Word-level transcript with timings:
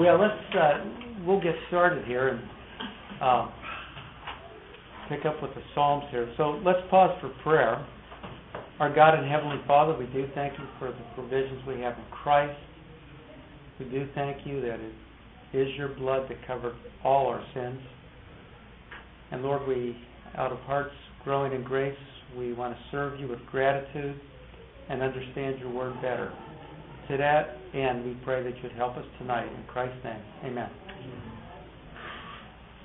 Well, 0.00 0.18
let's, 0.18 0.56
uh, 0.56 0.84
we'll 1.26 1.42
get 1.42 1.54
started 1.68 2.06
here 2.06 2.28
and, 2.28 2.40
uh, 3.20 3.48
pick 5.10 5.26
up 5.26 5.42
with 5.42 5.52
the 5.54 5.60
Psalms 5.74 6.04
here. 6.10 6.26
So 6.38 6.58
let's 6.64 6.80
pause 6.88 7.14
for 7.20 7.28
prayer. 7.42 7.84
Our 8.78 8.88
God 8.94 9.12
and 9.12 9.30
Heavenly 9.30 9.60
Father, 9.66 9.94
we 9.98 10.06
do 10.06 10.26
thank 10.34 10.58
you 10.58 10.64
for 10.78 10.88
the 10.88 11.04
provisions 11.14 11.60
we 11.66 11.82
have 11.82 11.98
in 11.98 12.04
Christ. 12.10 12.58
We 13.78 13.90
do 13.90 14.08
thank 14.14 14.46
you 14.46 14.62
that 14.62 14.80
it 14.80 14.94
is 15.52 15.68
your 15.76 15.88
blood 15.88 16.30
that 16.30 16.46
covered 16.46 16.76
all 17.04 17.26
our 17.26 17.44
sins. 17.52 17.82
And 19.32 19.42
Lord, 19.42 19.68
we, 19.68 19.98
out 20.34 20.50
of 20.50 20.60
hearts 20.60 20.94
growing 21.24 21.52
in 21.52 21.62
grace, 21.62 21.92
we 22.38 22.54
want 22.54 22.74
to 22.74 22.80
serve 22.90 23.20
you 23.20 23.28
with 23.28 23.40
gratitude 23.50 24.18
and 24.88 25.02
understand 25.02 25.58
your 25.58 25.68
word 25.68 25.92
better. 25.96 26.32
To 27.10 27.16
that 27.16 27.58
end, 27.74 28.04
we 28.04 28.14
pray 28.22 28.44
that 28.44 28.52
you'd 28.62 28.70
help 28.72 28.96
us 28.96 29.04
tonight. 29.18 29.46
In 29.46 29.64
Christ's 29.66 29.98
name, 30.04 30.22
amen. 30.44 30.70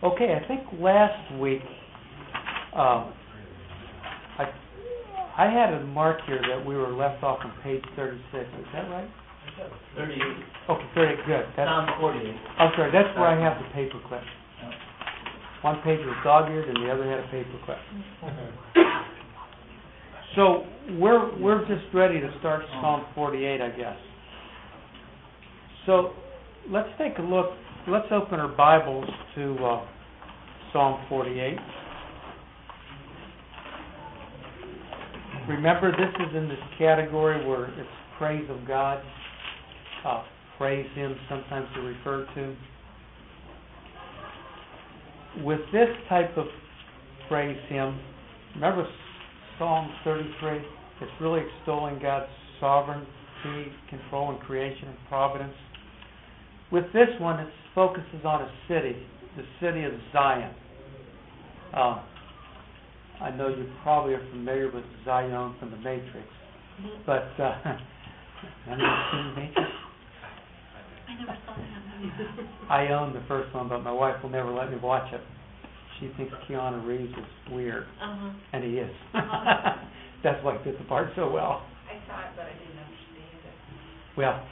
Okay, 0.03 0.33
I 0.33 0.47
think 0.47 0.61
last 0.81 1.39
week 1.39 1.61
um, 2.73 3.13
I 4.41 4.49
I 5.37 5.45
had 5.45 5.75
a 5.75 5.85
mark 5.85 6.21
here 6.25 6.41
that 6.41 6.65
we 6.65 6.75
were 6.75 6.91
left 6.91 7.23
off 7.23 7.37
on 7.43 7.53
page 7.61 7.83
36. 7.95 8.23
Is 8.33 8.65
that 8.73 8.89
right? 8.89 9.09
38. 9.95 10.17
Okay, 10.69 10.83
very 10.95 11.15
good. 11.27 11.45
That's, 11.55 11.69
Psalm 11.69 11.87
48. 11.99 12.35
I'm 12.57 12.71
sorry, 12.75 12.91
that's 12.91 13.15
where 13.19 13.27
I 13.27 13.39
have 13.39 13.61
the 13.61 13.69
paper 13.75 14.01
clip. 14.07 14.23
One 15.61 15.81
page 15.83 15.99
was 16.01 16.17
dog-eared 16.23 16.67
and 16.67 16.77
the 16.83 16.91
other 16.91 17.05
had 17.07 17.19
a 17.19 17.27
paper 17.29 17.59
clip. 17.65 17.77
So 20.35 20.65
we're 20.99 21.39
we're 21.39 21.65
just 21.65 21.85
ready 21.93 22.19
to 22.19 22.29
start 22.39 22.63
Psalm 22.81 23.05
48, 23.15 23.61
I 23.61 23.69
guess. 23.69 23.95
So 25.85 26.13
let's 26.71 26.89
take 26.97 27.17
a 27.19 27.21
look. 27.21 27.51
Let's 27.87 28.07
open 28.11 28.39
our 28.39 28.47
Bibles 28.47 29.05
to 29.35 29.55
uh, 29.63 29.85
Psalm 30.73 30.99
48. 31.09 31.57
Remember, 35.47 35.91
this 35.91 36.27
is 36.27 36.35
in 36.35 36.49
this 36.49 36.57
category 36.79 37.45
where 37.47 37.65
it's 37.65 37.89
praise 38.17 38.49
of 38.49 38.67
God, 38.67 38.99
uh, 40.03 40.23
praise 40.57 40.87
Him, 40.95 41.15
sometimes 41.29 41.67
they're 41.75 41.83
referred 41.83 42.27
to. 42.33 42.55
With 45.43 45.59
this 45.71 45.89
type 46.09 46.35
of 46.35 46.47
praise 47.29 47.59
Him, 47.69 47.99
remember 48.55 48.87
Psalm 49.59 49.91
33? 50.03 50.57
It's 51.01 51.11
really 51.21 51.41
extolling 51.41 51.99
God's 52.01 52.31
sovereignty, 52.59 53.71
control, 53.87 54.31
and 54.31 54.39
creation 54.39 54.87
and 54.87 54.97
providence. 55.09 55.53
With 56.75 56.91
this 56.91 57.07
one, 57.21 57.39
it 57.39 57.47
focuses 57.73 58.25
on 58.25 58.41
a 58.41 58.51
city, 58.67 58.97
the 59.37 59.43
city 59.61 59.85
of 59.85 59.93
Zion. 60.11 60.53
Uh, 61.73 62.03
I 63.21 63.31
know 63.31 63.47
you 63.47 63.65
probably 63.81 64.13
are 64.13 64.29
familiar 64.31 64.69
with 64.69 64.83
Zion 65.05 65.55
from 65.57 65.71
the 65.71 65.77
Matrix, 65.77 66.27
but 67.05 67.31
uh, 67.39 67.55
have 67.63 68.77
you 68.77 68.91
seen 69.13 69.23
the 69.23 69.39
Matrix? 69.39 69.69
I 71.07 71.15
never 71.17 71.37
saw 71.45 71.55
that 71.55 72.01
movie. 72.01 72.49
I 72.69 72.87
own 72.87 73.13
the 73.13 73.23
first 73.29 73.55
one, 73.55 73.69
but 73.69 73.79
my 73.81 73.93
wife 73.93 74.21
will 74.21 74.31
never 74.31 74.51
let 74.51 74.69
me 74.69 74.75
watch 74.83 75.13
it. 75.13 75.21
She 76.01 76.11
thinks 76.17 76.33
Keanu 76.49 76.85
Reeves 76.85 77.13
is 77.17 77.53
weird, 77.53 77.85
Uh-huh. 78.03 78.31
and 78.51 78.63
he 78.65 78.71
is. 78.79 78.91
Uh-huh. 79.13 79.75
That's 80.25 80.43
why 80.43 80.57
he 80.57 80.63
fit 80.65 80.77
the 80.77 80.83
part 80.83 81.07
so 81.15 81.31
well. 81.31 81.63
I 81.87 81.95
saw 82.05 82.19
it, 82.19 82.35
but 82.35 82.43
I 82.43 82.51
didn't 82.51 82.83
understand 82.83 83.47
it. 83.47 84.17
Well, 84.17 84.43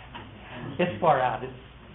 it's 0.80 1.02
far 1.02 1.20
out. 1.20 1.44
It's 1.44 1.52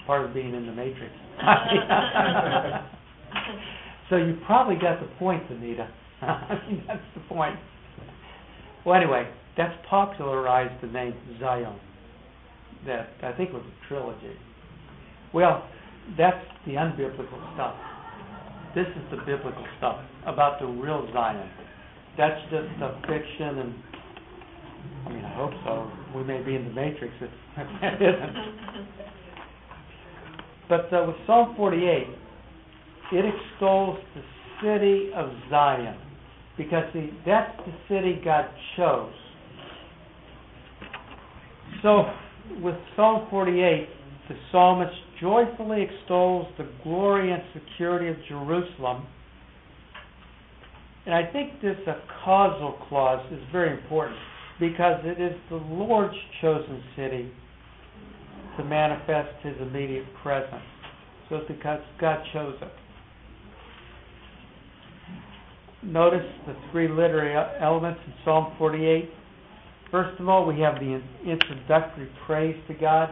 part 0.08 0.24
of 0.24 0.32
being 0.32 0.54
in 0.54 0.64
the 0.64 0.72
Matrix. 0.72 1.12
so 4.08 4.16
you 4.16 4.38
probably 4.46 4.76
got 4.76 5.00
the 5.00 5.06
point, 5.18 5.42
Anita. 5.50 5.86
I 6.22 6.58
mean, 6.66 6.82
that's 6.88 7.02
the 7.14 7.20
point. 7.28 7.56
Well, 8.86 8.96
anyway, 8.96 9.28
that's 9.58 9.74
popularized 9.88 10.82
the 10.82 10.88
name 10.88 11.14
Zion. 11.38 11.78
That 12.86 13.10
I 13.22 13.32
think 13.32 13.52
was 13.52 13.62
a 13.62 13.88
trilogy. 13.88 14.34
Well, 15.34 15.68
that's 16.16 16.42
the 16.66 16.72
unbiblical 16.72 17.54
stuff. 17.54 17.76
This 18.74 18.86
is 18.86 19.10
the 19.10 19.18
biblical 19.26 19.66
stuff 19.76 20.00
about 20.26 20.58
the 20.58 20.66
real 20.66 21.06
Zion. 21.12 21.50
That's 22.16 22.40
just 22.44 22.80
a 22.80 22.98
fiction, 23.02 23.58
and 23.58 23.74
I 25.04 25.08
mean, 25.10 25.24
I 25.24 25.34
hope 25.34 25.52
so. 25.64 25.90
We 26.16 26.24
may 26.24 26.42
be 26.42 26.54
in 26.54 26.64
the 26.64 26.70
Matrix 26.70 27.12
if 27.20 27.30
that 27.82 28.00
isn't. 28.00 29.17
But 30.68 30.92
uh, 30.92 31.04
with 31.06 31.16
Psalm 31.26 31.54
48, 31.56 32.06
it 33.12 33.24
extols 33.24 33.98
the 34.14 34.22
city 34.62 35.10
of 35.14 35.30
Zion 35.50 35.98
because 36.58 36.84
see, 36.92 37.10
that's 37.24 37.56
the 37.58 37.72
city 37.88 38.20
God 38.22 38.46
chose. 38.76 39.12
So 41.82 42.04
with 42.62 42.74
Psalm 42.96 43.28
48, 43.30 43.88
the 44.28 44.34
psalmist 44.50 44.92
joyfully 45.20 45.82
extols 45.82 46.46
the 46.58 46.68
glory 46.82 47.32
and 47.32 47.42
security 47.54 48.08
of 48.08 48.16
Jerusalem. 48.28 49.06
And 51.06 51.14
I 51.14 51.30
think 51.32 51.62
this 51.62 51.76
a 51.86 51.96
causal 52.24 52.78
clause 52.88 53.24
is 53.32 53.40
very 53.50 53.72
important 53.72 54.18
because 54.60 55.00
it 55.04 55.20
is 55.20 55.32
the 55.48 55.56
Lord's 55.56 56.16
chosen 56.42 56.82
city 56.96 57.30
to 58.58 58.64
manifest 58.64 59.30
his 59.42 59.54
immediate 59.60 60.04
presence. 60.22 60.62
So 61.28 61.36
it's 61.36 61.48
because 61.48 61.80
God 62.00 62.18
chose 62.32 62.56
it. 62.60 62.72
Notice 65.82 66.26
the 66.46 66.56
three 66.72 66.88
literary 66.88 67.36
elements 67.60 68.00
in 68.04 68.12
Psalm 68.24 68.52
48. 68.58 69.10
First 69.90 70.20
of 70.20 70.28
all, 70.28 70.44
we 70.44 70.60
have 70.60 70.74
the 70.74 71.00
introductory 71.24 72.08
praise 72.26 72.56
to 72.66 72.74
God. 72.74 73.08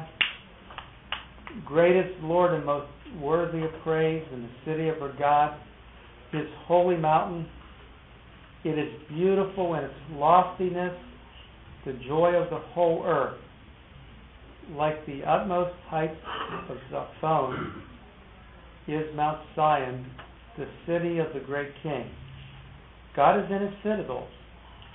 Greatest 1.64 2.20
Lord 2.22 2.52
and 2.52 2.66
most 2.66 2.88
worthy 3.20 3.62
of 3.62 3.70
praise 3.84 4.24
in 4.32 4.42
the 4.42 4.48
city 4.64 4.88
of 4.88 5.00
our 5.00 5.16
God, 5.16 5.58
His 6.32 6.46
holy 6.66 6.96
mountain. 6.96 7.46
It 8.64 8.78
is 8.78 8.88
beautiful 9.08 9.74
in 9.74 9.84
its 9.84 9.94
loftiness, 10.10 10.92
the 11.86 11.92
joy 12.06 12.34
of 12.34 12.50
the 12.50 12.58
whole 12.58 13.04
earth. 13.06 13.38
Like 14.74 15.06
the 15.06 15.22
utmost 15.24 15.74
height 15.88 16.16
of 16.68 16.76
Zaphon 16.90 17.72
is 18.88 19.04
Mount 19.14 19.40
Zion, 19.54 20.06
the 20.58 20.66
city 20.86 21.18
of 21.18 21.28
the 21.34 21.40
great 21.40 21.70
King. 21.82 22.10
God 23.14 23.38
is 23.38 23.50
in 23.50 23.62
his 23.62 23.74
citadel. 23.82 24.26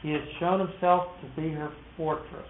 He 0.02 0.12
has 0.12 0.22
shown 0.40 0.60
himself 0.60 1.04
to 1.22 1.42
be 1.42 1.50
her 1.52 1.72
fortress. 1.96 2.48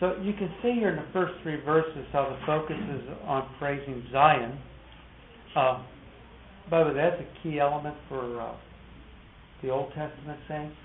So 0.00 0.16
you 0.22 0.32
can 0.32 0.50
see 0.62 0.72
here 0.72 0.90
in 0.90 0.96
the 0.96 1.06
first 1.12 1.34
three 1.42 1.60
verses 1.64 2.06
how 2.12 2.28
the 2.28 2.46
focus 2.46 2.76
is 2.76 3.08
on 3.26 3.48
praising 3.58 4.04
Zion. 4.12 4.58
Uh, 5.54 5.82
by 6.70 6.82
the 6.82 6.90
way, 6.90 6.94
that's 6.94 7.20
a 7.20 7.42
key 7.42 7.60
element 7.60 7.96
for 8.08 8.40
uh, 8.40 8.54
the 9.62 9.70
Old 9.70 9.88
Testament 9.94 10.38
saints. 10.48 10.76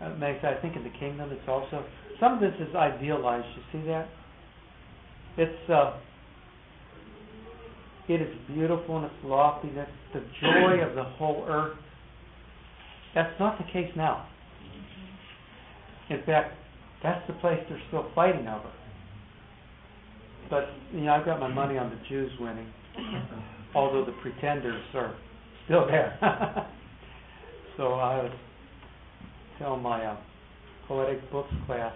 Uh, 0.00 0.10
makes 0.20 0.44
I 0.44 0.60
think 0.60 0.76
in 0.76 0.84
the 0.84 0.92
kingdom 0.98 1.30
it's 1.32 1.48
also 1.48 1.84
some 2.20 2.34
of 2.34 2.40
this 2.40 2.54
is 2.60 2.74
idealized. 2.74 3.46
You 3.56 3.80
see 3.80 3.86
that? 3.86 4.08
It's 5.38 5.70
uh, 5.70 5.98
it 8.08 8.20
is 8.20 8.34
beautiful 8.48 8.98
in 8.98 9.04
its 9.04 9.14
loftiness, 9.24 9.88
the 10.14 10.20
joy 10.40 10.80
of 10.86 10.94
the 10.94 11.02
whole 11.02 11.44
earth. 11.48 11.76
That's 13.14 13.32
not 13.40 13.58
the 13.58 13.64
case 13.72 13.90
now. 13.96 14.28
In 16.08 16.22
fact, 16.24 16.54
that's 17.02 17.26
the 17.26 17.32
place 17.34 17.58
they're 17.68 17.82
still 17.88 18.10
fighting 18.14 18.46
over. 18.46 18.70
But 20.48 20.68
you 20.92 21.00
know, 21.00 21.12
I've 21.12 21.24
got 21.24 21.40
my 21.40 21.48
money 21.48 21.78
on 21.78 21.90
the 21.90 21.98
Jews 22.08 22.30
winning, 22.38 22.70
although 23.74 24.04
the 24.04 24.12
pretenders 24.22 24.82
are 24.94 25.16
still 25.64 25.86
there. 25.86 26.16
so 27.76 27.94
I 27.94 28.22
was 28.22 28.32
telling 29.58 29.82
my 29.82 30.04
uh, 30.04 30.16
poetic 30.88 31.30
books 31.30 31.52
class 31.66 31.94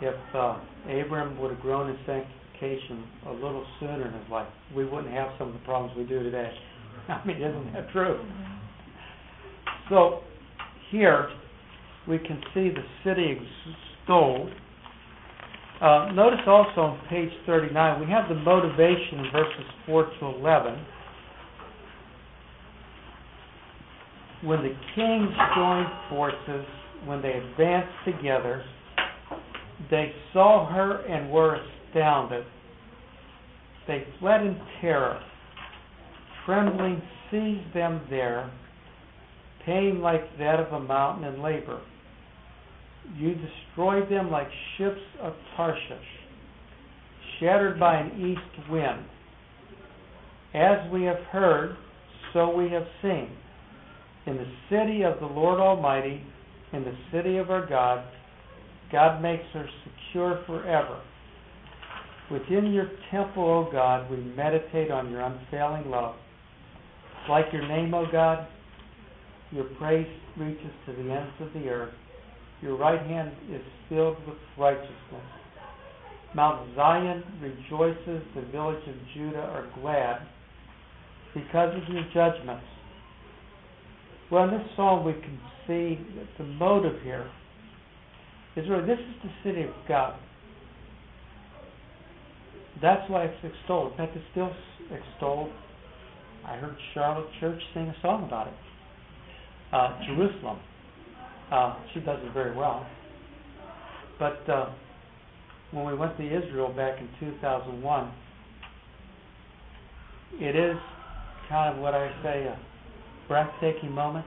if 0.00 0.14
uh, 0.34 0.58
Abram 0.88 1.38
would 1.40 1.50
have 1.52 1.60
grown 1.60 1.90
in 1.90 1.96
sanctification 2.06 3.04
a 3.28 3.32
little 3.32 3.64
sooner 3.80 4.06
in 4.06 4.12
his 4.12 4.30
life, 4.30 4.48
we 4.74 4.84
wouldn't 4.84 5.12
have 5.12 5.28
some 5.38 5.48
of 5.48 5.54
the 5.54 5.60
problems 5.60 5.96
we 5.96 6.04
do 6.04 6.22
today. 6.22 6.50
I 7.08 7.24
mean, 7.26 7.38
isn't 7.38 7.72
that 7.72 7.90
true? 7.92 8.20
So 9.88 10.20
here 10.90 11.28
we 12.08 12.18
can 12.18 12.40
see 12.54 12.70
the 12.70 12.84
city 13.04 13.36
extolled. 14.02 14.50
Uh, 15.80 16.10
notice 16.14 16.40
also 16.46 16.80
on 16.80 17.00
page 17.10 17.30
39, 17.44 18.00
we 18.00 18.06
have 18.10 18.28
the 18.28 18.34
motivation 18.34 19.18
in 19.18 19.26
verses 19.32 19.64
4 19.86 20.04
to 20.20 20.26
11. 20.26 20.78
When 24.46 24.62
the 24.62 24.76
kings 24.94 25.34
joined 25.56 25.88
forces, 26.08 26.64
when 27.04 27.20
they 27.20 27.32
advanced 27.32 27.92
together, 28.04 28.64
they 29.90 30.12
saw 30.32 30.72
her 30.72 31.04
and 31.04 31.32
were 31.32 31.56
astounded. 31.56 32.44
They 33.88 34.04
fled 34.20 34.42
in 34.42 34.56
terror. 34.80 35.20
Trembling 36.44 37.02
seized 37.28 37.74
them 37.74 38.02
there, 38.08 38.48
pain 39.64 40.00
like 40.00 40.38
that 40.38 40.60
of 40.60 40.72
a 40.72 40.78
mountain 40.78 41.24
in 41.24 41.42
labor. 41.42 41.80
You 43.16 43.34
destroyed 43.34 44.08
them 44.08 44.30
like 44.30 44.46
ships 44.78 45.00
of 45.22 45.32
Tarshish, 45.56 46.06
shattered 47.40 47.80
by 47.80 47.96
an 47.98 48.30
east 48.30 48.70
wind. 48.70 49.06
As 50.54 50.88
we 50.92 51.02
have 51.02 51.18
heard, 51.32 51.76
so 52.32 52.56
we 52.56 52.70
have 52.70 52.86
seen. 53.02 53.28
In 54.26 54.36
the 54.36 54.46
city 54.68 55.02
of 55.02 55.20
the 55.20 55.26
Lord 55.26 55.60
Almighty, 55.60 56.20
in 56.72 56.84
the 56.84 56.96
city 57.12 57.38
of 57.38 57.50
our 57.50 57.66
God, 57.66 58.04
God 58.90 59.22
makes 59.22 59.44
her 59.52 59.68
secure 59.84 60.42
forever. 60.46 61.00
Within 62.30 62.72
your 62.72 62.90
temple, 63.10 63.44
O 63.44 63.68
God, 63.70 64.10
we 64.10 64.16
meditate 64.16 64.90
on 64.90 65.10
your 65.10 65.20
unfailing 65.20 65.90
love. 65.90 66.16
Like 67.28 67.46
your 67.52 67.66
name, 67.68 67.94
O 67.94 68.04
God, 68.10 68.46
your 69.52 69.64
praise 69.78 70.08
reaches 70.36 70.72
to 70.86 70.92
the 70.92 71.10
ends 71.12 71.32
of 71.40 71.52
the 71.52 71.68
earth. 71.68 71.94
Your 72.62 72.76
right 72.76 73.00
hand 73.00 73.30
is 73.50 73.62
filled 73.88 74.16
with 74.26 74.38
righteousness. 74.58 74.90
Mount 76.34 76.74
Zion 76.74 77.22
rejoices, 77.40 78.22
the 78.34 78.42
village 78.50 78.82
of 78.88 78.94
Judah 79.14 79.38
are 79.38 79.70
glad 79.80 80.26
because 81.32 81.74
of 81.76 81.94
your 81.94 82.04
judgments. 82.12 82.64
Well, 84.30 84.44
in 84.44 84.50
this 84.50 84.66
psalm, 84.74 85.04
we 85.04 85.12
can 85.12 85.38
see 85.66 85.98
that 86.16 86.26
the 86.38 86.44
motive 86.44 87.00
here 87.02 87.30
is 88.56 88.68
really 88.68 88.86
this 88.86 88.98
is 88.98 89.14
the 89.22 89.30
city 89.44 89.62
of 89.62 89.70
God. 89.86 90.18
That's 92.82 93.08
why 93.08 93.24
it's 93.24 93.54
extolled. 93.54 93.92
In 93.92 93.98
fact, 93.98 94.16
it's 94.16 94.24
still 94.32 94.50
extolled. 94.90 95.50
I 96.44 96.56
heard 96.56 96.76
Charlotte 96.92 97.28
Church 97.40 97.60
sing 97.72 97.84
a 97.84 97.94
song 98.02 98.24
about 98.24 98.48
it. 98.48 98.54
Uh, 99.72 99.98
Jerusalem. 100.06 100.58
Uh, 101.50 101.76
she 101.94 102.00
does 102.00 102.18
it 102.22 102.32
very 102.32 102.56
well. 102.56 102.86
But 104.18 104.48
uh, 104.48 104.70
when 105.70 105.86
we 105.86 105.94
went 105.94 106.16
to 106.18 106.24
Israel 106.24 106.72
back 106.72 106.98
in 106.98 107.08
2001, 107.20 108.12
it 110.40 110.56
is 110.56 110.76
kind 111.48 111.74
of 111.74 111.80
what 111.80 111.94
I 111.94 112.10
say 112.22 112.46
a 112.46 112.58
breathtaking 113.28 113.92
moment 113.92 114.26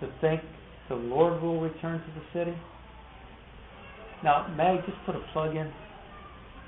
to 0.00 0.08
think 0.20 0.40
the 0.88 0.94
Lord 0.94 1.42
will 1.42 1.60
return 1.60 2.00
to 2.00 2.06
the 2.14 2.24
city. 2.32 2.56
Now, 4.22 4.52
Mag, 4.56 4.84
just 4.86 4.98
put 5.04 5.14
a 5.14 5.20
plug 5.32 5.56
in. 5.56 5.70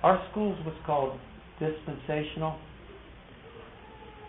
Our 0.02 0.22
school 0.30 0.52
is 0.52 0.66
what's 0.66 0.78
called 0.86 1.18
dispensational. 1.58 2.58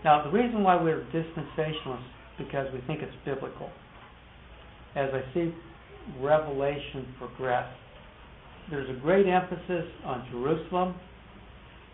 Now, 0.04 0.24
the 0.24 0.32
reason 0.32 0.64
why 0.64 0.82
we're 0.82 1.04
dispensational 1.06 1.96
is 1.96 2.46
because 2.46 2.68
we 2.74 2.82
think 2.88 3.02
it's 3.02 3.16
biblical. 3.26 3.70
As 4.96 5.10
I 5.14 5.34
see 5.34 5.54
Revelation 6.20 7.14
progress, 7.18 7.68
there's 8.72 8.90
a 8.90 9.00
great 9.00 9.28
emphasis 9.28 9.86
on 10.06 10.28
Jerusalem, 10.32 10.96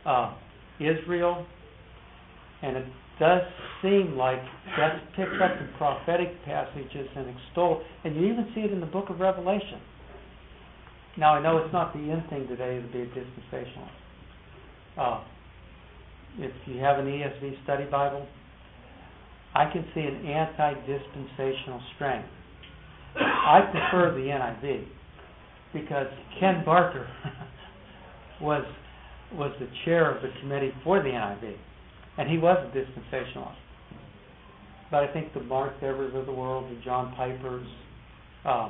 uh, 0.06 0.36
Israel, 0.80 1.46
and 2.62 2.78
does 3.20 3.42
seem 3.82 4.16
like 4.18 4.42
that's 4.78 5.00
picked 5.16 5.42
up 5.42 5.60
in 5.60 5.70
prophetic 5.78 6.44
passages 6.46 7.08
and 7.16 7.28
extolled, 7.30 7.82
and 8.04 8.16
you 8.16 8.26
even 8.26 8.52
see 8.54 8.62
it 8.62 8.72
in 8.72 8.80
the 8.80 8.86
book 8.86 9.10
of 9.10 9.20
Revelation. 9.20 9.80
Now, 11.18 11.36
I 11.36 11.42
know 11.42 11.58
it's 11.58 11.72
not 11.72 11.94
the 11.94 12.00
in 12.00 12.24
thing 12.30 12.48
today 12.48 12.82
to 12.82 12.88
be 12.92 13.02
a 13.02 13.06
dispensationalist. 13.06 13.90
Uh, 14.98 15.24
if 16.38 16.52
you 16.66 16.80
have 16.80 17.00
an 17.00 17.06
ESV 17.06 17.64
study 17.64 17.86
Bible, 17.86 18.28
I 19.54 19.72
can 19.72 19.86
see 19.94 20.02
an 20.02 20.26
anti-dispensational 20.26 21.82
strength. 21.96 22.28
I 23.16 23.62
prefer 23.72 24.14
the 24.14 24.28
NIV 24.28 24.86
because 25.74 26.08
Ken 26.40 26.64
Barker 26.66 27.08
was 28.42 28.66
was 29.34 29.52
the 29.60 29.68
chair 29.86 30.16
of 30.16 30.22
the 30.22 30.30
committee 30.40 30.72
for 30.84 31.02
the 31.02 31.10
NIV, 31.10 31.56
and 32.18 32.30
he 32.30 32.38
was 32.38 32.58
a 32.58 32.76
dispensationalist. 32.76 33.56
But 34.92 35.04
I 35.04 35.14
think 35.14 35.34
the 35.34 35.42
Mark 35.42 35.80
Devers 35.82 36.14
of 36.16 36.26
the 36.26 36.32
world, 36.32 36.70
the 36.70 36.82
John 36.84 37.14
Pipers, 37.16 37.68
uh, 38.46 38.70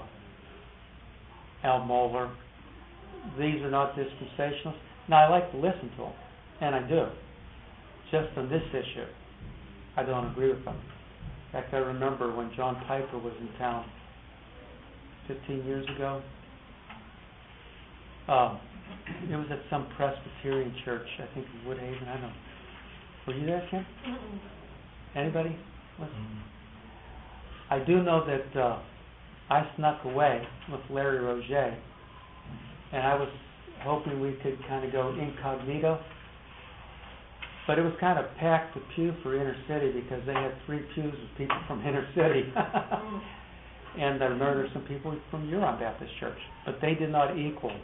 Al 1.64 1.82
Mohler. 1.82 2.32
These 3.40 3.62
are 3.62 3.72
not 3.72 3.96
dispensationalists. 3.96 4.76
Now, 5.10 5.26
I 5.26 5.30
like 5.30 5.52
to 5.52 5.58
listen 5.58 5.90
to 5.98 6.04
them, 6.04 6.14
and 6.62 6.76
I 6.76 6.88
do. 6.88 7.08
Just 8.12 8.38
on 8.38 8.50
this 8.50 8.64
issue, 8.70 9.06
I 9.98 10.04
don't 10.04 10.32
agree 10.32 10.50
with 10.50 10.64
them. 10.64 10.76
In 10.76 11.52
fact, 11.62 11.74
I 11.74 11.78
remember 11.78 12.36
when 12.36 12.52
John 12.56 12.76
Piper 12.88 13.18
was 13.18 13.34
in 13.40 13.50
town 13.58 13.86
15 15.28 15.66
years 15.66 15.86
ago. 15.96 16.22
Um, 18.28 18.60
it 19.30 19.36
was 19.36 19.48
at 19.52 19.60
some 19.70 19.88
Presbyterian 19.96 20.74
church, 20.84 21.08
I 21.20 21.34
think 21.34 21.46
in 21.46 21.70
Woodhaven. 21.70 22.08
I 22.08 22.14
don't 22.14 22.22
know. 22.22 22.32
Were 23.28 23.34
you 23.34 23.46
there, 23.48 23.68
Kim? 23.72 23.86
Anybody? 25.16 25.58
I 27.72 27.80
do 27.80 28.04
know 28.04 28.24
that 28.28 28.60
uh, 28.60 28.80
I 29.50 29.68
snuck 29.78 30.06
away 30.06 30.44
with 30.72 30.82
Larry 30.92 31.20
Roget, 31.20 31.76
and 32.94 33.02
I 33.02 33.16
was 33.16 33.30
hoping 33.82 34.22
we 34.22 34.34
could 34.44 34.60
kind 34.68 34.86
of 34.86 34.92
go 34.92 35.10
incognito. 35.20 36.00
But 37.66 37.80
it 37.80 37.82
was 37.82 37.94
kind 38.00 38.20
of 38.20 38.26
packed 38.40 38.76
the 38.76 38.82
pew 38.96 39.12
for 39.24 39.36
inner 39.36 39.56
city 39.68 39.92
because 39.92 40.22
they 40.28 40.34
had 40.34 40.54
three 40.68 40.86
pews 40.94 41.12
with 41.12 41.38
people 41.38 41.58
from 41.68 41.82
inner 41.82 42.08
city. 42.14 42.44
and 44.00 44.22
I 44.22 44.26
remember 44.28 44.68
some 44.72 44.84
people 44.84 45.18
from 45.32 45.48
Huron 45.48 45.80
Baptist 45.80 46.12
Church, 46.20 46.38
but 46.64 46.76
they 46.80 46.94
did 46.94 47.10
not 47.10 47.36
equal 47.40 47.76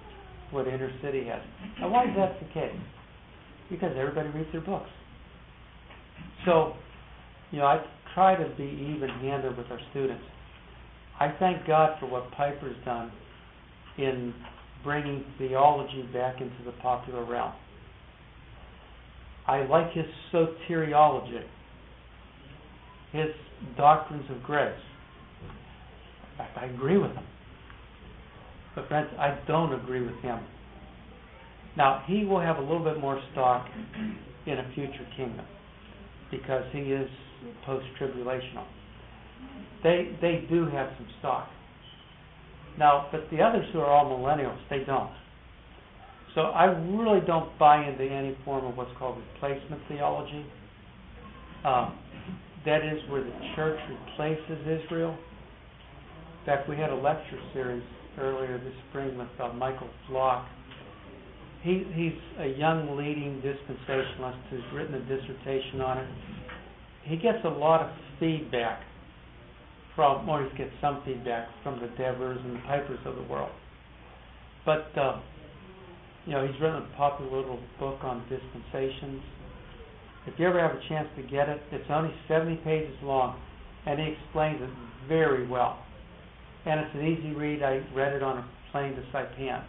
what 0.51 0.67
inner 0.67 0.91
city 1.01 1.25
had. 1.25 1.41
Now, 1.79 1.89
why 1.89 2.03
is 2.03 2.15
that 2.15 2.39
the 2.39 2.53
case? 2.53 2.77
Because 3.71 3.93
everybody 3.97 4.29
reads 4.29 4.51
their 4.51 4.61
books. 4.61 4.89
So, 6.45 6.73
you 7.51 7.59
know, 7.59 7.65
I 7.65 7.83
try 8.13 8.35
to 8.35 8.49
be 8.55 8.63
even-handed 8.63 9.57
with 9.57 9.67
our 9.69 9.79
students. 9.91 10.23
I 11.19 11.33
thank 11.39 11.67
God 11.67 11.99
for 11.99 12.07
what 12.07 12.31
Piper's 12.31 12.75
done 12.83 13.11
in 13.97 14.33
bringing 14.83 15.23
theology 15.37 16.03
back 16.13 16.41
into 16.41 16.63
the 16.65 16.71
popular 16.81 17.23
realm. 17.23 17.53
I 19.47 19.63
like 19.65 19.91
his 19.93 20.05
soteriology, 20.33 21.43
his 23.11 23.27
doctrines 23.77 24.25
of 24.31 24.41
grace. 24.41 24.73
In 26.31 26.37
fact, 26.37 26.57
I 26.57 26.65
agree 26.65 26.97
with 26.97 27.11
him. 27.11 27.25
But 28.73 28.87
friends, 28.87 29.09
I 29.19 29.37
don't 29.47 29.73
agree 29.73 30.01
with 30.01 30.15
him. 30.21 30.39
Now, 31.77 32.03
he 32.07 32.25
will 32.25 32.39
have 32.39 32.57
a 32.57 32.61
little 32.61 32.83
bit 32.83 32.99
more 32.99 33.21
stock 33.31 33.67
in 34.47 34.57
a 34.57 34.71
future 34.73 35.07
kingdom 35.15 35.45
because 36.31 36.63
he 36.71 36.79
is 36.79 37.09
post-tribulational. 37.65 38.65
They 39.83 40.15
they 40.21 40.45
do 40.49 40.65
have 40.67 40.89
some 40.97 41.07
stock. 41.19 41.49
Now, 42.77 43.07
but 43.11 43.29
the 43.31 43.41
others 43.41 43.65
who 43.73 43.79
are 43.79 43.87
all 43.87 44.05
millennials, 44.05 44.57
they 44.69 44.83
don't. 44.85 45.11
So 46.35 46.41
I 46.41 46.65
really 46.65 47.19
don't 47.25 47.57
buy 47.59 47.85
into 47.85 48.03
any 48.03 48.37
form 48.45 48.65
of 48.65 48.77
what's 48.77 48.91
called 48.97 49.17
replacement 49.33 49.81
theology. 49.89 50.45
Uh, 51.65 51.91
that 52.65 52.85
is 52.85 53.09
where 53.09 53.23
the 53.23 53.33
church 53.55 53.79
replaces 53.89 54.83
Israel. 54.85 55.17
In 56.39 56.45
fact, 56.45 56.69
we 56.69 56.77
had 56.77 56.89
a 56.89 56.95
lecture 56.95 57.39
series 57.53 57.83
earlier 58.19 58.57
this 58.57 58.73
spring 58.89 59.17
with 59.17 59.27
uh, 59.39 59.51
Michael 59.53 59.89
Vlach. 60.09 60.45
He, 61.63 61.85
he's 61.93 62.17
a 62.39 62.57
young 62.57 62.97
leading 62.97 63.41
dispensationalist 63.41 64.49
who's 64.49 64.63
written 64.73 64.95
a 64.95 64.99
dissertation 65.01 65.81
on 65.81 65.99
it. 65.99 66.07
He 67.03 67.17
gets 67.17 67.37
a 67.43 67.49
lot 67.49 67.81
of 67.81 67.89
feedback 68.19 68.81
from, 69.95 70.27
or 70.27 70.43
he 70.43 70.57
gets 70.57 70.71
some 70.81 71.01
feedback 71.05 71.47
from 71.63 71.79
the 71.79 71.87
Devers 71.97 72.39
and 72.43 72.55
the 72.55 72.61
Pipers 72.61 72.99
of 73.05 73.15
the 73.15 73.23
world. 73.23 73.51
But, 74.65 74.89
uh, 74.97 75.19
you 76.25 76.33
know, 76.33 76.47
he's 76.47 76.59
written 76.61 76.83
a 76.83 76.97
popular 76.97 77.37
little 77.37 77.59
book 77.79 77.99
on 78.03 78.23
dispensations. 78.29 79.21
If 80.27 80.39
you 80.39 80.47
ever 80.47 80.59
have 80.59 80.71
a 80.71 80.81
chance 80.89 81.07
to 81.15 81.23
get 81.23 81.49
it, 81.49 81.61
it's 81.71 81.89
only 81.89 82.13
70 82.27 82.57
pages 82.57 82.95
long, 83.03 83.39
and 83.85 83.99
he 83.99 84.13
explains 84.13 84.61
it 84.61 84.69
very 85.07 85.47
well. 85.47 85.79
And 86.65 86.79
it's 86.79 86.93
an 86.93 87.07
easy 87.07 87.33
read. 87.35 87.63
I 87.63 87.81
read 87.95 88.13
it 88.13 88.23
on 88.23 88.37
a 88.37 88.47
plane 88.71 88.95
to 88.95 89.01
Saipan. 89.11 89.63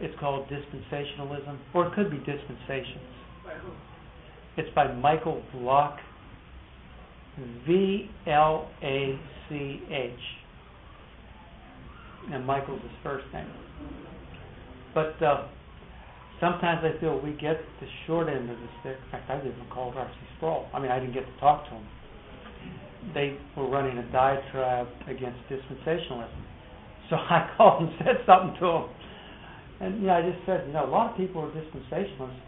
It's 0.00 0.18
called 0.18 0.48
Dispensationalism, 0.48 1.58
or 1.74 1.86
it 1.86 1.94
could 1.94 2.10
be 2.10 2.18
Dispensations. 2.18 3.04
It's 4.56 4.74
by 4.74 4.92
Michael 4.92 5.42
Vlach, 5.54 5.98
V 7.66 8.10
L 8.26 8.68
A 8.82 9.18
C 9.48 9.80
H. 9.90 10.10
And 12.32 12.46
Michael's 12.46 12.82
his 12.82 12.90
first 13.02 13.24
name. 13.32 13.46
But 14.94 15.22
uh, 15.22 15.46
sometimes 16.40 16.80
I 16.84 16.98
feel 17.00 17.20
we 17.20 17.32
get 17.32 17.58
the 17.80 17.86
short 18.06 18.28
end 18.28 18.50
of 18.50 18.56
the 18.58 18.68
stick. 18.80 18.96
In 19.04 19.10
fact, 19.10 19.30
I've 19.30 19.40
even 19.46 19.64
called 19.72 19.96
R.C. 19.96 20.14
Sproul. 20.36 20.66
I 20.74 20.80
mean, 20.80 20.90
I 20.90 20.98
didn't 20.98 21.14
get 21.14 21.24
to 21.26 21.40
talk 21.40 21.64
to 21.64 21.70
him. 21.70 21.84
They 23.14 23.36
were 23.56 23.68
running 23.68 23.98
a 23.98 24.12
diatribe 24.12 24.88
against 25.08 25.38
dispensationalism. 25.48 26.42
So 27.08 27.16
I 27.16 27.50
called 27.56 27.82
and 27.82 27.92
said 27.98 28.16
something 28.26 28.56
to 28.60 28.66
him. 28.66 28.84
And, 29.80 30.00
you 30.00 30.06
know, 30.06 30.14
I 30.14 30.22
just 30.22 30.44
said, 30.46 30.64
you 30.66 30.72
know, 30.72 30.84
a 30.84 30.90
lot 30.90 31.10
of 31.10 31.16
people 31.16 31.40
are 31.40 31.50
dispensationalists 31.50 32.40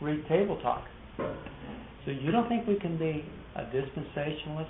read 0.00 0.24
Tabletalk. 0.28 0.84
So 1.16 2.10
you 2.10 2.30
don't 2.30 2.48
think 2.48 2.66
we 2.66 2.78
can 2.78 2.98
be 2.98 3.24
a 3.56 3.62
dispensationalist 3.62 4.68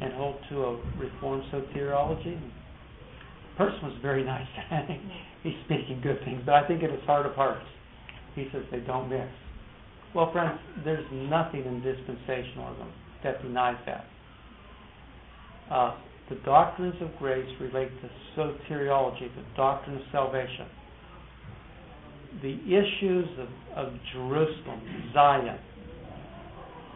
and 0.00 0.12
hold 0.14 0.36
to 0.50 0.62
a 0.62 0.76
reformed 0.98 1.44
soteriology? 1.52 2.38
The 2.38 3.56
person 3.56 3.78
was 3.82 3.96
very 4.02 4.24
nice. 4.24 4.46
He's 5.42 5.54
speaking 5.64 6.00
good 6.02 6.18
things, 6.24 6.42
but 6.44 6.54
I 6.54 6.66
think 6.66 6.82
in 6.82 6.90
his 6.90 7.02
heart 7.04 7.26
of 7.26 7.34
hearts, 7.34 7.66
he 8.34 8.48
says 8.52 8.62
they 8.70 8.80
don't 8.80 9.08
mix. 9.08 9.28
Well, 10.14 10.32
friends, 10.32 10.58
there's 10.84 11.04
nothing 11.12 11.64
in 11.64 11.82
dispensationalism 11.82 12.90
that 13.22 13.42
denies 13.42 13.76
that. 13.86 14.04
Uh, 15.70 15.96
the 16.30 16.36
doctrines 16.44 16.94
of 17.00 17.08
grace 17.18 17.48
relate 17.60 17.90
to 18.00 18.10
soteriology, 18.36 19.34
the 19.34 19.44
doctrine 19.56 19.96
of 19.96 20.02
salvation. 20.12 20.66
The 22.42 22.54
issues 22.66 23.28
of, 23.38 23.86
of 23.86 23.92
Jerusalem, 24.12 25.10
Zion, 25.12 25.58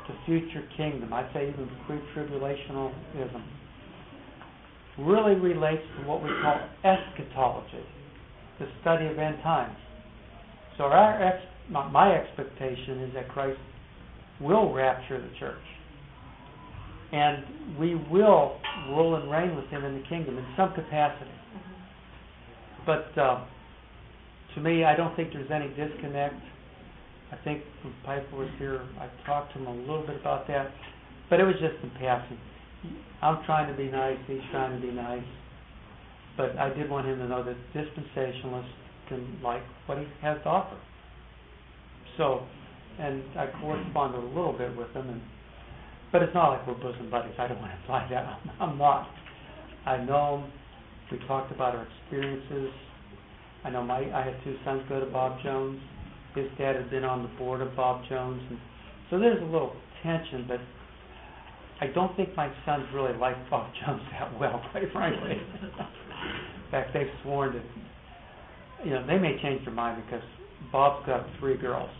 the 0.08 0.14
future 0.26 0.62
kingdom, 0.76 1.12
I'd 1.12 1.30
say 1.32 1.48
even 1.48 1.68
pre-tribulationism, 1.86 3.42
really 4.98 5.34
relates 5.34 5.82
to 5.98 6.06
what 6.06 6.22
we 6.22 6.28
call 6.42 6.60
eschatology, 6.84 7.84
the 8.58 8.66
study 8.82 9.06
of 9.06 9.18
end 9.18 9.36
times. 9.42 9.76
So 10.76 10.84
our 10.84 11.22
ex, 11.22 11.38
my, 11.70 11.88
my 11.90 12.14
expectation 12.14 13.00
is 13.02 13.14
that 13.14 13.28
Christ 13.28 13.58
will 14.40 14.72
rapture 14.72 15.20
the 15.20 15.38
church. 15.38 15.62
And 17.12 17.78
we 17.78 17.94
will 17.94 18.58
rule 18.88 19.16
and 19.16 19.30
reign 19.30 19.54
with 19.54 19.66
him 19.66 19.84
in 19.84 19.94
the 19.94 20.08
kingdom 20.08 20.38
in 20.38 20.44
some 20.56 20.72
capacity. 20.74 21.30
But 22.86 23.16
uh, 23.18 23.44
to 24.54 24.60
me, 24.60 24.84
I 24.84 24.96
don't 24.96 25.14
think 25.16 25.32
there's 25.32 25.50
any 25.50 25.68
disconnect. 25.68 26.34
I 27.32 27.36
think 27.44 27.62
when 27.82 27.94
Piper 28.04 28.36
was 28.36 28.50
here, 28.58 28.82
I 29.00 29.08
talked 29.26 29.52
to 29.54 29.58
him 29.58 29.66
a 29.66 29.74
little 29.74 30.06
bit 30.06 30.20
about 30.20 30.46
that, 30.48 30.70
but 31.30 31.40
it 31.40 31.44
was 31.44 31.54
just 31.54 31.82
in 31.82 31.90
passing. 31.98 32.38
I'm 33.22 33.42
trying 33.46 33.70
to 33.70 33.76
be 33.76 33.88
nice, 33.90 34.18
he's 34.26 34.42
trying 34.50 34.78
to 34.78 34.86
be 34.86 34.92
nice, 34.92 35.24
but 36.36 36.58
I 36.58 36.74
did 36.74 36.90
want 36.90 37.06
him 37.06 37.18
to 37.18 37.28
know 37.28 37.42
that 37.44 37.56
dispensationalists 37.74 38.68
can 39.08 39.40
like 39.42 39.62
what 39.86 39.98
he 39.98 40.04
has 40.20 40.38
to 40.42 40.48
offer. 40.48 40.76
So, 42.18 42.42
and 42.98 43.22
I 43.38 43.46
corresponded 43.60 44.22
a 44.22 44.26
little 44.26 44.52
bit 44.52 44.76
with 44.76 44.90
him, 44.90 45.08
and 45.08 45.22
but 46.10 46.22
it's 46.22 46.34
not 46.34 46.50
like 46.50 46.66
we're 46.66 46.74
bosom 46.74 47.10
buddies. 47.10 47.32
I 47.38 47.48
don't 47.48 47.58
want 47.58 47.72
to 47.72 47.78
imply 47.78 48.06
that. 48.10 48.38
I'm 48.60 48.76
not. 48.76 49.08
I 49.86 49.96
know 50.04 50.42
him. 50.42 50.52
We 51.10 51.26
talked 51.26 51.52
about 51.52 51.74
our 51.74 51.86
experiences. 51.86 52.72
I 53.64 53.70
know 53.70 53.82
my 53.82 53.98
I 53.98 54.24
had 54.24 54.34
two 54.44 54.56
sons 54.64 54.82
go 54.88 55.00
to 55.00 55.06
Bob 55.06 55.38
Jones. 55.42 55.80
His 56.34 56.46
dad 56.58 56.76
had 56.76 56.90
been 56.90 57.04
on 57.04 57.22
the 57.22 57.28
board 57.38 57.60
of 57.60 57.76
Bob 57.76 58.02
Jones, 58.08 58.42
and 58.48 58.58
so 59.10 59.18
there's 59.18 59.40
a 59.40 59.44
little 59.44 59.72
tension. 60.02 60.46
But 60.48 60.60
I 61.80 61.86
don't 61.92 62.14
think 62.16 62.34
my 62.36 62.50
sons 62.64 62.84
really 62.94 63.16
like 63.18 63.36
Bob 63.50 63.70
Jones 63.84 64.02
that 64.12 64.38
well, 64.38 64.62
quite 64.72 64.90
frankly. 64.92 65.32
In 65.32 66.70
fact, 66.70 66.94
they've 66.94 67.06
sworn 67.22 67.54
that 67.54 68.86
you 68.86 68.92
know 68.92 69.06
they 69.06 69.18
may 69.18 69.40
change 69.42 69.64
their 69.64 69.74
mind 69.74 70.02
because 70.06 70.24
Bob's 70.70 71.06
got 71.06 71.26
three 71.38 71.56
girls. 71.56 71.90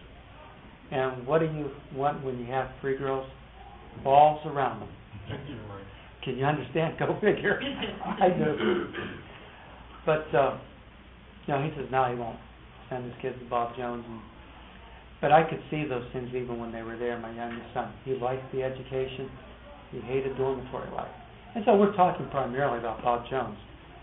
And 0.91 1.27
what 1.27 1.39
do 1.39 1.47
you 1.47 1.71
want 1.95 2.23
when 2.25 2.39
you 2.39 2.47
have 2.47 2.69
three 2.81 2.99
girls? 2.99 3.27
balls 4.03 4.41
around 4.47 4.81
them. 4.81 4.89
Can 6.25 6.39
you 6.39 6.45
understand? 6.45 6.99
Go 6.99 7.19
figure. 7.21 7.61
I 8.21 8.29
do. 8.29 8.87
But 10.07 10.35
uh, 10.35 10.59
know, 11.49 11.63
he 11.63 11.71
says 11.77 11.91
now 11.91 12.11
he 12.11 12.19
won't 12.19 12.39
send 12.89 13.05
his 13.05 13.15
kids 13.21 13.37
to 13.39 13.49
Bob 13.49 13.77
Jones. 13.77 14.05
And, 14.07 14.21
but 15.21 15.33
I 15.33 15.43
could 15.49 15.61
see 15.71 15.85
those 15.85 16.07
things 16.13 16.31
even 16.35 16.59
when 16.59 16.73
they 16.73 16.83
were 16.83 16.97
there. 16.97 17.19
My 17.19 17.33
youngest 17.35 17.67
son, 17.75 17.93
he 18.05 18.15
liked 18.15 18.53
the 18.53 18.63
education. 18.63 19.31
He 19.91 20.01
hated 20.01 20.37
dormitory 20.37 20.91
life. 20.91 21.11
And 21.55 21.65
so 21.67 21.77
we're 21.77 21.95
talking 21.95 22.29
primarily 22.31 22.79
about 22.79 23.03
Bob 23.03 23.25
Jones, 23.29 23.59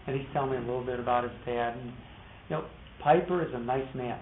and 0.05 0.15
he's 0.15 0.27
telling 0.33 0.51
me 0.51 0.57
a 0.57 0.61
little 0.61 0.85
bit 0.85 0.99
about 0.99 1.23
his 1.23 1.33
dad. 1.45 1.75
And 1.75 1.91
you 2.49 2.55
know, 2.57 2.65
Piper 3.03 3.41
is 3.41 3.49
a 3.53 3.59
nice 3.59 3.87
man. 3.95 4.19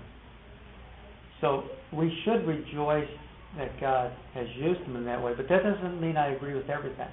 So 1.41 1.63
we 1.93 2.11
should 2.23 2.47
rejoice 2.47 3.09
that 3.57 3.79
God 3.79 4.11
has 4.33 4.47
used 4.55 4.81
him 4.81 4.95
in 4.95 5.05
that 5.05 5.21
way, 5.21 5.33
but 5.35 5.47
that 5.49 5.63
doesn't 5.63 6.01
mean 6.01 6.17
I 6.17 6.33
agree 6.33 6.53
with 6.53 6.69
everything. 6.69 7.09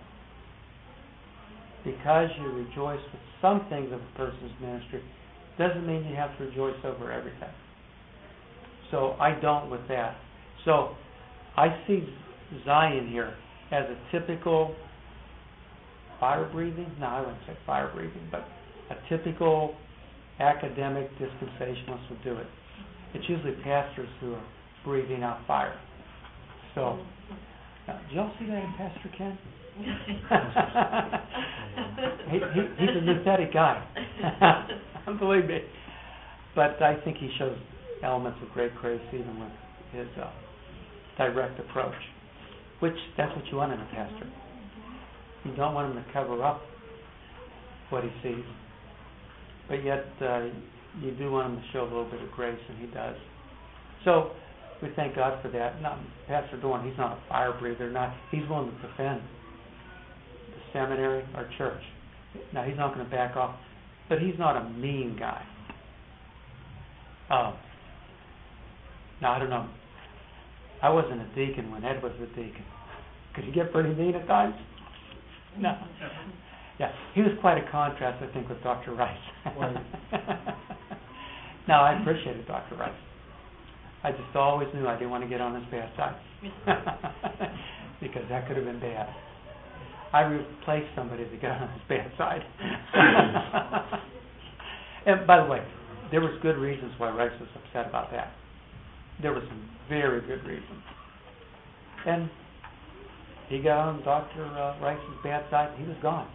Because 1.85 2.31
you 2.41 2.51
rejoice 2.51 3.01
with 3.13 3.23
some 3.43 3.67
things 3.69 3.93
of 3.93 4.01
a 4.01 4.17
person's 4.17 4.53
ministry, 4.61 5.03
doesn't 5.59 5.87
mean 5.87 6.05
you 6.07 6.17
have 6.17 6.37
to 6.39 6.45
rejoice 6.45 6.77
over 6.85 7.13
everything. 7.13 7.51
So 8.91 9.17
I 9.21 9.39
don't 9.41 9.71
with 9.71 9.87
that. 9.89 10.17
So 10.65 10.91
I 11.57 11.69
see 11.87 12.09
Zion 12.65 13.09
here 13.09 13.35
as 13.71 13.85
a 13.85 13.97
typical 14.13 14.75
fire 16.21 16.49
breathing. 16.53 16.91
No, 17.01 17.07
I 17.07 17.21
wouldn't 17.21 17.39
say 17.47 17.57
fire 17.67 17.91
breathing, 17.95 18.29
but 18.31 18.45
a 18.91 18.97
typical 19.09 19.75
academic 20.41 21.11
dispensationalist 21.19 22.11
would 22.11 22.25
do 22.25 22.37
it. 22.37 22.47
It's 23.15 23.29
usually 23.29 23.55
pastors 23.63 24.09
who 24.21 24.35
are 24.35 24.45
breathing 24.85 25.23
out 25.23 25.47
fire. 25.47 25.79
So, 26.75 26.99
now, 27.87 28.01
did 28.09 28.17
y'all 28.17 28.33
see 28.39 28.47
that 28.47 28.65
in 28.65 28.75
Pastor 28.77 29.11
Ken? 29.17 29.39
he, 32.31 32.39
he, 32.39 32.61
he's 32.79 32.91
a 32.91 33.05
synthetic 33.07 33.53
guy. 33.53 33.83
Believe 35.19 35.47
me. 35.47 35.61
But 36.55 36.81
I 36.83 37.01
think 37.05 37.19
he 37.19 37.31
shows 37.39 37.57
elements 38.03 38.39
of 38.43 38.51
great 38.53 38.75
grace 38.77 39.01
even 39.13 39.41
with 39.41 39.53
his 39.93 40.07
uh, 40.21 40.31
direct 41.19 41.59
approach, 41.59 41.95
which 42.81 42.95
that's 43.17 43.35
what 43.35 43.45
you 43.51 43.57
want 43.57 43.73
in 43.73 43.81
a 43.81 43.87
pastor. 43.87 44.31
You 45.45 45.55
don't 45.57 45.75
want 45.75 45.95
him 45.95 46.03
to 46.03 46.13
cover 46.13 46.43
up 46.43 46.63
what 47.91 48.05
he 48.05 48.11
sees, 48.23 48.45
but 49.69 49.85
yet 49.85 50.05
uh, 50.21 50.47
you 51.01 51.11
do 51.13 51.31
want 51.31 51.53
him 51.53 51.61
to 51.61 51.67
show 51.73 51.83
a 51.83 51.91
little 51.91 52.11
bit 52.11 52.23
of 52.23 52.31
grace, 52.31 52.59
and 52.69 52.79
he 52.79 52.87
does. 52.95 53.17
So 54.05 54.31
we 54.83 54.91
thank 54.97 55.17
God 55.17 55.43
for 55.43 55.49
that. 55.51 55.81
Not 55.83 55.99
Pastor 56.29 56.61
Dorn, 56.61 56.89
he's 56.89 56.97
not 56.99 57.13
a 57.13 57.29
fire 57.29 57.53
breather. 57.59 57.91
Not 57.91 58.15
he's 58.31 58.49
willing 58.49 58.71
to 58.71 58.89
defend 58.89 59.21
the 59.21 60.61
seminary, 60.73 61.25
our 61.35 61.49
church. 61.59 61.83
Now 62.53 62.65
he's 62.65 62.77
not 62.77 62.95
going 62.95 63.05
to 63.05 63.11
back 63.11 63.37
off, 63.37 63.57
but 64.09 64.19
he's 64.21 64.39
not 64.39 64.57
a 64.57 64.69
mean 64.71 65.17
guy. 65.19 65.43
Um, 67.31 67.55
now 69.21 69.33
I 69.33 69.39
don't 69.39 69.51
know. 69.51 69.69
I 70.83 70.91
wasn't 70.91 71.23
a 71.23 71.27
deacon 71.35 71.71
when 71.71 71.85
Ed 71.85 72.03
was 72.03 72.13
a 72.21 72.27
deacon. 72.27 72.65
Could 73.35 73.45
he 73.45 73.53
get 73.53 73.73
pretty 73.73 73.95
mean 73.95 74.15
at 74.15 74.27
times? 74.27 74.55
No. 75.59 75.75
Yeah, 76.79 76.93
he 77.15 77.23
was 77.23 77.33
quite 77.41 77.57
a 77.57 77.71
contrast, 77.71 78.23
I 78.23 78.33
think, 78.33 78.49
with 78.49 78.63
Dr. 78.63 78.95
Rice. 78.95 79.17
no, 81.69 81.75
I 81.75 82.01
appreciated 82.01 82.47
Dr. 82.47 82.77
Rice. 82.77 82.93
I 84.03 84.11
just 84.11 84.35
always 84.35 84.69
knew 84.75 84.87
I 84.87 84.95
didn't 84.95 85.11
want 85.11 85.25
to 85.25 85.31
get 85.31 85.41
on 85.41 85.55
his 85.55 85.65
bad 85.71 85.91
side. 85.97 86.17
because 88.01 88.23
that 88.29 88.47
could 88.47 88.57
have 88.57 88.67
been 88.67 88.81
bad. 88.81 89.09
I 90.13 90.21
replaced 90.23 90.95
somebody 90.95 91.25
to 91.25 91.37
get 91.37 91.51
on 91.51 91.69
his 91.73 91.83
bad 91.89 92.13
side. 92.19 92.43
and 95.07 95.27
by 95.27 95.43
the 95.43 95.51
way, 95.51 95.65
there 96.11 96.21
was 96.21 96.33
good 96.43 96.57
reasons 96.57 96.93
why 96.99 97.11
Rice 97.11 97.33
was 97.41 97.49
upset 97.57 97.89
about 97.89 98.11
that. 98.13 98.33
There 99.23 99.33
was 99.33 99.43
some 99.49 99.69
very 99.89 100.21
good 100.21 100.45
reasons. 100.45 100.83
And 102.07 102.31
he 103.49 103.61
got 103.61 103.89
on 103.89 104.03
Dr. 104.05 104.45
Uh, 104.45 104.81
Rice's 104.83 105.05
bad 105.23 105.45
side, 105.51 105.75
he 105.79 105.87
was 105.87 105.97
gone. 106.03 106.29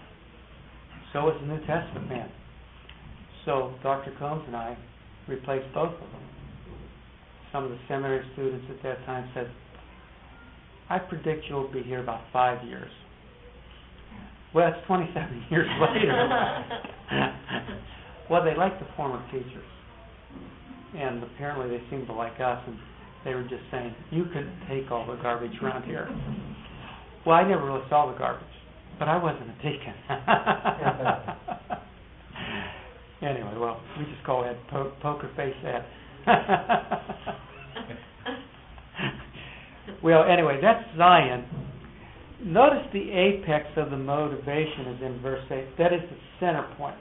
So 1.13 1.21
was 1.21 1.37
the 1.41 1.47
New 1.47 1.59
Testament 1.65 2.07
man. 2.09 2.31
So 3.45 3.73
Dr. 3.83 4.13
Combs 4.19 4.43
and 4.47 4.55
I 4.55 4.77
replaced 5.27 5.73
both 5.73 5.93
of 5.93 5.99
them 5.99 6.29
some 7.51 7.63
of 7.63 7.71
the 7.71 7.77
seminary 7.87 8.23
students 8.33 8.65
at 8.69 8.83
that 8.83 9.05
time 9.05 9.29
said, 9.33 9.49
I 10.89 10.99
predict 10.99 11.45
you'll 11.49 11.71
be 11.71 11.81
here 11.83 12.01
about 12.01 12.21
five 12.31 12.65
years. 12.65 12.91
Well, 14.53 14.67
it's 14.67 14.85
27 14.87 15.45
years 15.51 15.67
later. 15.79 16.63
well, 18.29 18.43
they 18.43 18.55
like 18.55 18.79
the 18.79 18.85
former 18.95 19.23
teachers. 19.31 19.65
And 20.95 21.23
apparently 21.23 21.69
they 21.69 21.81
seemed 21.89 22.07
to 22.07 22.13
like 22.13 22.39
us, 22.39 22.61
and 22.67 22.77
they 23.25 23.33
were 23.33 23.43
just 23.43 23.63
saying, 23.71 23.93
you 24.11 24.25
couldn't 24.25 24.59
take 24.69 24.91
all 24.91 25.05
the 25.05 25.15
garbage 25.21 25.53
around 25.61 25.83
here. 25.83 26.07
Well, 27.25 27.35
I 27.35 27.47
never 27.47 27.65
really 27.65 27.83
saw 27.89 28.11
the 28.11 28.17
garbage, 28.17 28.47
but 28.97 29.07
I 29.07 29.21
wasn't 29.21 29.49
a 29.49 29.55
deacon. 29.57 29.93
anyway, 33.21 33.53
well, 33.57 33.81
we 33.97 34.05
just 34.05 34.23
call 34.25 34.43
that 34.43 34.55
po- 34.69 34.93
poker 35.01 35.29
face 35.35 35.55
that. 35.63 35.85
well, 40.03 40.23
anyway, 40.23 40.59
that's 40.61 40.85
Zion. 40.97 41.45
Notice 42.43 42.87
the 42.93 43.11
apex 43.11 43.65
of 43.75 43.91
the 43.91 43.97
motivation 43.97 44.87
is 44.95 45.01
in 45.03 45.19
verse 45.21 45.43
8. 45.51 45.77
That 45.77 45.91
is 45.93 45.99
the 46.09 46.15
center 46.39 46.63
point. 46.77 46.95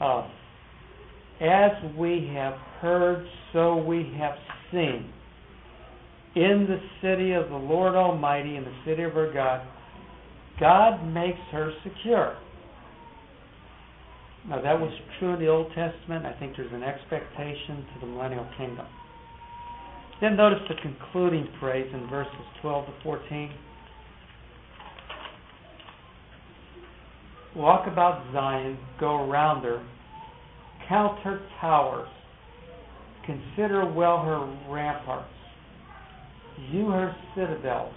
Uh, 0.00 0.28
as 1.40 1.70
we 1.96 2.30
have 2.34 2.54
heard, 2.80 3.26
so 3.52 3.76
we 3.76 4.12
have 4.18 4.34
seen. 4.70 5.12
In 6.34 6.66
the 6.68 6.80
city 7.02 7.32
of 7.32 7.48
the 7.48 7.56
Lord 7.56 7.94
Almighty, 7.94 8.56
in 8.56 8.64
the 8.64 8.74
city 8.84 9.02
of 9.02 9.16
our 9.16 9.32
God, 9.32 9.66
God 10.60 11.04
makes 11.06 11.38
her 11.52 11.72
secure. 11.82 12.36
Now, 14.48 14.62
that 14.62 14.78
was 14.78 14.92
true 15.18 15.34
in 15.34 15.40
the 15.40 15.48
Old 15.48 15.68
Testament. 15.74 16.26
I 16.26 16.32
think 16.38 16.56
there's 16.56 16.72
an 16.72 16.82
expectation 16.82 17.84
to 17.94 18.00
the 18.00 18.06
millennial 18.06 18.46
kingdom. 18.56 18.86
Then 20.20 20.36
notice 20.36 20.60
the 20.68 20.74
concluding 20.82 21.46
phrase 21.60 21.88
in 21.92 22.08
verses 22.08 22.32
12 22.62 22.86
to 22.86 22.92
14. 23.02 23.50
Walk 27.56 27.86
about 27.86 28.24
Zion, 28.32 28.78
go 29.00 29.28
around 29.28 29.64
her, 29.64 29.84
count 30.88 31.18
her 31.20 31.40
towers, 31.60 32.08
consider 33.24 33.90
well 33.90 34.22
her 34.22 34.72
ramparts, 34.72 35.28
you 36.70 36.88
her 36.88 37.14
citadels, 37.34 37.94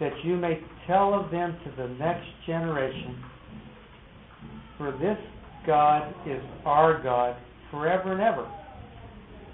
that 0.00 0.12
you 0.24 0.36
may 0.36 0.60
tell 0.86 1.14
of 1.14 1.30
them 1.30 1.56
to 1.64 1.82
the 1.82 1.88
next 1.94 2.26
generation. 2.46 3.22
For 4.78 4.92
this 4.92 5.18
God 5.66 6.14
is 6.26 6.42
our 6.64 7.02
God 7.02 7.36
forever 7.70 8.12
and 8.12 8.20
ever. 8.20 8.48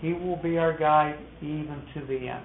He 0.00 0.12
will 0.12 0.40
be 0.42 0.58
our 0.58 0.76
guide 0.76 1.18
even 1.40 1.82
to 1.94 2.06
the 2.06 2.28
end. 2.28 2.44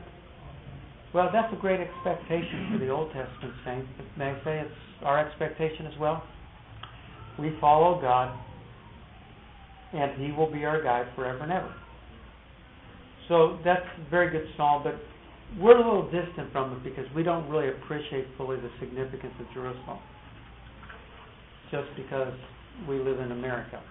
Well, 1.13 1.29
that's 1.33 1.51
a 1.51 1.57
great 1.57 1.79
expectation 1.79 2.69
for 2.71 2.77
the 2.77 2.89
Old 2.89 3.11
Testament 3.11 3.53
saints. 3.65 3.87
May 4.17 4.25
I 4.25 4.43
say 4.43 4.59
it's 4.59 5.03
our 5.03 5.25
expectation 5.25 5.87
as 5.87 5.97
well? 5.99 6.23
We 7.39 7.55
follow 7.61 8.01
God, 8.01 8.37
and 9.93 10.21
He 10.21 10.31
will 10.31 10.51
be 10.51 10.65
our 10.65 10.81
guide 10.81 11.07
forever 11.15 11.39
and 11.39 11.51
ever. 11.51 11.73
So 13.27 13.59
that's 13.63 13.81
a 13.81 14.09
very 14.09 14.31
good 14.31 14.47
psalm, 14.55 14.83
but 14.83 14.95
we're 15.59 15.75
a 15.75 15.77
little 15.77 16.09
distant 16.11 16.51
from 16.51 16.73
it 16.73 16.83
because 16.83 17.05
we 17.15 17.23
don't 17.23 17.49
really 17.49 17.69
appreciate 17.69 18.27
fully 18.37 18.57
the 18.57 18.69
significance 18.79 19.33
of 19.39 19.45
Jerusalem. 19.53 19.99
Just 21.71 21.87
because 21.95 22.33
we 22.87 22.99
live 22.99 23.19
in 23.19 23.31
America. 23.31 23.81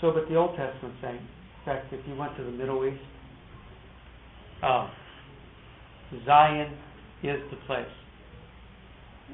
So, 0.00 0.12
but 0.12 0.28
the 0.28 0.36
Old 0.36 0.56
Testament 0.56 0.94
saying, 1.02 1.16
in 1.16 1.64
fact, 1.64 1.92
if 1.92 2.06
you 2.06 2.14
went 2.14 2.36
to 2.36 2.44
the 2.44 2.50
Middle 2.50 2.86
East, 2.86 3.00
uh, 4.62 4.88
Zion 6.24 6.72
is 7.22 7.40
the 7.50 7.56
place. 7.66 7.86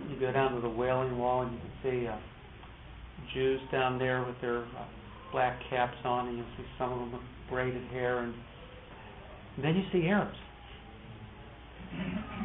You 0.09 0.19
go 0.19 0.33
down 0.33 0.55
to 0.55 0.61
the 0.61 0.69
Wailing 0.69 1.19
Wall 1.19 1.43
and 1.43 1.53
you 1.53 1.59
can 1.59 1.71
see 1.83 2.07
uh, 2.07 2.17
Jews 3.35 3.61
down 3.71 3.99
there 3.99 4.25
with 4.25 4.41
their 4.41 4.63
uh, 4.63 4.85
black 5.33 5.59
caps 5.71 5.97
on, 6.05 6.29
and 6.29 6.39
you 6.39 6.45
see 6.57 6.65
some 6.79 6.93
of 6.93 6.99
them 6.99 7.13
with 7.13 7.23
braided 7.51 7.85
hair, 7.91 8.21
and, 8.21 8.35
then 9.63 9.77
you 9.77 9.83
see 9.93 10.07
Arabs. 10.09 10.37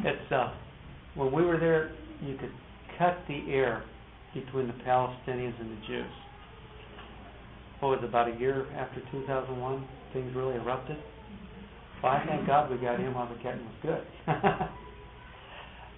It's 0.04 0.32
uh, 0.32 0.52
when 1.14 1.32
we 1.32 1.42
were 1.42 1.58
there, 1.58 1.92
you 2.20 2.36
could 2.36 2.52
cut 2.98 3.16
the 3.28 3.50
air 3.50 3.82
between 4.34 4.66
the 4.66 4.74
Palestinians 4.84 5.58
and 5.58 5.70
the 5.70 5.86
Jews. 5.86 6.10
What 7.80 7.88
was 7.90 8.00
it, 8.02 8.08
about 8.08 8.34
a 8.34 8.38
year 8.38 8.66
after 8.76 9.00
2001, 9.10 9.88
things 10.12 10.34
really 10.34 10.56
erupted? 10.56 10.96
Well, 12.02 12.12
I 12.12 12.24
thank 12.26 12.46
God 12.46 12.70
we 12.70 12.76
got 12.76 13.00
in 13.00 13.14
while 13.14 13.28
the 13.28 13.42
getting 13.42 13.64
was 13.64 13.74
good. 13.82 14.04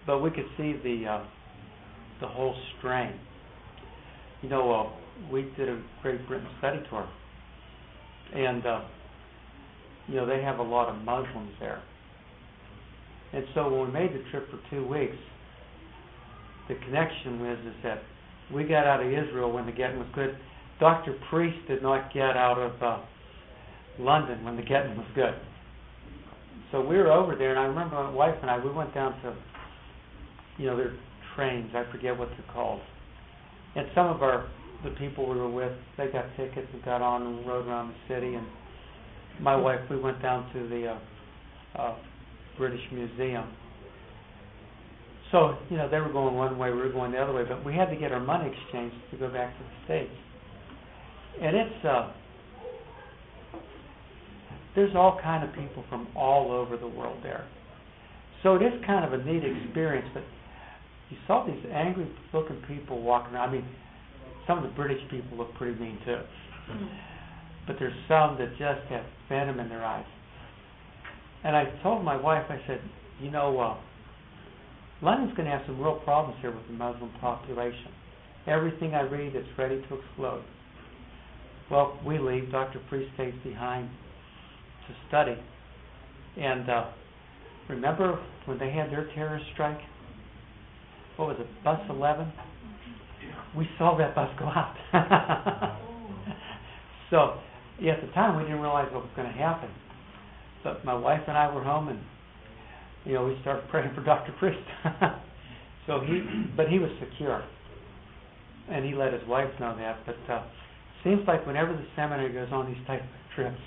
but 0.07 0.21
we 0.21 0.31
could 0.31 0.47
see 0.57 0.75
the 0.83 1.07
uh, 1.11 1.25
the 2.21 2.29
whole 2.29 2.55
strain. 2.79 3.13
You 4.43 4.49
know, 4.49 4.73
uh, 4.73 5.31
we 5.31 5.43
did 5.57 5.69
a 5.69 5.83
Great 6.03 6.27
Britain 6.27 6.49
study 6.59 6.81
tour, 6.89 7.09
and 8.35 8.65
uh, 8.65 8.81
you 10.09 10.17
know 10.17 10.27
they 10.27 10.43
have 10.43 10.59
a 10.59 10.63
lot 10.63 10.89
of 10.89 11.03
Muslims 11.03 11.53
there. 11.61 11.83
And 13.33 13.45
so 13.55 13.69
when 13.69 13.87
we 13.87 13.93
made 13.93 14.13
the 14.13 14.23
trip 14.31 14.49
for 14.51 14.59
two 14.71 14.87
weeks, 14.87 15.17
the 16.69 16.75
connection 16.87 17.41
was 17.41 17.59
is 17.67 17.75
that 17.83 18.03
we 18.53 18.65
got 18.65 18.87
out 18.87 19.01
of 19.01 19.07
Israel 19.07 19.53
when 19.53 19.67
the 19.67 19.73
getting 19.73 19.99
was 19.99 20.09
good. 20.15 20.37
Dr. 20.81 21.15
Priest 21.29 21.59
did 21.69 21.83
not 21.83 22.13
get 22.13 22.37
out 22.37 22.59
of 22.59 22.83
uh, 22.83 23.05
London 23.99 24.45
when 24.45 24.57
the 24.57 24.63
getting 24.63 24.97
was 24.97 25.07
good. 25.15 25.35
So 26.73 26.81
we 26.81 26.97
were 26.97 27.13
over 27.13 27.37
there, 27.37 27.51
and 27.51 27.59
I 27.59 27.65
remember 27.65 27.97
my 27.97 28.11
wife 28.11 28.37
and 28.41 28.51
I, 28.51 28.59
we 28.65 28.73
went 28.73 28.95
down 28.95 29.21
to, 29.23 29.37
you 30.59 30.67
know, 30.67 30.77
their 30.77 30.97
trains. 31.37 31.71
I 31.75 31.91
forget 31.93 32.17
what 32.17 32.29
they're 32.31 32.55
called. 32.55 32.81
And 33.77 33.87
some 33.95 34.07
of 34.07 34.23
our 34.23 34.49
the 34.83 34.91
people 34.91 35.29
we 35.29 35.37
were 35.37 35.51
with, 35.51 35.73
they 35.99 36.07
got 36.07 36.25
tickets 36.39 36.67
and 36.73 36.83
got 36.83 37.03
on 37.03 37.23
and 37.23 37.47
rode 37.47 37.67
around 37.67 37.89
the 37.89 38.15
city. 38.15 38.35
And 38.35 38.47
my 39.39 39.55
wife, 39.55 39.81
we 39.91 39.99
went 39.99 40.23
down 40.23 40.51
to 40.55 40.69
the 40.69 40.87
uh, 40.87 41.81
uh, 41.81 41.97
British 42.57 42.81
Museum 42.91 43.47
so, 45.33 45.57
you 45.71 45.77
know, 45.77 45.89
they 45.89 46.01
were 46.01 46.13
going 46.13 46.35
one 46.35 46.59
way, 46.59 46.71
we 46.71 46.79
were 46.79 46.89
going 46.91 47.13
the 47.13 47.19
other 47.19 47.33
way, 47.33 47.45
but 47.49 47.65
we 47.65 47.75
had 47.75 47.87
to 47.87 47.97
get 47.97 48.11
our 48.11 48.21
money 48.21 48.51
exchanged 48.51 48.97
to 49.13 49.17
go 49.17 49.29
back 49.29 49.57
to 49.57 49.65
the 49.65 49.85
States. 49.85 50.17
And 51.41 51.57
it's, 51.57 51.85
uh, 51.85 52.13
there's 54.75 54.95
all 54.97 55.21
kind 55.23 55.49
of 55.49 55.55
people 55.55 55.85
from 55.89 56.09
all 56.17 56.51
over 56.51 56.77
the 56.77 56.89
world 56.89 57.19
there. 57.23 57.47
So 58.43 58.57
it 58.57 58.63
is 58.63 58.73
kind 58.85 59.05
of 59.05 59.19
a 59.19 59.23
neat 59.23 59.43
experience, 59.45 60.09
but 60.13 60.25
you 61.11 61.17
saw 61.27 61.45
these 61.45 61.65
angry 61.73 62.09
looking 62.33 62.63
people 62.69 63.03
walking 63.03 63.35
around. 63.35 63.51
I 63.51 63.53
mean, 63.53 63.65
some 64.47 64.59
of 64.59 64.65
the 64.65 64.71
British 64.71 65.01
people 65.11 65.39
look 65.39 65.55
pretty 65.55 65.79
mean 65.79 65.99
too. 66.05 66.21
But 67.67 67.77
there's 67.79 67.95
some 68.09 68.39
that 68.39 68.51
just 68.59 68.87
have 68.89 69.05
venom 69.29 69.61
in 69.61 69.69
their 69.69 69.85
eyes. 69.85 70.07
And 71.45 71.57
I 71.57 71.65
told 71.83 72.05
my 72.05 72.17
wife, 72.17 72.45
I 72.49 72.61
said, 72.67 72.81
you 73.21 73.31
know, 73.31 73.59
uh, 73.59 73.77
London's 75.03 75.35
going 75.37 75.47
to 75.47 75.57
have 75.57 75.63
some 75.67 75.81
real 75.81 76.01
problems 76.05 76.39
here 76.41 76.55
with 76.55 76.67
the 76.67 76.75
Muslim 76.75 77.11
population. 77.21 77.93
Everything 78.47 78.95
I 78.95 79.03
read 79.03 79.35
is 79.35 79.45
ready 79.57 79.83
to 79.89 79.95
explode. 79.95 80.45
Well, 81.71 81.99
we 82.05 82.19
leave. 82.19 82.51
Dr. 82.51 82.81
Priest 82.89 83.11
stays 83.15 83.35
behind 83.45 83.89
to 84.89 84.95
study. 85.09 85.37
And 86.37 86.69
uh, 86.69 86.91
remember 87.69 88.19
when 88.47 88.59
they 88.59 88.71
had 88.71 88.91
their 88.91 89.09
terrorist 89.15 89.47
strike? 89.55 89.81
What 91.21 91.37
was 91.37 91.39
it, 91.39 91.49
Bus 91.63 91.79
11? 91.91 92.33
We 93.55 93.69
saw 93.77 93.95
that 93.99 94.15
bus 94.15 94.31
go 94.39 94.47
out. 94.47 94.75
so, 97.11 97.37
yeah, 97.79 97.93
at 97.93 98.01
the 98.01 98.11
time, 98.15 98.39
we 98.39 98.45
didn't 98.45 98.61
realize 98.61 98.89
what 98.91 99.03
was 99.03 99.13
going 99.15 99.29
to 99.29 99.35
happen. 99.37 99.69
But 100.65 100.83
my 100.83 100.95
wife 100.95 101.21
and 101.29 101.37
I 101.37 101.55
were 101.55 101.63
home, 101.63 101.89
and 101.89 101.99
you 103.05 103.13
know, 103.13 103.27
we 103.27 103.37
started 103.43 103.69
praying 103.69 103.95
for 103.95 104.03
Dr. 104.03 104.33
Priest. 104.39 104.65
so 105.87 106.01
he, 106.01 106.23
but 106.57 106.71
he 106.71 106.79
was 106.79 106.89
secure, 106.99 107.45
and 108.71 108.83
he 108.83 108.95
let 108.95 109.13
his 109.13 109.23
wife 109.29 109.51
know 109.61 109.77
that. 109.77 109.99
But 110.07 110.33
uh, 110.33 110.43
seems 111.05 111.21
like 111.29 111.47
whenever 111.47 111.75
the 111.75 111.85
seminary 111.97 112.33
goes 112.33 112.49
on 112.51 112.67
these 112.67 112.81
type 112.87 113.03
of 113.03 113.35
trips, 113.37 113.61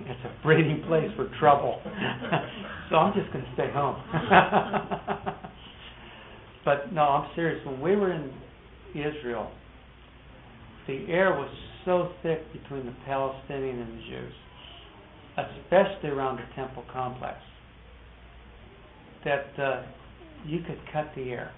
it's 0.00 0.20
a 0.24 0.42
breeding 0.42 0.82
place 0.88 1.10
for 1.14 1.28
trouble. 1.38 1.82
so 2.88 2.96
I'm 2.96 3.12
just 3.12 3.30
going 3.34 3.44
to 3.44 3.52
stay 3.52 3.70
home. 3.70 4.00
But 6.68 6.92
no, 6.92 7.00
I'm 7.00 7.30
serious. 7.34 7.64
When 7.64 7.80
we 7.80 7.96
were 7.96 8.12
in 8.12 8.30
Israel, 8.90 9.50
the 10.86 11.06
air 11.08 11.30
was 11.30 11.48
so 11.86 12.10
thick 12.22 12.40
between 12.52 12.84
the 12.84 12.94
Palestinian 13.06 13.78
and 13.78 13.98
the 13.98 14.02
Jews, 14.02 14.32
especially 15.38 16.10
around 16.10 16.36
the 16.36 16.54
temple 16.54 16.84
complex 16.92 17.38
that 19.24 19.46
uh, 19.58 19.82
you 20.44 20.58
could 20.58 20.78
cut 20.92 21.10
the 21.16 21.30
air. 21.30 21.52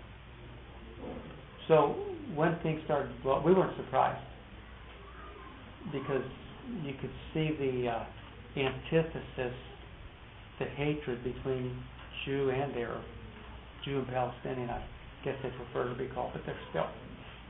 So 1.67 1.97
when 2.37 2.57
things 2.63 2.81
started 2.85 3.11
blow, 3.25 3.43
we 3.45 3.53
weren't 3.53 3.77
surprised 3.79 4.25
because 5.93 6.23
you 6.85 6.93
could 7.01 7.11
see 7.35 7.51
the 7.59 7.89
uh, 7.89 8.05
antithesis, 8.57 9.57
the 10.61 10.67
hatred 10.67 11.25
between 11.25 11.83
Jew 12.25 12.51
and 12.51 12.77
Arab, 12.77 13.03
Jew 13.85 13.99
and 13.99 14.07
Palestinian. 14.07 14.71
I 14.71 14.85
guess 15.25 15.35
they 15.43 15.51
prefer 15.51 15.89
to 15.89 15.99
be 15.99 16.07
called, 16.07 16.33
but 16.33 16.43
they're 16.47 16.59
still 16.71 16.87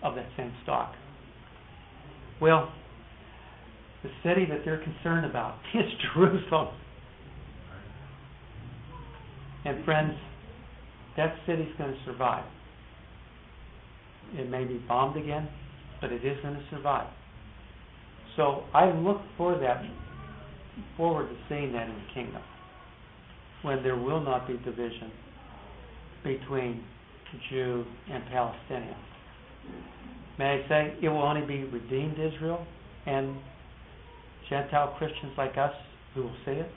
of 0.03 0.15
that 0.15 0.27
same 0.37 0.53
stock. 0.63 0.95
Well, 2.41 2.73
the 4.03 4.11
city 4.25 4.47
that 4.47 4.61
they're 4.65 4.83
concerned 4.83 5.27
about 5.27 5.59
is 5.75 5.85
Jerusalem. 6.15 6.69
And 9.65 9.85
friends, 9.85 10.15
that 11.17 11.35
city's 11.47 11.69
going 11.77 11.93
to 11.93 11.99
survive. 12.05 12.45
It 14.35 14.49
may 14.49 14.65
be 14.65 14.79
bombed 14.89 15.17
again, 15.21 15.49
but 16.01 16.13
it 16.13 16.25
is 16.25 16.41
going 16.43 16.55
to 16.55 16.65
survive. 16.71 17.09
So 18.37 18.63
I 18.73 18.91
look 18.93 19.21
for 19.37 19.59
that, 19.59 19.83
forward 20.97 21.29
to 21.29 21.37
seeing 21.49 21.73
that 21.73 21.89
in 21.89 21.95
the 21.95 22.15
kingdom, 22.15 22.43
when 23.63 23.83
there 23.83 23.97
will 23.97 24.21
not 24.21 24.47
be 24.47 24.55
division 24.59 25.11
between 26.25 26.83
Jew 27.51 27.85
and 28.11 28.25
Palestinian. 28.27 28.97
May 30.39 30.63
I 30.65 30.69
say, 30.69 30.95
it 31.03 31.09
will 31.09 31.23
only 31.23 31.47
be 31.47 31.65
redeemed 31.65 32.19
Israel 32.19 32.65
and 33.07 33.37
Gentile 34.49 34.95
Christians 34.99 35.33
like 35.37 35.57
us 35.57 35.73
who 36.15 36.23
will 36.23 36.37
see 36.45 36.53
it. 36.53 36.71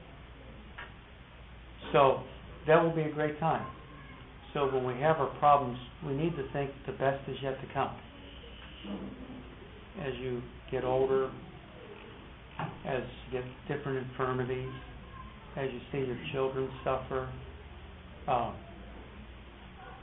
So 1.91 2.21
that 2.67 2.83
will 2.83 2.95
be 2.95 3.03
a 3.03 3.11
great 3.11 3.39
time. 3.39 3.65
So 4.53 4.65
when 4.71 4.85
we 4.85 4.93
have 5.01 5.17
our 5.17 5.33
problems, 5.39 5.79
we 6.05 6.13
need 6.13 6.35
to 6.35 6.43
think 6.53 6.71
the 6.85 6.91
best 6.93 7.27
is 7.27 7.37
yet 7.41 7.59
to 7.59 7.73
come. 7.73 7.95
As 10.01 10.13
you 10.19 10.41
get 10.71 10.83
older, 10.83 11.31
as 12.85 13.01
you 13.31 13.39
get 13.39 13.43
different 13.67 14.05
infirmities, 14.09 14.69
as 15.55 15.69
you 15.71 15.79
see 15.91 15.99
your 15.99 16.17
children 16.31 16.69
suffer, 16.83 17.29
um, 18.27 18.53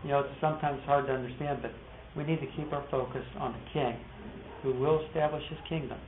you 0.02 0.10
know, 0.10 0.20
it's 0.20 0.40
sometimes 0.40 0.80
hard 0.84 1.06
to 1.06 1.12
understand, 1.12 1.60
but 1.62 1.72
we 2.16 2.24
need 2.24 2.40
to 2.40 2.46
keep 2.56 2.72
our 2.72 2.84
focus 2.90 3.24
on 3.38 3.52
the 3.52 3.70
King 3.72 3.96
who 4.62 4.74
will 4.74 5.04
establish 5.06 5.42
his 5.48 5.58
kingdom. 5.68 5.98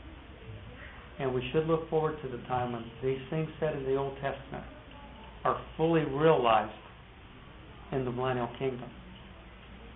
And 1.18 1.34
we 1.34 1.42
should 1.52 1.66
look 1.66 1.88
forward 1.90 2.16
to 2.22 2.28
the 2.28 2.42
time 2.48 2.72
when 2.72 2.84
these 3.02 3.20
things 3.30 3.48
said 3.60 3.76
in 3.76 3.84
the 3.84 3.96
Old 3.96 4.14
Testament 4.14 4.64
are 5.44 5.60
fully 5.76 6.04
realized 6.04 6.72
in 7.92 8.04
the 8.04 8.10
millennial 8.10 8.48
kingdom. 8.58 8.88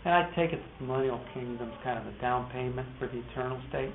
And 0.05 0.15
I 0.15 0.31
take 0.37 0.53
it 0.53 0.61
the 0.79 0.87
millennial 0.87 1.21
kingdom 1.35 1.69
is 1.69 1.75
kind 1.83 1.99
of 1.99 2.07
a 2.07 2.19
down 2.21 2.51
payment 2.53 2.87
for 2.99 3.09
the 3.09 3.23
eternal 3.31 3.61
state. 3.71 3.93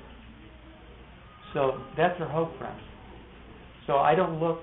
So 1.54 1.80
that's 1.96 2.20
our 2.20 2.28
hope, 2.28 2.56
friends. 2.58 2.80
So 3.86 3.96
I 3.96 4.14
don't 4.14 4.40
look 4.40 4.60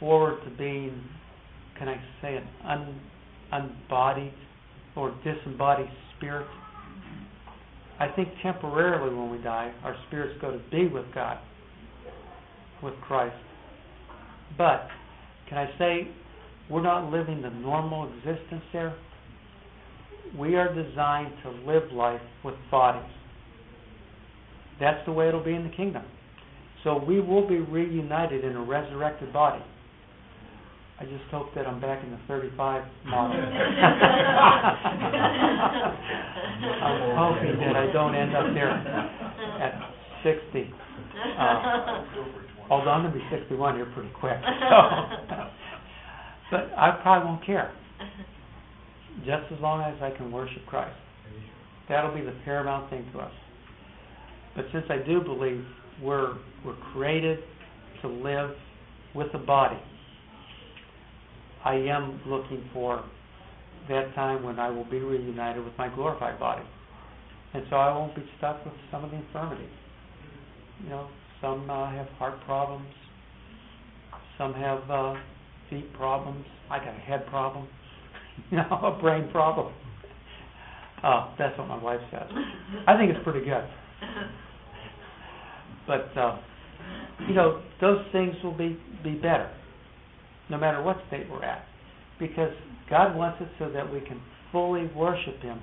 forward 0.00 0.42
to 0.44 0.50
being, 0.56 1.02
can 1.78 1.88
I 1.88 1.96
say, 2.20 2.36
an 2.36 2.46
un, 2.64 3.00
unbodied 3.54 4.32
or 4.96 5.14
disembodied 5.24 5.88
spirit. 6.16 6.46
I 7.98 8.08
think 8.08 8.28
temporarily 8.42 9.14
when 9.14 9.30
we 9.30 9.38
die, 9.38 9.72
our 9.84 9.96
spirits 10.08 10.38
go 10.40 10.50
to 10.50 10.60
be 10.70 10.88
with 10.88 11.06
God, 11.14 11.38
with 12.82 12.94
Christ. 13.06 13.36
But 14.58 14.88
can 15.48 15.58
I 15.58 15.78
say 15.78 16.08
we're 16.68 16.82
not 16.82 17.10
living 17.10 17.42
the 17.42 17.50
normal 17.50 18.10
existence 18.12 18.62
there? 18.72 18.96
We 20.38 20.56
are 20.56 20.74
designed 20.74 21.32
to 21.44 21.50
live 21.50 21.92
life 21.92 22.20
with 22.44 22.54
bodies. 22.70 23.10
That's 24.80 25.04
the 25.06 25.12
way 25.12 25.28
it'll 25.28 25.44
be 25.44 25.54
in 25.54 25.62
the 25.62 25.76
kingdom. 25.76 26.02
So 26.82 27.02
we 27.02 27.20
will 27.20 27.46
be 27.46 27.58
reunited 27.58 28.44
in 28.44 28.56
a 28.56 28.62
resurrected 28.62 29.32
body. 29.32 29.62
I 31.00 31.04
just 31.04 31.24
hope 31.30 31.54
that 31.56 31.66
I'm 31.66 31.80
back 31.80 32.04
in 32.04 32.10
the 32.12 32.20
35 32.28 32.84
model. 33.06 33.36
I'm 36.82 37.16
hoping 37.18 37.58
that 37.58 37.74
I 37.74 37.90
don't 37.92 38.14
end 38.14 38.36
up 38.36 38.54
there 38.54 38.70
at 38.70 39.90
60. 40.22 40.72
Uh, 41.36 42.04
although 42.70 42.90
I'm 42.90 43.02
going 43.02 43.12
to 43.12 43.18
be 43.18 43.24
61 43.30 43.74
here 43.74 43.86
pretty 43.92 44.10
quick. 44.10 44.38
So. 44.40 44.46
but 46.52 46.70
I 46.78 46.92
probably 47.02 47.26
won't 47.28 47.44
care. 47.44 47.72
Just 49.26 49.50
as 49.52 49.58
long 49.60 49.82
as 49.82 50.00
I 50.00 50.10
can 50.16 50.30
worship 50.30 50.64
Christ. 50.66 50.94
That'll 51.88 52.14
be 52.14 52.22
the 52.22 52.34
paramount 52.44 52.88
thing 52.90 53.04
to 53.12 53.18
us. 53.18 53.32
But 54.54 54.66
since 54.72 54.84
I 54.88 54.98
do 54.98 55.20
believe 55.20 55.64
we're 56.00 56.36
we're 56.64 56.76
created 56.92 57.40
to 58.02 58.08
live 58.08 58.52
with 59.14 59.34
a 59.34 59.38
body, 59.38 59.78
I 61.64 61.74
am 61.74 62.20
looking 62.26 62.68
for 62.72 63.04
that 63.88 64.14
time 64.14 64.42
when 64.42 64.58
I 64.58 64.70
will 64.70 64.84
be 64.84 64.98
reunited 64.98 65.64
with 65.64 65.74
my 65.78 65.94
glorified 65.94 66.38
body. 66.38 66.64
And 67.52 67.62
so 67.70 67.76
I 67.76 67.96
won't 67.96 68.14
be 68.14 68.24
stuck 68.38 68.64
with 68.64 68.74
some 68.90 69.04
of 69.04 69.10
the 69.10 69.16
infirmities. 69.16 69.68
You 70.82 70.90
know, 70.90 71.08
some 71.40 71.70
uh, 71.70 71.90
have 71.92 72.08
heart 72.18 72.40
problems, 72.44 72.88
some 74.36 74.52
have 74.54 74.90
uh, 74.90 75.14
feet 75.70 75.92
problems. 75.94 76.44
I 76.70 76.78
got 76.78 76.88
a 76.88 76.98
head 76.98 77.26
problem, 77.28 77.68
you 78.50 78.56
know, 78.56 78.80
a 78.82 78.98
brain 79.00 79.30
problem. 79.30 79.72
Uh, 81.02 81.34
that's 81.38 81.56
what 81.58 81.68
my 81.68 81.82
wife 81.82 82.00
says. 82.10 82.28
I 82.86 82.96
think 82.96 83.10
it's 83.10 83.22
pretty 83.24 83.44
good. 83.44 83.64
But 85.86 86.16
uh, 86.16 86.38
you 87.28 87.34
know, 87.34 87.62
those 87.80 88.04
things 88.12 88.34
will 88.42 88.56
be 88.56 88.78
be 89.02 89.14
better, 89.14 89.50
no 90.50 90.58
matter 90.58 90.82
what 90.82 90.96
state 91.08 91.26
we're 91.30 91.42
at, 91.42 91.64
because 92.18 92.52
God 92.90 93.16
wants 93.16 93.38
it 93.40 93.48
so 93.58 93.70
that 93.70 93.90
we 93.90 94.00
can 94.00 94.20
fully 94.52 94.86
worship 94.94 95.40
Him, 95.40 95.60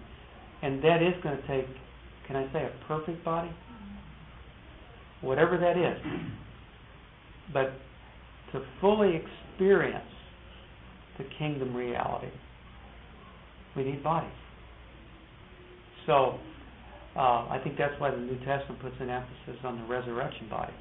and 0.61 0.83
that 0.83 1.01
is 1.01 1.13
going 1.23 1.37
to 1.37 1.47
take, 1.47 1.67
can 2.27 2.35
I 2.35 2.51
say, 2.51 2.63
a 2.63 2.87
perfect 2.87 3.23
body, 3.23 3.51
whatever 5.21 5.57
that 5.57 5.77
is. 5.77 5.99
But 7.53 7.73
to 8.53 8.63
fully 8.79 9.21
experience 9.51 10.03
the 11.17 11.25
kingdom 11.37 11.75
reality, 11.75 12.31
we 13.75 13.83
need 13.83 14.03
bodies. 14.03 14.31
So 16.05 16.39
uh, 17.15 17.19
I 17.19 17.59
think 17.63 17.77
that's 17.77 17.93
why 17.99 18.11
the 18.11 18.17
New 18.17 18.37
Testament 18.45 18.81
puts 18.81 18.95
an 18.99 19.09
emphasis 19.09 19.63
on 19.63 19.79
the 19.79 19.85
resurrection 19.85 20.49
body. 20.49 20.73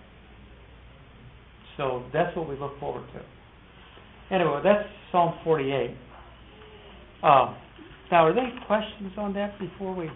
So 1.76 2.04
that's 2.12 2.34
what 2.36 2.48
we 2.48 2.56
look 2.56 2.78
forward 2.80 3.04
to. 3.14 3.20
Anyway, 4.30 4.60
that's 4.62 4.88
Psalm 5.10 5.34
48. 5.44 5.90
Um, 7.22 7.56
now, 8.10 8.26
are 8.26 8.32
there 8.34 8.44
any 8.44 8.54
questions 8.66 9.12
on 9.18 9.34
that 9.34 9.58
before 9.58 9.94
we 9.94 10.08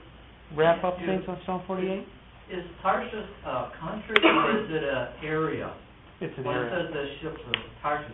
wrap 0.57 0.85
up 0.85 0.97
things 0.99 1.25
on 1.29 1.39
Psalm 1.47 1.63
48? 1.67 2.07
Is 2.51 2.65
Tarshish 2.83 3.13
a 3.47 3.71
country 3.81 4.17
or 4.23 4.61
is 4.61 4.71
it 4.71 4.85
an 4.85 5.09
area? 5.25 5.75
It's 6.21 6.37
an 6.39 6.45
When 6.45 6.57
it 6.57 6.61
area. 6.61 6.87
says 6.87 6.93
the 6.93 7.07
ships 7.23 7.41
of 7.47 7.55
Tarshish, 7.83 8.13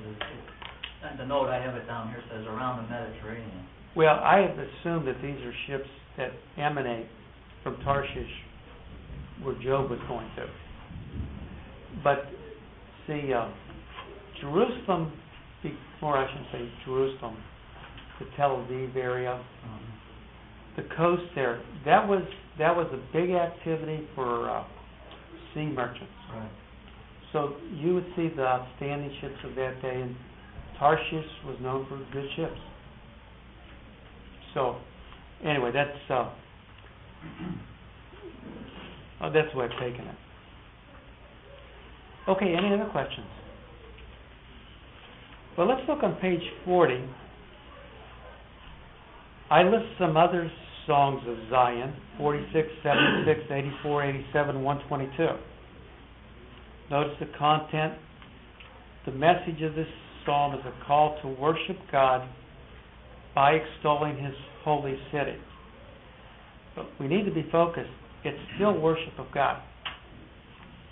and 1.05 1.19
the 1.19 1.27
note 1.27 1.49
I 1.49 1.61
have 1.61 1.75
it 1.75 1.87
down 1.87 2.09
here 2.09 2.23
says 2.31 2.47
around 2.47 2.85
the 2.85 2.89
Mediterranean. 2.91 3.67
Well, 3.97 4.21
I 4.23 4.39
have 4.39 4.57
assumed 4.59 5.07
that 5.09 5.21
these 5.21 5.37
are 5.45 5.53
ships 5.67 5.89
that 6.17 6.31
emanate 6.57 7.07
from 7.63 7.77
Tarshish, 7.83 8.31
where 9.43 9.55
Job 9.63 9.91
was 9.91 9.99
going 10.09 10.29
to. 10.37 10.47
But 12.05 12.25
see, 13.07 13.33
uh, 13.33 13.49
Jerusalem, 14.41 15.13
or 16.03 16.17
I 16.17 16.27
shouldn't 16.31 16.49
say 16.53 16.73
Jerusalem, 16.85 17.37
the 18.19 18.27
Tel 18.37 18.57
Aviv 18.57 18.97
area, 18.97 19.43
the 20.77 20.83
coast 20.97 21.23
there, 21.35 21.63
that 21.85 22.07
was 22.07 22.23
that 22.59 22.75
was 22.75 22.87
a 22.93 23.13
big 23.13 23.31
activity 23.31 24.07
for 24.15 24.49
uh, 24.51 24.65
sea 25.55 25.67
merchants. 25.67 26.13
Right. 26.33 26.51
So 27.33 27.57
you 27.75 27.95
would 27.95 28.07
see 28.17 28.29
the 28.35 28.43
outstanding 28.43 29.13
ships 29.21 29.37
of 29.45 29.55
that 29.55 29.81
day, 29.83 30.01
and 30.01 30.17
Tarshish 30.79 31.27
was 31.47 31.57
known 31.61 31.87
for 31.89 31.99
good 32.13 32.29
ships. 32.37 32.59
So, 34.55 34.77
anyway, 35.45 35.71
that's 35.73 36.11
uh, 36.11 36.31
oh, 39.23 39.33
that's 39.33 39.53
the 39.53 39.59
way 39.59 39.67
I've 39.67 39.81
taken 39.81 40.07
it. 40.07 40.17
Okay, 42.29 42.55
any 42.57 42.75
other 42.75 42.89
questions? 42.91 43.27
Well, 45.61 45.69
let's 45.69 45.87
look 45.87 46.03
on 46.03 46.15
page 46.23 46.41
40. 46.65 47.05
I 49.51 49.63
list 49.63 49.85
some 49.99 50.17
other 50.17 50.51
songs 50.87 51.21
of 51.29 51.37
Zion 51.51 51.93
46, 52.17 52.67
76, 52.83 53.41
84, 53.51 54.05
87, 54.05 54.63
122. 54.63 55.27
Notice 56.91 57.13
the 57.21 57.27
content. 57.39 57.93
The 59.05 59.13
message 59.13 59.61
of 59.61 59.75
this 59.75 59.87
psalm 60.25 60.55
is 60.55 60.61
a 60.65 60.87
call 60.87 61.19
to 61.21 61.29
worship 61.29 61.77
God 61.93 62.27
by 63.35 63.57
extolling 63.57 64.17
His 64.17 64.33
holy 64.65 64.97
city. 65.13 65.37
But 66.75 66.87
we 66.99 67.07
need 67.07 67.27
to 67.27 67.35
be 67.35 67.47
focused. 67.53 67.91
It's 68.25 68.39
still 68.57 68.81
worship 68.81 69.19
of 69.19 69.27
God. 69.35 69.61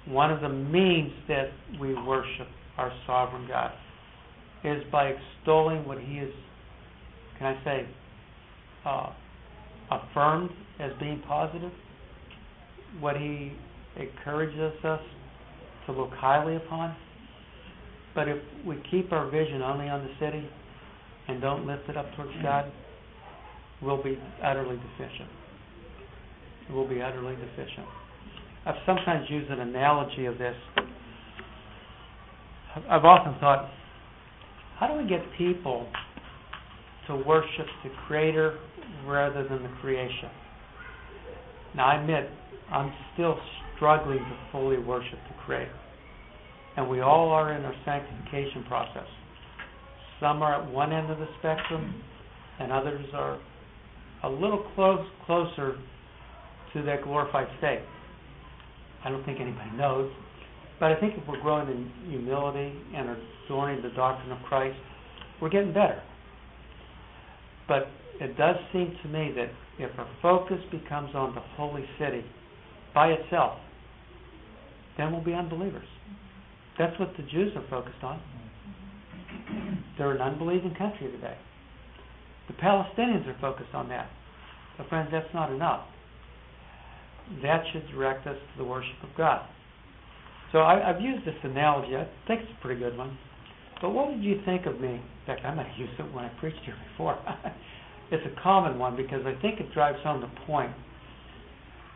One 0.07 0.31
of 0.31 0.43
the 0.43 0.51
means 0.51 1.13
that 1.27 1.53
we 1.81 1.95
worship 1.95 2.49
our 2.77 2.93
sovereign 3.07 3.49
God 3.49 3.73
is 4.65 4.83
by 4.91 5.13
extolling 5.13 5.87
what 5.87 5.99
He 5.99 6.19
is, 6.19 6.33
can 7.39 7.57
I 7.57 7.65
say, 7.65 7.89
uh, 8.85 9.13
affirmed 9.91 10.51
as 10.81 10.93
being 11.01 11.23
positive, 11.27 11.73
what 13.01 13.17
He 13.17 13.53
encourages 13.97 14.73
us 14.85 15.01
to 15.87 15.93
look 15.93 16.11
highly 16.13 16.57
upon. 16.57 16.95
But 18.15 18.29
if 18.29 18.39
we 18.67 18.77
keep 18.91 19.13
our 19.13 19.31
vision 19.31 19.63
only 19.63 19.89
on 19.89 20.03
the 20.03 20.11
city 20.19 20.49
and 21.29 21.41
don't 21.41 21.67
lift 21.67 21.89
it 21.89 21.97
up 21.97 22.07
towards 22.17 22.33
God, 22.43 22.71
we'll 23.83 24.03
be 24.03 24.19
utterly 24.43 24.77
deficient. 24.77 25.29
We'll 26.71 26.89
be 26.89 27.01
utterly 27.01 27.37
deficient. 27.37 27.87
I've 28.67 28.75
sometimes 28.85 29.27
used 29.31 29.51
an 29.51 29.61
analogy 29.61 30.27
of 30.27 30.37
this. 30.37 30.57
I've- 32.75 32.89
I've 32.89 33.05
often 33.05 33.35
thought, 33.41 33.71
how 34.79 34.87
do 34.87 34.95
we 34.95 35.09
get 35.09 35.21
people 35.37 35.87
to 37.09 37.17
worship 37.17 37.67
the 37.83 37.91
Creator 38.07 38.59
rather 39.07 39.43
than 39.49 39.63
the 39.63 39.73
creation? 39.81 40.31
Now, 41.75 41.89
I 41.89 42.01
admit, 42.01 42.31
I'm 42.71 42.93
still 43.15 43.37
struggling 43.77 44.19
to 44.19 44.39
fully 44.53 44.79
worship 44.79 45.19
the 45.29 45.35
Creator. 45.45 45.75
And 46.77 46.89
we 46.89 47.01
all 47.01 47.31
are 47.31 47.53
in 47.53 47.65
our 47.65 47.75
sanctification 47.85 48.65
process. 48.69 49.07
Some 50.21 50.43
are 50.43 50.63
at 50.63 50.71
one 50.71 50.93
end 50.93 51.11
of 51.11 51.19
the 51.19 51.29
spectrum, 51.41 52.01
and 52.61 52.71
others 52.71 53.05
are 53.15 53.41
a 54.23 54.29
little 54.29 54.65
close, 54.77 55.05
closer 55.27 55.77
to 56.73 56.83
that 56.83 57.03
glorified 57.03 57.49
state. 57.59 57.83
I 59.05 59.11
don't 59.11 59.25
think 59.25 59.41
anybody 59.41 59.71
knows, 59.77 60.13
but 60.79 60.93
I 60.93 61.01
think 61.01 61.15
if 61.17 61.27
we're 61.29 61.41
growing 61.41 61.69
in 61.69 62.11
humility 62.11 62.73
and 62.95 63.09
adorning 63.49 63.83
the 63.83 63.91
doctrine 63.91 64.31
of 64.31 64.43
Christ, 64.45 64.79
we're 65.41 65.49
getting 65.49 65.73
better. 65.73 66.03
But 67.67 67.89
it 68.21 68.37
does 68.37 68.57
seem 68.73 68.95
to 69.03 69.09
me 69.09 69.33
that 69.37 69.49
if 69.79 69.91
our 69.99 70.09
focus 70.21 70.59
becomes 70.71 71.15
on 71.15 71.35
the 71.35 71.41
holy 71.57 71.85
city 71.99 72.25
by 72.95 73.09
itself, 73.09 73.59
then 74.97 75.13
we'll 75.13 75.25
be 75.25 75.35
unbelievers. 75.35 75.87
That's 76.79 76.99
what 76.99 77.13
the 77.17 77.23
Jews 77.25 77.53
are 77.57 77.65
focused 77.71 78.03
on. 78.03 78.21
They're 79.97 80.13
an 80.13 80.21
unbelieving 80.21 80.75
country 80.77 81.11
today. 81.11 81.37
The 82.49 82.55
Palestinians 82.55 83.27
are 83.27 83.37
focused 83.41 83.75
on 83.75 83.89
that. 83.89 84.09
But 84.77 84.89
friends, 84.89 85.09
that's 85.13 85.33
not 85.35 85.53
enough. 85.53 85.87
That 87.43 87.63
should 87.73 87.87
direct 87.89 88.27
us 88.27 88.37
to 88.37 88.63
the 88.63 88.65
worship 88.65 88.97
of 89.03 89.11
God. 89.17 89.43
So 90.53 90.59
I, 90.59 90.89
I've 90.89 91.01
used 91.01 91.27
this 91.27 91.35
analogy. 91.43 91.95
I 91.95 92.09
think 92.27 92.43
it's 92.43 92.53
a 92.59 92.63
pretty 92.63 92.81
good 92.81 92.97
one. 92.97 93.19
But 93.81 93.91
what 93.91 94.09
would 94.09 94.23
you 94.23 94.41
think 94.45 94.67
of 94.67 94.81
me? 94.81 94.95
In 94.95 95.03
fact, 95.27 95.45
I 95.45 95.55
might 95.55 95.67
have 95.67 95.79
used 95.79 95.99
it 95.99 96.15
when 96.15 96.25
I 96.25 96.29
preached 96.41 96.59
here 96.65 96.75
before. 96.93 97.19
it's 98.11 98.25
a 98.27 98.43
common 98.43 98.79
one 98.79 98.97
because 98.97 99.25
I 99.25 99.41
think 99.41 99.61
it 99.61 99.73
drives 99.73 99.99
home 100.03 100.21
the 100.21 100.31
point. 100.47 100.73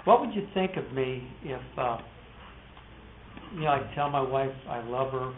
What 0.05 0.21
would 0.21 0.35
you 0.35 0.47
think 0.55 0.77
of 0.77 0.92
me 0.92 1.27
if, 1.42 1.61
uh, 1.79 1.99
you 3.55 3.61
know, 3.62 3.68
I 3.68 3.92
tell 3.95 4.11
my 4.11 4.23
wife 4.23 4.53
I 4.68 4.83
love 4.83 5.12
her 5.12 5.33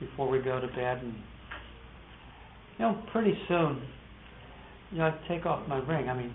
before 0.00 0.28
we 0.28 0.38
go 0.40 0.60
to 0.60 0.66
bed, 0.68 0.98
and 1.02 1.14
you 2.78 2.86
know, 2.86 3.02
pretty 3.12 3.34
soon, 3.46 3.82
you 4.90 4.98
know, 4.98 5.04
I 5.04 5.28
take 5.28 5.46
off 5.46 5.68
my 5.68 5.78
ring. 5.78 6.08
I 6.08 6.16
mean, 6.16 6.34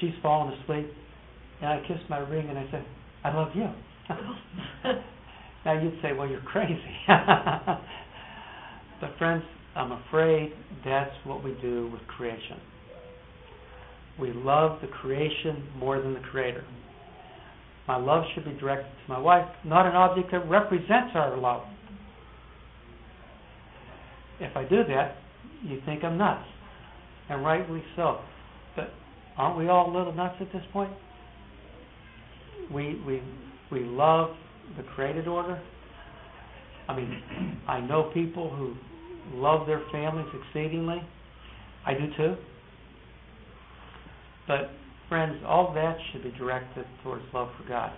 she's 0.00 0.10
fallen 0.22 0.52
asleep, 0.52 0.90
and 1.62 1.70
I 1.70 1.80
kiss 1.86 1.98
my 2.10 2.18
ring, 2.18 2.48
and 2.48 2.58
I 2.58 2.70
say, 2.70 2.84
"I 3.22 3.34
love 3.34 3.52
you." 3.54 3.68
now 5.64 5.80
you'd 5.80 5.98
say, 6.02 6.12
"Well, 6.12 6.28
you're 6.28 6.40
crazy." 6.40 6.80
but 9.04 9.18
friends, 9.18 9.42
I'm 9.76 9.92
afraid 9.92 10.54
that's 10.82 11.10
what 11.24 11.44
we 11.44 11.54
do 11.60 11.90
with 11.92 12.00
creation. 12.06 12.56
We 14.18 14.32
love 14.32 14.80
the 14.80 14.86
creation 14.86 15.68
more 15.76 16.00
than 16.00 16.14
the 16.14 16.20
Creator. 16.20 16.64
My 17.86 17.96
love 17.98 18.24
should 18.34 18.46
be 18.46 18.58
directed 18.58 18.88
to 18.88 19.12
my 19.12 19.18
wife, 19.18 19.46
not 19.62 19.84
an 19.84 19.94
object 19.94 20.30
that 20.32 20.48
represents 20.48 21.12
our 21.14 21.36
love. 21.36 21.64
If 24.40 24.56
I 24.56 24.64
do 24.64 24.84
that, 24.88 25.16
you 25.62 25.82
think 25.84 26.02
I'm 26.02 26.16
nuts, 26.16 26.46
and 27.28 27.44
rightly 27.44 27.82
so. 27.96 28.20
But 28.74 28.88
aren't 29.36 29.58
we 29.58 29.68
all 29.68 29.94
a 29.94 29.94
little 29.94 30.14
nuts 30.14 30.36
at 30.40 30.50
this 30.50 30.64
point? 30.72 30.92
We 32.72 33.02
we 33.06 33.22
we 33.70 33.80
love 33.80 34.30
the 34.78 34.82
created 34.94 35.28
order. 35.28 35.60
I 36.88 36.96
mean, 36.96 37.60
I 37.68 37.80
know 37.80 38.10
people 38.14 38.48
who 38.48 38.74
love 39.32 39.66
their 39.66 39.82
families 39.92 40.26
exceedingly. 40.34 41.02
I 41.86 41.94
do 41.94 42.06
too. 42.16 42.36
But 44.46 44.70
friends, 45.08 45.36
all 45.46 45.72
that 45.74 45.96
should 46.12 46.22
be 46.22 46.30
directed 46.38 46.84
towards 47.02 47.24
love 47.32 47.48
for 47.60 47.68
God. 47.68 47.92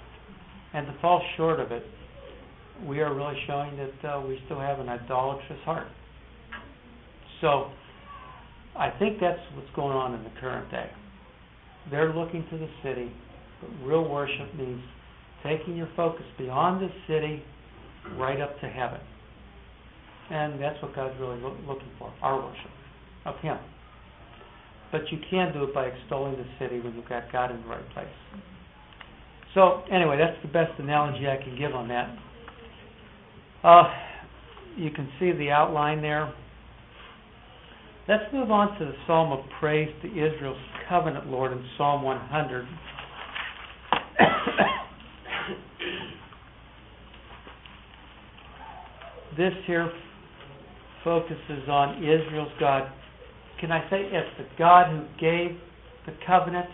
And 0.74 0.86
to 0.86 0.94
fall 1.00 1.22
short 1.36 1.60
of 1.60 1.72
it, 1.72 1.84
we 2.86 3.00
are 3.00 3.14
really 3.14 3.36
showing 3.46 3.76
that 3.76 4.08
uh, 4.08 4.20
we 4.20 4.38
still 4.44 4.60
have 4.60 4.80
an 4.80 4.88
idolatrous 4.88 5.60
heart. 5.64 5.86
So, 7.40 7.70
I 8.78 8.90
think 8.98 9.18
that's 9.20 9.40
what's 9.54 9.70
going 9.74 9.96
on 9.96 10.14
in 10.14 10.24
the 10.24 10.30
current 10.40 10.70
day. 10.70 10.90
They're 11.90 12.12
looking 12.12 12.44
to 12.50 12.58
the 12.58 12.68
city, 12.82 13.10
but 13.60 13.70
real 13.86 14.08
worship 14.08 14.54
means 14.54 14.82
taking 15.42 15.76
your 15.76 15.88
focus 15.96 16.24
beyond 16.36 16.82
the 16.82 16.88
city 17.06 17.42
right 18.18 18.40
up 18.40 18.60
to 18.60 18.68
heaven. 18.68 19.00
And 20.30 20.60
that's 20.60 20.80
what 20.82 20.94
God's 20.94 21.18
really 21.20 21.40
lo- 21.40 21.56
looking 21.66 21.90
for, 21.98 22.12
our 22.22 22.42
worship 22.42 22.70
of 23.24 23.36
Him. 23.40 23.58
But 24.92 25.10
you 25.10 25.18
can 25.30 25.52
do 25.52 25.64
it 25.64 25.74
by 25.74 25.86
extolling 25.86 26.36
the 26.36 26.46
city 26.58 26.78
when 26.80 26.94
you've 26.94 27.08
got 27.08 27.32
God 27.32 27.50
in 27.50 27.60
the 27.62 27.68
right 27.68 27.90
place. 27.92 28.06
So, 29.54 29.82
anyway, 29.90 30.16
that's 30.18 30.40
the 30.42 30.48
best 30.48 30.78
analogy 30.78 31.26
I 31.26 31.38
can 31.42 31.58
give 31.58 31.74
on 31.74 31.88
that. 31.88 32.14
Uh, 33.64 33.84
you 34.76 34.90
can 34.90 35.08
see 35.18 35.32
the 35.32 35.50
outline 35.50 36.02
there. 36.02 36.30
Let's 38.08 38.32
move 38.32 38.52
on 38.52 38.78
to 38.78 38.84
the 38.84 38.94
psalm 39.06 39.32
of 39.32 39.40
praise 39.58 39.88
to 40.02 40.08
Israel's 40.08 40.60
covenant 40.88 41.26
Lord 41.26 41.50
in 41.52 41.64
Psalm 41.76 42.02
100. 42.02 42.68
this 49.36 49.52
here 49.66 49.90
focuses 51.06 51.68
on 51.68 52.02
Israel's 52.02 52.50
God. 52.58 52.90
Can 53.60 53.70
I 53.70 53.88
say 53.88 54.02
it's 54.02 54.28
the 54.38 54.46
God 54.58 54.90
who 54.90 55.04
gave 55.20 55.56
the 56.04 56.12
covenant? 56.26 56.66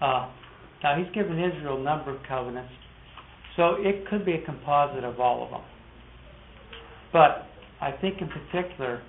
Uh, 0.00 0.30
now, 0.82 0.96
He's 0.96 1.14
given 1.14 1.38
Israel 1.38 1.78
a 1.78 1.84
number 1.84 2.16
of 2.16 2.22
covenants, 2.26 2.72
so 3.56 3.76
it 3.78 4.08
could 4.08 4.24
be 4.24 4.32
a 4.32 4.44
composite 4.46 5.04
of 5.04 5.20
all 5.20 5.44
of 5.44 5.50
them. 5.50 5.60
But 7.12 7.46
I 7.82 7.92
think 7.92 8.22
in 8.22 8.28
particular, 8.28 9.02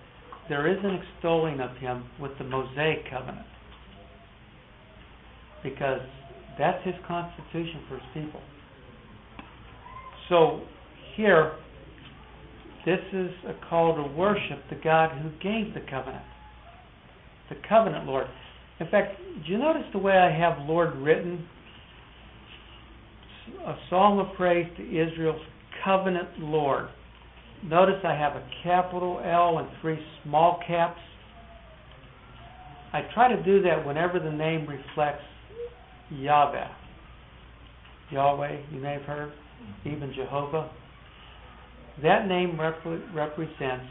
there 0.50 0.68
is 0.68 0.78
an 0.84 1.00
extolling 1.00 1.62
of 1.62 1.78
Him 1.78 2.04
with 2.20 2.32
the 2.38 2.44
Mosaic 2.44 3.10
covenant 3.10 3.48
because 5.64 6.02
that's 6.60 6.84
His 6.84 6.96
constitution 7.08 7.80
for 7.88 7.96
His 7.96 8.08
people. 8.14 8.42
So 10.28 10.62
here, 11.16 11.54
this 12.86 13.00
is 13.14 13.32
a 13.48 13.54
call 13.68 13.96
to 13.96 14.04
worship 14.16 14.60
the 14.70 14.76
God 14.84 15.10
who 15.18 15.30
gave 15.42 15.74
the 15.74 15.82
covenant. 15.90 16.24
The 17.50 17.56
covenant 17.68 18.06
Lord. 18.06 18.28
In 18.80 18.88
fact, 18.90 19.18
do 19.46 19.52
you 19.52 19.58
notice 19.58 19.84
the 19.92 20.00
way 20.00 20.14
I 20.14 20.32
have 20.32 20.68
Lord 20.68 20.96
written? 20.98 21.48
A 23.66 23.76
song 23.90 24.20
of 24.20 24.36
praise 24.36 24.68
to 24.78 24.84
Israel's 24.84 25.42
covenant 25.84 26.30
Lord. 26.40 26.90
Notice 27.64 28.02
I 28.04 28.14
have 28.14 28.34
a 28.34 28.48
capital 28.64 29.22
L 29.24 29.58
and 29.60 29.68
three 29.82 30.00
small 30.24 30.60
caps. 30.68 31.00
I 32.94 33.02
try 33.14 33.34
to 33.34 33.42
do 33.44 33.62
that 33.64 33.86
whenever 33.86 34.20
the 34.20 34.32
name 34.32 34.68
reflects 34.68 35.24
Yahweh. 36.12 36.68
Yahweh, 38.12 38.58
you 38.72 38.80
may 38.80 38.94
have 38.94 39.02
heard, 39.04 39.34
even 39.86 40.14
Jehovah. 40.16 40.70
That 42.04 42.28
name 42.28 42.60
rep- 42.60 42.84
represents 43.14 43.86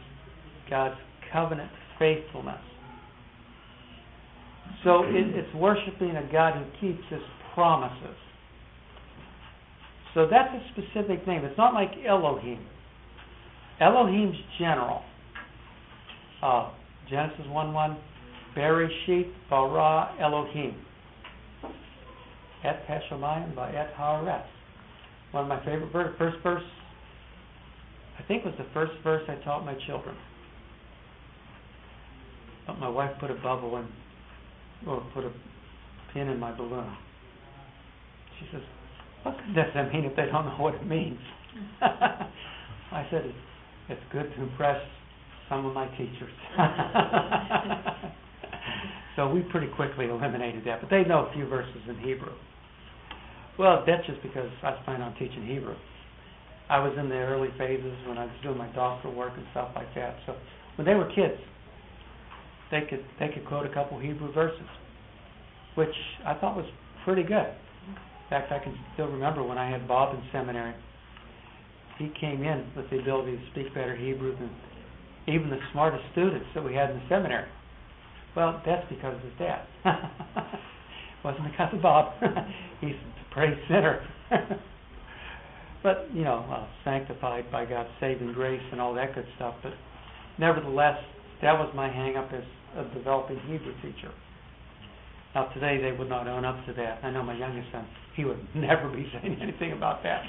God's 0.69 0.97
covenant 1.33 1.71
faithfulness. 1.99 2.61
So 4.83 5.05
it, 5.05 5.35
it's 5.35 5.55
worshiping 5.55 6.17
a 6.17 6.31
God 6.31 6.55
who 6.55 6.65
keeps 6.81 7.03
his 7.09 7.21
promises. 7.55 8.17
So 10.13 10.29
that's 10.31 10.53
a 10.55 10.63
specific 10.73 11.27
name. 11.27 11.45
It's 11.45 11.59
not 11.59 11.75
like 11.75 11.91
Elohim. 12.07 12.65
Elohim's 13.81 14.37
general. 14.59 15.03
Uh, 16.43 16.71
Genesis 17.09 17.47
1 17.49 17.73
1, 17.73 17.97
Bereshit 18.57 19.33
bara 19.51 20.15
Elohim. 20.21 20.77
Et 22.65 22.77
Hashemayim 22.89 23.55
by 23.55 23.71
Et 23.71 23.95
Haaretz. 23.99 24.45
One 25.33 25.45
of 25.45 25.49
my 25.49 25.59
favorite 25.65 25.93
verse, 25.93 26.15
first 26.19 26.37
verse 26.43 26.63
I 28.19 28.23
think 28.27 28.45
was 28.45 28.55
the 28.59 28.67
first 28.73 28.93
verse 29.03 29.23
I 29.29 29.35
taught 29.45 29.65
my 29.65 29.75
children. 29.87 30.17
But 32.67 32.79
my 32.79 32.89
wife 32.89 33.11
put 33.21 33.31
a 33.31 33.35
bubble 33.35 33.77
in, 33.77 33.87
or 34.89 35.05
put 35.13 35.25
a 35.25 35.33
pin 36.13 36.29
in 36.29 36.39
my 36.39 36.57
balloon. 36.57 36.97
She 38.39 38.47
says, 38.53 38.63
"What 39.23 39.37
does 39.55 39.67
that 39.75 39.93
mean 39.93 40.05
if 40.05 40.17
they 40.17 40.27
don't 40.27 40.47
know 40.47 40.57
what 40.59 40.75
it 40.75 40.87
means?" 40.87 41.19
I 41.83 43.07
said, 43.11 43.35
"It's, 43.89 44.01
good 44.13 44.33
to 44.35 44.43
impress 44.43 44.81
some 45.49 45.67
of 45.67 45.75
my 45.75 45.87
teachers." 45.97 46.33
so 49.17 49.29
we 49.29 49.43
pretty 49.43 49.69
quickly 49.69 50.07
eliminated 50.07 50.65
that, 50.65 50.81
but 50.81 50.89
they 50.89 51.05
know 51.05 51.27
a 51.27 51.33
few 51.35 51.47
verses 51.47 51.83
in 51.89 51.99
Hebrew. 51.99 52.33
Well, 53.59 53.85
that's 53.87 54.07
just 54.07 54.23
because 54.23 54.51
I 54.63 54.73
planning 54.85 55.03
on 55.03 55.15
teaching 55.15 55.47
Hebrew. 55.47 55.77
I 56.69 56.79
was 56.79 56.97
in 56.99 57.09
the 57.09 57.17
early 57.17 57.49
phases 57.59 57.93
when 58.07 58.17
I 58.17 58.25
was 58.25 58.35
doing 58.43 58.57
my 58.57 58.69
doctoral 58.69 59.15
work 59.15 59.33
and 59.37 59.47
stuff 59.51 59.71
like 59.75 59.93
that. 59.95 60.17
So 60.27 60.35
when 60.77 60.87
they 60.87 60.95
were 60.95 61.09
kids, 61.15 61.41
they 62.71 62.83
could 62.89 63.05
they 63.21 63.29
could 63.29 63.47
quote 63.47 63.67
a 63.67 63.75
couple 63.75 63.99
Hebrew 63.99 64.33
verses, 64.33 64.67
which 65.75 65.95
I 66.27 66.35
thought 66.35 66.57
was 66.57 66.67
pretty 67.05 67.23
good. 67.23 67.53
In 67.87 68.31
fact, 68.31 68.51
I 68.51 68.59
can 68.59 68.75
still 68.95 69.09
remember 69.09 69.43
when 69.43 69.59
I 69.59 69.71
had 69.71 69.87
Bob 69.87 70.15
in 70.15 70.23
seminary. 70.33 70.75
He 71.99 72.11
came 72.19 72.43
in 72.43 72.67
with 72.75 72.89
the 72.91 72.99
ability 72.99 73.37
to 73.37 73.43
speak 73.53 73.75
better 73.75 73.95
Hebrew 73.95 74.37
than 74.37 74.51
even 75.29 75.51
the 75.51 75.61
smartest 75.73 76.03
students 76.13 76.47
that 76.55 76.65
we 76.65 76.75
had 76.75 76.91
in 76.91 76.97
the 76.97 77.03
seminary. 77.09 77.49
Well, 78.35 78.61
that's 78.67 78.85
because 78.89 79.15
of 79.15 79.23
his 79.23 79.33
dad. 79.39 79.65
wasn't 81.25 81.51
because 81.51 81.73
of 81.73 81.83
Bob. 81.83 82.15
He's 82.81 82.91
a 82.93 83.35
praise 83.35 83.57
sinner. 83.69 84.07
but, 85.85 86.09
you 86.15 86.25
know, 86.25 86.45
uh, 86.51 86.67
sanctified 86.83 87.53
by 87.53 87.67
God's 87.67 87.91
saving 88.01 88.33
grace 88.33 88.63
and 88.73 88.81
all 88.81 88.95
that 88.95 89.15
good 89.15 89.27
stuff. 89.37 89.55
But 89.63 89.75
nevertheless, 90.39 90.97
that 91.43 91.53
was 91.53 91.71
my 91.77 91.93
hang 91.93 92.17
up 92.17 92.31
as 92.33 92.43
a 92.77 92.95
developing 92.95 93.39
Hebrew 93.41 93.75
teacher. 93.83 94.11
Now 95.35 95.45
today 95.53 95.79
they 95.83 95.93
would 95.97 96.09
not 96.09 96.27
own 96.27 96.45
up 96.45 96.65
to 96.67 96.73
that. 96.73 97.05
I 97.05 97.11
know 97.11 97.23
my 97.23 97.37
youngest 97.37 97.69
son, 97.71 97.87
he 98.17 98.25
would 98.25 98.41
never 98.55 98.89
be 98.89 99.07
saying 99.13 99.39
anything 99.43 99.73
about 99.73 100.03
that. 100.05 100.23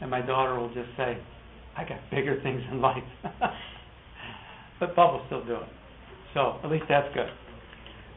And 0.00 0.10
my 0.10 0.22
daughter 0.22 0.58
will 0.58 0.72
just 0.72 0.88
say, 0.96 1.18
I 1.76 1.82
got 1.82 1.98
bigger 2.10 2.40
things 2.42 2.62
in 2.72 2.80
life. 2.80 3.04
but 4.80 4.96
Bob 4.96 5.12
will 5.12 5.26
still 5.26 5.44
do 5.44 5.56
it. 5.56 5.68
So 6.32 6.58
at 6.64 6.70
least 6.70 6.84
that's 6.88 7.12
good. 7.14 7.28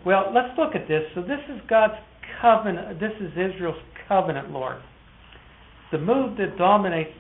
Well, 0.06 0.32
let's 0.34 0.58
look 0.58 0.76
at 0.76 0.88
this. 0.88 1.04
So 1.13 1.22
this 1.22 1.41
is 1.50 1.60
God's 1.70 1.96
covenant. 2.41 3.00
This 3.00 3.12
is 3.20 3.32
Israel's 3.32 3.82
covenant, 4.08 4.52
Lord. 4.52 4.78
The 5.91 5.97
mood 5.97 6.38
that 6.38 6.58
dominates 6.58 7.12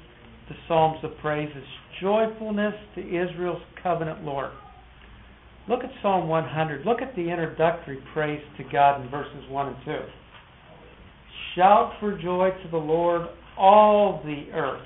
the 0.47 0.55
Psalms 0.67 0.99
of 1.03 1.11
praise 1.21 1.49
is 1.55 1.63
joyfulness 2.01 2.73
to 2.95 3.01
Israel's 3.01 3.61
covenant, 3.81 4.23
Lord. 4.23 4.51
Look 5.67 5.83
at 5.83 5.91
Psalm 6.01 6.27
100. 6.27 6.85
Look 6.85 7.01
at 7.01 7.15
the 7.15 7.29
introductory 7.29 7.99
praise 8.13 8.41
to 8.57 8.63
God 8.71 9.01
in 9.01 9.09
verses 9.09 9.43
1 9.49 9.67
and 9.67 9.75
2. 9.85 9.91
Shout 11.55 11.93
for 11.99 12.17
joy 12.17 12.49
to 12.63 12.69
the 12.71 12.77
Lord, 12.77 13.27
all 13.57 14.21
the 14.23 14.45
earth. 14.53 14.85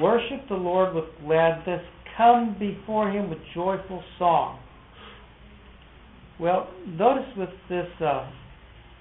Worship 0.00 0.48
the 0.48 0.54
Lord 0.54 0.94
with 0.94 1.04
gladness. 1.24 1.82
Come 2.16 2.56
before 2.58 3.10
him 3.10 3.28
with 3.28 3.38
joyful 3.54 4.02
song. 4.18 4.60
Well, 6.40 6.68
notice 6.86 7.28
with 7.36 7.50
this 7.68 7.86
uh, 8.00 8.28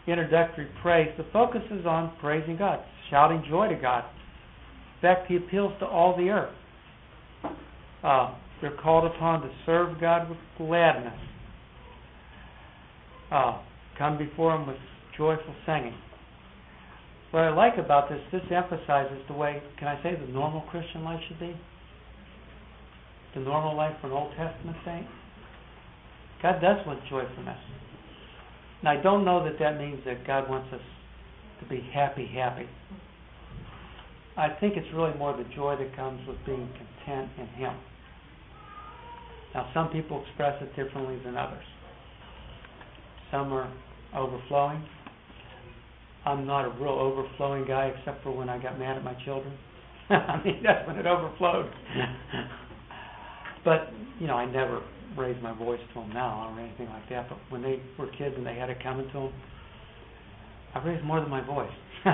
introductory 0.08 0.68
praise, 0.82 1.10
the 1.18 1.26
focus 1.34 1.62
is 1.72 1.86
on 1.86 2.14
praising 2.20 2.58
God, 2.58 2.80
shouting 3.14 3.44
joy 3.48 3.70
to 3.70 3.76
God. 3.76 4.04
In 4.96 5.02
fact, 5.02 5.28
he 5.28 5.38
appeals 5.38 5.72
to 5.80 5.86
all 5.86 6.18
the 6.18 6.30
earth. 6.30 6.56
Uh, 8.04 8.34
they're 8.60 8.76
called 8.76 9.06
upon 9.06 9.42
to 9.42 9.50
serve 9.68 10.02
God 10.02 10.30
with 10.30 10.40
gladness. 10.58 11.20
Uh, 13.32 13.62
come 14.00 14.18
before 14.18 14.56
Him 14.56 14.66
with 14.66 14.78
joyful 15.16 15.54
singing. 15.66 15.94
What 17.30 17.42
I 17.42 17.54
like 17.54 17.78
about 17.78 18.10
this, 18.10 18.20
this 18.32 18.42
emphasizes 18.50 19.20
the 19.28 19.34
way, 19.34 19.62
can 19.78 19.88
I 19.88 20.02
say, 20.02 20.16
the 20.16 20.32
normal 20.32 20.62
Christian 20.72 21.04
life 21.04 21.20
should 21.28 21.40
be? 21.40 21.56
The 23.36 23.42
normal 23.42 23.76
life 23.76 23.96
for 24.02 24.08
an 24.08 24.14
Old 24.14 24.32
Testament 24.38 24.78
saint? 24.86 25.08
God 26.42 26.62
does 26.62 26.86
want 26.88 27.00
joyfulness. 27.10 27.58
Now, 28.84 28.92
I 28.92 29.02
don't 29.02 29.24
know 29.24 29.44
that 29.44 29.60
that 29.60 29.78
means 29.78 30.00
that 30.06 30.26
God 30.26 30.50
wants 30.50 30.74
us 30.74 30.82
to 31.64 31.70
be 31.70 31.82
happy, 31.94 32.30
happy. 32.34 32.68
I 34.36 34.50
think 34.60 34.76
it's 34.78 34.88
really 34.94 35.16
more 35.18 35.36
the 35.36 35.48
joy 35.56 35.76
that 35.78 35.96
comes 35.96 36.26
with 36.28 36.38
being 36.46 36.68
content 37.06 37.30
in 37.38 37.48
Him. 37.48 37.74
Now, 39.54 39.70
some 39.74 39.90
people 39.90 40.24
express 40.28 40.62
it 40.62 40.76
differently 40.76 41.20
than 41.24 41.38
others. 41.38 41.64
Some 43.32 43.54
are 43.54 43.72
overflowing. 44.16 44.84
I'm 46.26 46.48
not 46.48 46.66
a 46.66 46.70
real 46.82 46.94
overflowing 46.94 47.66
guy 47.68 47.94
except 47.98 48.24
for 48.24 48.32
when 48.32 48.50
I 48.50 48.62
got 48.62 48.80
mad 48.80 48.98
at 48.98 49.04
my 49.04 49.14
children. 49.26 49.54
I 50.10 50.42
mean, 50.44 50.62
that's 50.64 50.88
when 50.88 50.98
it 50.98 51.06
overflowed. 51.06 51.70
but, 53.66 53.90
you 54.20 54.28
know, 54.28 54.36
I 54.36 54.46
never 54.46 54.82
raise 55.18 55.42
my 55.44 55.54
voice 55.54 55.80
to 55.94 56.00
them 56.00 56.10
now 56.14 56.50
or 56.50 56.60
anything 56.60 56.88
like 56.90 57.08
that. 57.10 57.30
But 57.30 57.38
when 57.50 57.62
they 57.62 57.82
were 58.00 58.08
kids 58.18 58.36
and 58.38 58.46
they 58.46 58.56
had 58.56 58.70
it 58.70 58.82
coming 58.82 59.08
to 59.08 59.14
them, 59.14 59.34
I 60.76 60.84
raised 60.86 61.04
more 61.04 61.20
than 61.20 61.30
my 61.30 61.46
voice. 61.46 61.72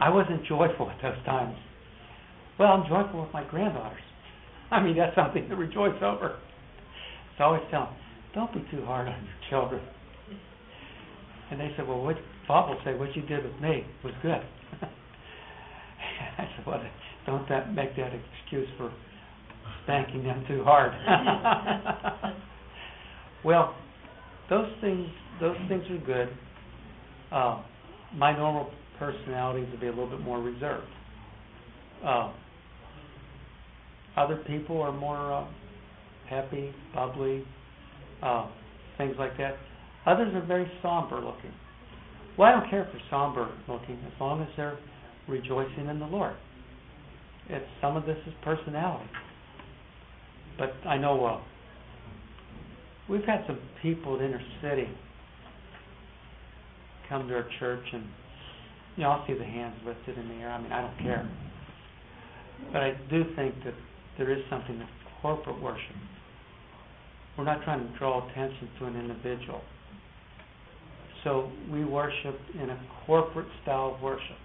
I 0.00 0.08
wasn't 0.08 0.44
joyful 0.46 0.90
at 0.90 1.00
those 1.02 1.24
times. 1.24 1.56
Well, 2.58 2.68
I'm 2.68 2.88
joyful 2.88 3.22
with 3.22 3.32
my 3.32 3.44
granddaughters. 3.48 4.00
I 4.70 4.82
mean, 4.82 4.96
that's 4.96 5.14
something 5.16 5.48
to 5.48 5.56
rejoice 5.56 6.00
over. 6.02 6.38
So 7.36 7.44
I 7.44 7.46
always 7.46 7.62
tell 7.70 7.86
them, 7.86 7.94
don't 8.34 8.52
be 8.52 8.64
too 8.70 8.84
hard 8.84 9.08
on 9.08 9.14
your 9.14 9.34
children. 9.50 9.82
And 11.50 11.60
they 11.60 11.70
said, 11.76 11.86
well, 11.86 12.02
what 12.02 12.16
Bob 12.48 12.70
will 12.70 12.78
say, 12.84 12.94
what 12.94 13.14
you 13.14 13.22
did 13.22 13.44
with 13.44 13.60
me 13.60 13.84
was 14.04 14.14
good. 14.22 14.40
I 16.38 16.48
said, 16.56 16.66
well, 16.66 16.82
don't 17.26 17.48
that 17.48 17.74
make 17.74 17.96
that 17.96 18.12
excuse 18.42 18.68
for 18.78 18.92
spanking 19.84 20.24
them 20.24 20.44
too 20.48 20.62
hard. 20.64 20.92
well, 23.44 23.74
those 24.48 24.68
things, 24.80 25.06
those 25.40 25.56
things 25.68 25.84
are 25.90 25.98
good. 26.06 26.28
Uh, 27.32 27.62
my 28.14 28.36
normal 28.36 28.70
personality 28.98 29.62
is 29.62 29.72
to 29.72 29.78
be 29.78 29.86
a 29.86 29.90
little 29.90 30.10
bit 30.10 30.20
more 30.20 30.40
reserved. 30.40 30.86
Uh, 32.04 32.32
other 34.16 34.36
people 34.46 34.82
are 34.82 34.92
more 34.92 35.32
uh, 35.32 35.46
happy, 36.28 36.74
bubbly, 36.94 37.44
uh, 38.22 38.48
things 38.98 39.14
like 39.18 39.36
that. 39.38 39.56
Others 40.06 40.34
are 40.34 40.44
very 40.46 40.70
somber 40.82 41.16
looking. 41.16 41.52
Well, 42.36 42.48
I 42.48 42.52
don't 42.52 42.70
care 42.70 42.82
if 42.84 42.92
they're 42.92 43.02
somber 43.10 43.50
looking 43.68 43.98
as 44.06 44.12
long 44.20 44.42
as 44.42 44.48
they're 44.56 44.78
rejoicing 45.28 45.88
in 45.88 45.98
the 45.98 46.06
Lord. 46.06 46.34
It's 47.48 47.64
some 47.80 47.96
of 47.96 48.04
this 48.04 48.18
is 48.26 48.32
personality. 48.42 49.08
But 50.58 50.72
I 50.86 50.98
know 50.98 51.24
uh, 51.24 51.40
we've 53.08 53.24
had 53.24 53.44
some 53.46 53.58
people 53.82 54.18
in 54.18 54.26
inner 54.26 54.42
city 54.60 54.88
come 57.12 57.28
to 57.28 57.34
our 57.34 57.46
church 57.60 57.84
and 57.92 58.04
you 58.96 59.04
know, 59.04 59.10
I'll 59.10 59.26
see 59.26 59.34
the 59.34 59.44
hands 59.44 59.74
lifted 59.86 60.18
in 60.18 60.28
the 60.28 60.34
air. 60.34 60.50
I 60.50 60.60
mean, 60.60 60.72
I 60.72 60.82
don't 60.82 60.98
care. 60.98 61.28
But 62.72 62.82
I 62.82 62.92
do 63.10 63.24
think 63.36 63.54
that 63.64 63.74
there 64.18 64.30
is 64.32 64.42
something 64.50 64.80
of 64.80 64.88
corporate 65.20 65.60
worship. 65.62 65.96
We're 67.36 67.44
not 67.44 67.62
trying 67.64 67.80
to 67.80 67.98
draw 67.98 68.28
attention 68.28 68.68
to 68.78 68.86
an 68.86 68.96
individual. 68.96 69.60
So 71.24 71.50
we 71.70 71.84
worship 71.84 72.38
in 72.54 72.68
a 72.68 72.80
corporate 73.06 73.48
style 73.62 73.94
of 73.94 74.02
worship. 74.02 74.36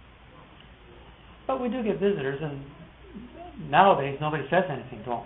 But 1.45 1.61
we 1.61 1.69
do 1.69 1.83
get 1.83 1.99
visitors, 1.99 2.39
and 2.41 3.69
nowadays 3.69 4.17
nobody 4.21 4.43
says 4.49 4.63
anything 4.69 5.03
to 5.03 5.09
them. 5.09 5.23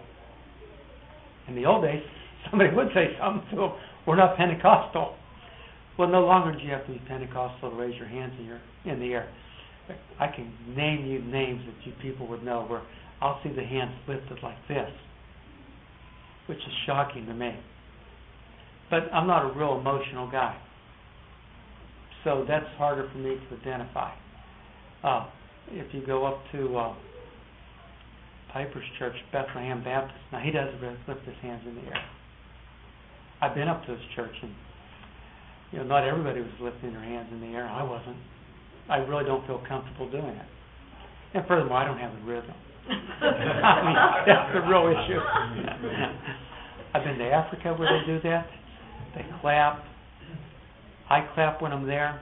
In 1.48 1.56
the 1.56 1.66
old 1.66 1.84
days, 1.84 2.02
somebody 2.50 2.74
would 2.76 2.88
say 2.94 3.16
something 3.20 3.48
to 3.52 3.56
them. 3.56 3.72
We're 4.08 4.16
not 4.16 4.38
Pentecostal. 4.38 5.16
Well, 5.98 6.08
no 6.08 6.22
longer 6.22 6.58
do 6.58 6.64
you 6.64 6.72
have 6.72 6.86
to 6.88 6.94
be 6.94 7.02
Pentecostal 7.08 7.72
to 7.72 7.76
raise 7.76 7.98
your 7.98 8.08
hands 8.08 8.34
in, 8.40 8.46
your, 8.46 8.62
in 8.86 9.00
the 9.00 9.14
air. 9.14 9.32
I 10.20 10.28
can 10.28 10.54
name 10.76 11.06
you 11.06 11.20
names 11.22 11.62
that 11.66 11.86
you 11.86 11.94
people 12.02 12.28
would 12.28 12.44
know 12.44 12.66
where 12.68 12.82
I'll 13.22 13.40
see 13.44 13.50
the 13.50 13.64
hands 13.64 13.92
lifted 14.08 14.42
like 14.42 14.58
this, 14.68 14.90
which 16.48 16.58
is 16.58 16.74
shocking 16.86 17.26
to 17.26 17.34
me. 17.34 17.52
But 18.90 19.04
I'm 19.14 19.28
not 19.28 19.50
a 19.50 19.58
real 19.58 19.80
emotional 19.80 20.30
guy. 20.30 20.58
So 22.24 22.46
that's 22.48 22.66
harder 22.78 23.10
for 23.12 23.18
me 23.18 23.38
to 23.50 23.56
identify. 23.62 24.12
Uh, 25.04 25.28
if 25.72 25.94
you 25.94 26.06
go 26.06 26.26
up 26.26 26.40
to 26.52 26.78
uh, 26.78 26.96
Piper's 28.54 28.84
Church, 29.00 29.16
Bethlehem 29.32 29.84
Baptist, 29.84 30.20
now 30.32 30.40
he 30.40 30.52
does 30.52 30.70
lift 31.08 31.26
his 31.26 31.36
hands 31.42 31.64
in 31.68 31.76
the 31.76 31.82
air. 31.82 32.04
I've 33.42 33.56
been 33.56 33.68
up 33.68 33.86
to 33.86 33.92
his 33.92 34.02
church, 34.16 34.36
and 34.44 34.52
you 35.72 35.80
know, 35.80 35.86
not 35.86 36.04
everybody 36.08 36.42
was 36.42 36.52
lifting 36.60 36.94
their 36.94 37.04
hands 37.04 37.30
in 37.32 37.40
the 37.40 37.48
air. 37.48 37.66
I 37.68 37.84
wasn't. 37.84 38.18
I 38.90 38.98
really 38.98 39.24
don't 39.24 39.46
feel 39.48 39.62
comfortable 39.68 40.10
doing 40.12 40.36
it. 40.36 40.46
And 41.34 41.46
furthermore, 41.48 41.78
I 41.78 41.86
don't 41.86 41.98
have 41.98 42.14
the 42.14 42.26
rhythm. 42.26 42.54
That's 43.22 44.54
the 44.54 44.62
real 44.68 44.92
issue. 44.92 45.20
I've 46.94 47.04
been 47.06 47.18
to 47.18 47.26
Africa 47.26 47.74
where 47.74 47.88
they 47.88 48.06
do 48.06 48.20
that. 48.28 48.48
They 49.16 49.26
clap. 49.40 49.86
I 51.10 51.28
clap 51.34 51.62
when 51.62 51.72
I'm 51.72 51.88
there. 51.88 52.22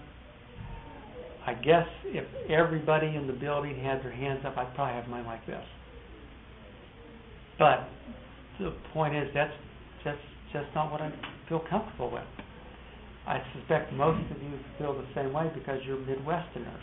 I 1.46 1.54
guess 1.54 1.88
if 2.06 2.26
everybody 2.50 3.08
in 3.08 3.26
the 3.26 3.34
building 3.34 3.82
had 3.82 4.04
their 4.04 4.12
hands 4.12 4.42
up, 4.46 4.58
I'd 4.58 4.76
probably 4.76 4.94
have 4.94 5.08
mine 5.08 5.26
like 5.26 5.46
this. 5.48 5.64
But 7.58 7.90
the 8.60 8.76
point 8.94 9.16
is, 9.16 9.28
that's 9.34 9.54
just 10.04 10.20
just 10.54 10.68
not 10.76 10.92
what 10.92 11.02
I 11.02 11.12
feel 11.48 11.64
comfortable 11.70 12.12
with. 12.12 12.24
I 13.30 13.44
suspect 13.54 13.94
most 13.94 14.26
of 14.32 14.42
you 14.42 14.58
feel 14.80 14.94
the 14.94 15.06
same 15.14 15.32
way 15.32 15.52
because 15.54 15.78
you're 15.86 15.98
Midwesterners. 15.98 16.82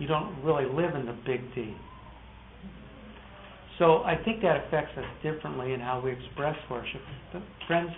You 0.00 0.08
don't 0.08 0.42
really 0.42 0.64
live 0.66 0.96
in 0.96 1.06
the 1.06 1.16
big 1.24 1.54
D. 1.54 1.72
So 3.78 4.02
I 4.02 4.16
think 4.24 4.42
that 4.42 4.66
affects 4.66 4.98
us 4.98 5.04
differently 5.22 5.72
in 5.72 5.78
how 5.78 6.00
we 6.04 6.10
express 6.10 6.56
worship. 6.68 7.00
But 7.32 7.42
friends, 7.68 7.90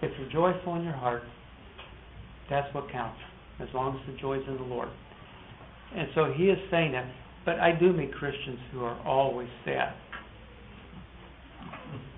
if 0.00 0.12
you're 0.16 0.30
joyful 0.30 0.76
in 0.76 0.84
your 0.84 0.94
heart, 0.94 1.22
that's 2.48 2.72
what 2.72 2.88
counts, 2.92 3.18
as 3.60 3.68
long 3.74 3.98
as 3.98 4.14
the 4.14 4.20
joy's 4.20 4.46
in 4.46 4.58
the 4.58 4.62
Lord. 4.62 4.88
And 5.96 6.06
so 6.14 6.32
he 6.36 6.44
is 6.44 6.58
saying 6.70 6.92
that. 6.92 7.10
But 7.44 7.58
I 7.58 7.72
do 7.72 7.92
meet 7.92 8.14
Christians 8.14 8.60
who 8.72 8.84
are 8.84 9.00
always 9.04 9.48
sad. 9.64 9.92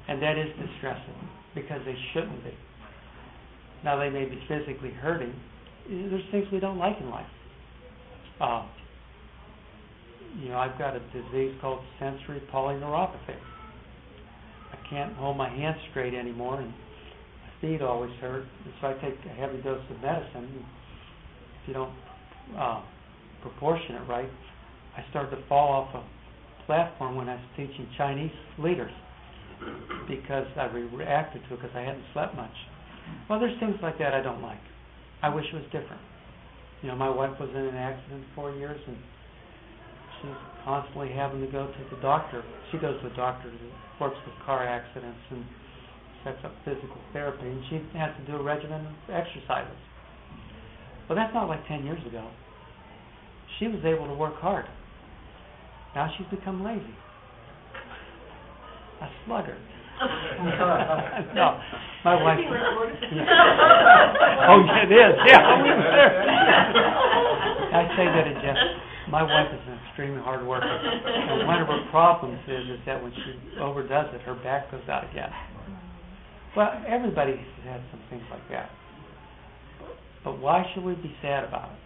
And 0.09 0.21
that 0.21 0.37
is 0.37 0.49
distressing 0.61 1.29
because 1.55 1.81
they 1.87 1.97
shouldn't 2.13 2.45
be. 2.45 2.53
Now 3.85 3.99
they 3.99 4.11
may 4.11 4.25
be 4.25 4.39
physically 4.49 4.91
hurting. 4.91 5.35
There's 5.89 6.23
things 6.31 6.47
we 6.53 6.61
don't 6.61 6.79
like 6.79 6.97
in 7.01 7.11
life. 7.11 7.27
Uh, 8.41 8.67
you 10.41 10.49
know, 10.49 10.59
I've 10.59 10.79
got 10.79 10.97
a 10.97 11.01
disease 11.13 11.55
called 11.61 11.81
sensory 11.99 12.43
polyneuropathy. 12.53 13.37
I 14.73 14.89
can't 14.89 15.15
hold 15.15 15.37
my 15.37 15.49
hands 15.49 15.77
straight 15.91 16.15
anymore, 16.15 16.61
and 16.61 16.69
my 16.71 17.61
feet 17.61 17.83
always 17.83 18.13
hurt. 18.21 18.45
And 18.65 18.75
so 18.81 18.87
I 18.89 18.93
take 18.95 19.19
a 19.27 19.35
heavy 19.35 19.61
dose 19.63 19.83
of 19.91 20.01
medicine. 20.01 20.65
If 21.63 21.69
you 21.69 21.75
don't 21.75 21.93
uh, 22.57 22.83
proportion 23.43 23.97
it 23.97 24.09
right, 24.09 24.31
I 24.97 25.05
started 25.11 25.37
to 25.37 25.43
fall 25.49 25.73
off 25.73 25.95
a 25.95 26.67
platform 26.67 27.17
when 27.17 27.29
I 27.29 27.35
was 27.35 27.45
teaching 27.57 27.89
Chinese 27.97 28.33
leaders 28.59 28.93
because 30.09 30.47
I 30.57 30.65
reacted 30.67 31.43
to 31.49 31.55
it 31.55 31.63
because 31.63 31.77
I 31.77 31.81
hadn't 31.81 32.05
slept 32.13 32.35
much. 32.37 32.55
Well, 33.29 33.41
there's 33.41 33.59
things 33.61 33.77
like 33.83 33.99
that 33.99 34.15
I 34.15 34.23
don't 34.23 34.43
like. 34.43 34.61
I 35.23 35.29
wish 35.29 35.45
it 35.53 35.55
was 35.55 35.65
different. 35.73 36.03
You 36.83 36.89
know, 36.89 36.97
my 36.97 37.09
wife 37.09 37.39
was 37.39 37.51
in 37.51 37.65
an 37.65 37.77
accident 37.77 38.25
four 38.35 38.53
years, 38.53 38.81
and 38.87 38.97
she's 40.21 40.41
constantly 40.65 41.11
having 41.15 41.41
to 41.41 41.47
go 41.47 41.67
to 41.67 41.95
the 41.95 42.01
doctor. 42.03 42.43
She 42.71 42.79
goes 42.79 43.01
to 43.03 43.07
a 43.07 43.17
doctor 43.17 43.51
who 43.51 43.69
works 44.03 44.19
with 44.27 44.35
car 44.45 44.67
accidents 44.67 45.21
and 45.31 45.45
sets 46.25 46.39
up 46.45 46.53
physical 46.65 46.99
therapy, 47.13 47.47
and 47.47 47.63
she 47.71 47.77
has 47.99 48.11
to 48.19 48.23
do 48.27 48.37
a 48.37 48.43
regimen 48.43 48.87
of 48.87 48.95
exercises. 49.11 49.79
Well, 51.09 51.17
that's 51.17 51.35
not 51.35 51.49
like 51.49 51.67
10 51.69 51.85
years 51.85 52.05
ago. 52.07 52.29
She 53.59 53.67
was 53.67 53.85
able 53.85 54.07
to 54.07 54.15
work 54.15 54.35
hard. 54.41 54.67
Now 55.95 56.11
she's 56.17 56.27
become 56.37 56.65
lazy. 56.65 56.97
A 59.03 59.09
sluggard. 59.27 59.61
no, 61.35 61.61
my 62.05 62.17
wife. 62.19 62.39
oh, 64.49 64.59
yeah, 64.67 64.85
it 64.85 64.93
is. 64.93 65.15
Yeah, 65.27 65.39
I 67.73 67.83
say 67.97 68.07
that 68.07 68.27
in 68.27 68.35
jest. 68.43 68.59
My 69.11 69.23
wife 69.23 69.53
is 69.53 69.61
an 69.69 69.79
extremely 69.87 70.23
hard 70.23 70.47
worker, 70.47 70.67
and 70.67 71.47
one 71.47 71.61
of 71.61 71.69
her 71.69 71.85
problems 71.91 72.41
is 72.49 72.71
is 72.71 72.81
that 72.87 73.03
when 73.03 73.13
she 73.13 73.59
overdoes 73.61 74.09
it, 74.15 74.23
her 74.23 74.35
back 74.43 74.71
goes 74.71 74.89
out 74.89 75.05
again. 75.11 75.31
Well, 76.57 76.71
everybody 76.87 77.33
has 77.33 77.65
had 77.65 77.81
some 77.91 78.01
things 78.11 78.25
like 78.31 78.49
that. 78.51 78.71
But 80.25 80.39
why 80.39 80.65
should 80.73 80.85
we 80.85 80.95
be 80.95 81.15
sad 81.23 81.45
about 81.45 81.71
it? 81.71 81.79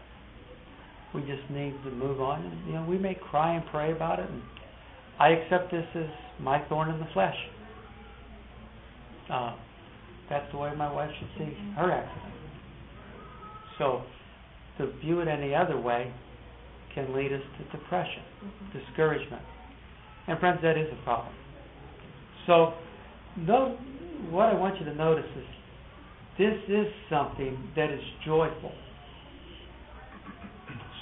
We 1.15 1.21
just 1.23 1.49
need 1.51 1.75
to 1.85 1.91
move 1.91 2.21
on. 2.21 2.45
And, 2.45 2.67
you 2.67 2.75
know, 2.75 2.85
we 2.85 2.99
may 2.99 3.15
cry 3.15 3.55
and 3.55 3.65
pray 3.71 3.93
about 3.93 4.19
it, 4.19 4.29
and 4.29 4.43
I 5.19 5.29
accept 5.29 5.71
this 5.71 5.87
as 5.95 6.11
my 6.41 6.61
thorn 6.69 6.91
in 6.91 6.99
the 6.99 7.07
flesh. 7.15 7.37
Uh, 9.31 9.55
that's 10.31 10.51
the 10.53 10.59
way 10.59 10.75
my 10.77 10.93
wife 10.93 11.11
should 11.19 11.29
see 11.39 11.57
her 11.77 11.91
accident. 11.91 12.35
So, 13.79 14.03
to 14.79 14.93
view 14.99 15.21
it 15.21 15.29
any 15.29 15.55
other 15.55 15.79
way 15.79 16.13
can 16.95 17.15
lead 17.15 17.33
us 17.33 17.43
to 17.59 17.79
depression, 17.79 18.23
mm-hmm. 18.45 18.79
discouragement. 18.79 19.43
And 20.27 20.39
friends, 20.41 20.61
that 20.63 20.77
is 20.77 20.89
a 20.93 21.05
problem. 21.05 21.33
So, 22.47 22.75
no, 23.37 23.77
what 24.31 24.47
I 24.47 24.55
want 24.55 24.79
you 24.79 24.87
to 24.87 24.95
notice 24.95 25.27
is 25.37 25.45
this 26.39 26.55
is 26.69 26.87
something 27.11 27.71
that 27.77 27.91
is 27.91 28.01
joyful. 28.25 28.73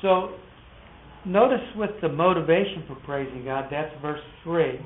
So, 0.03 0.31
notice 1.25 1.65
with 1.77 1.91
the 2.03 2.09
motivation 2.09 2.85
for 2.87 2.97
praising 3.07 3.45
God, 3.45 3.67
that's 3.71 3.93
verse 4.03 4.21
3. 4.43 4.79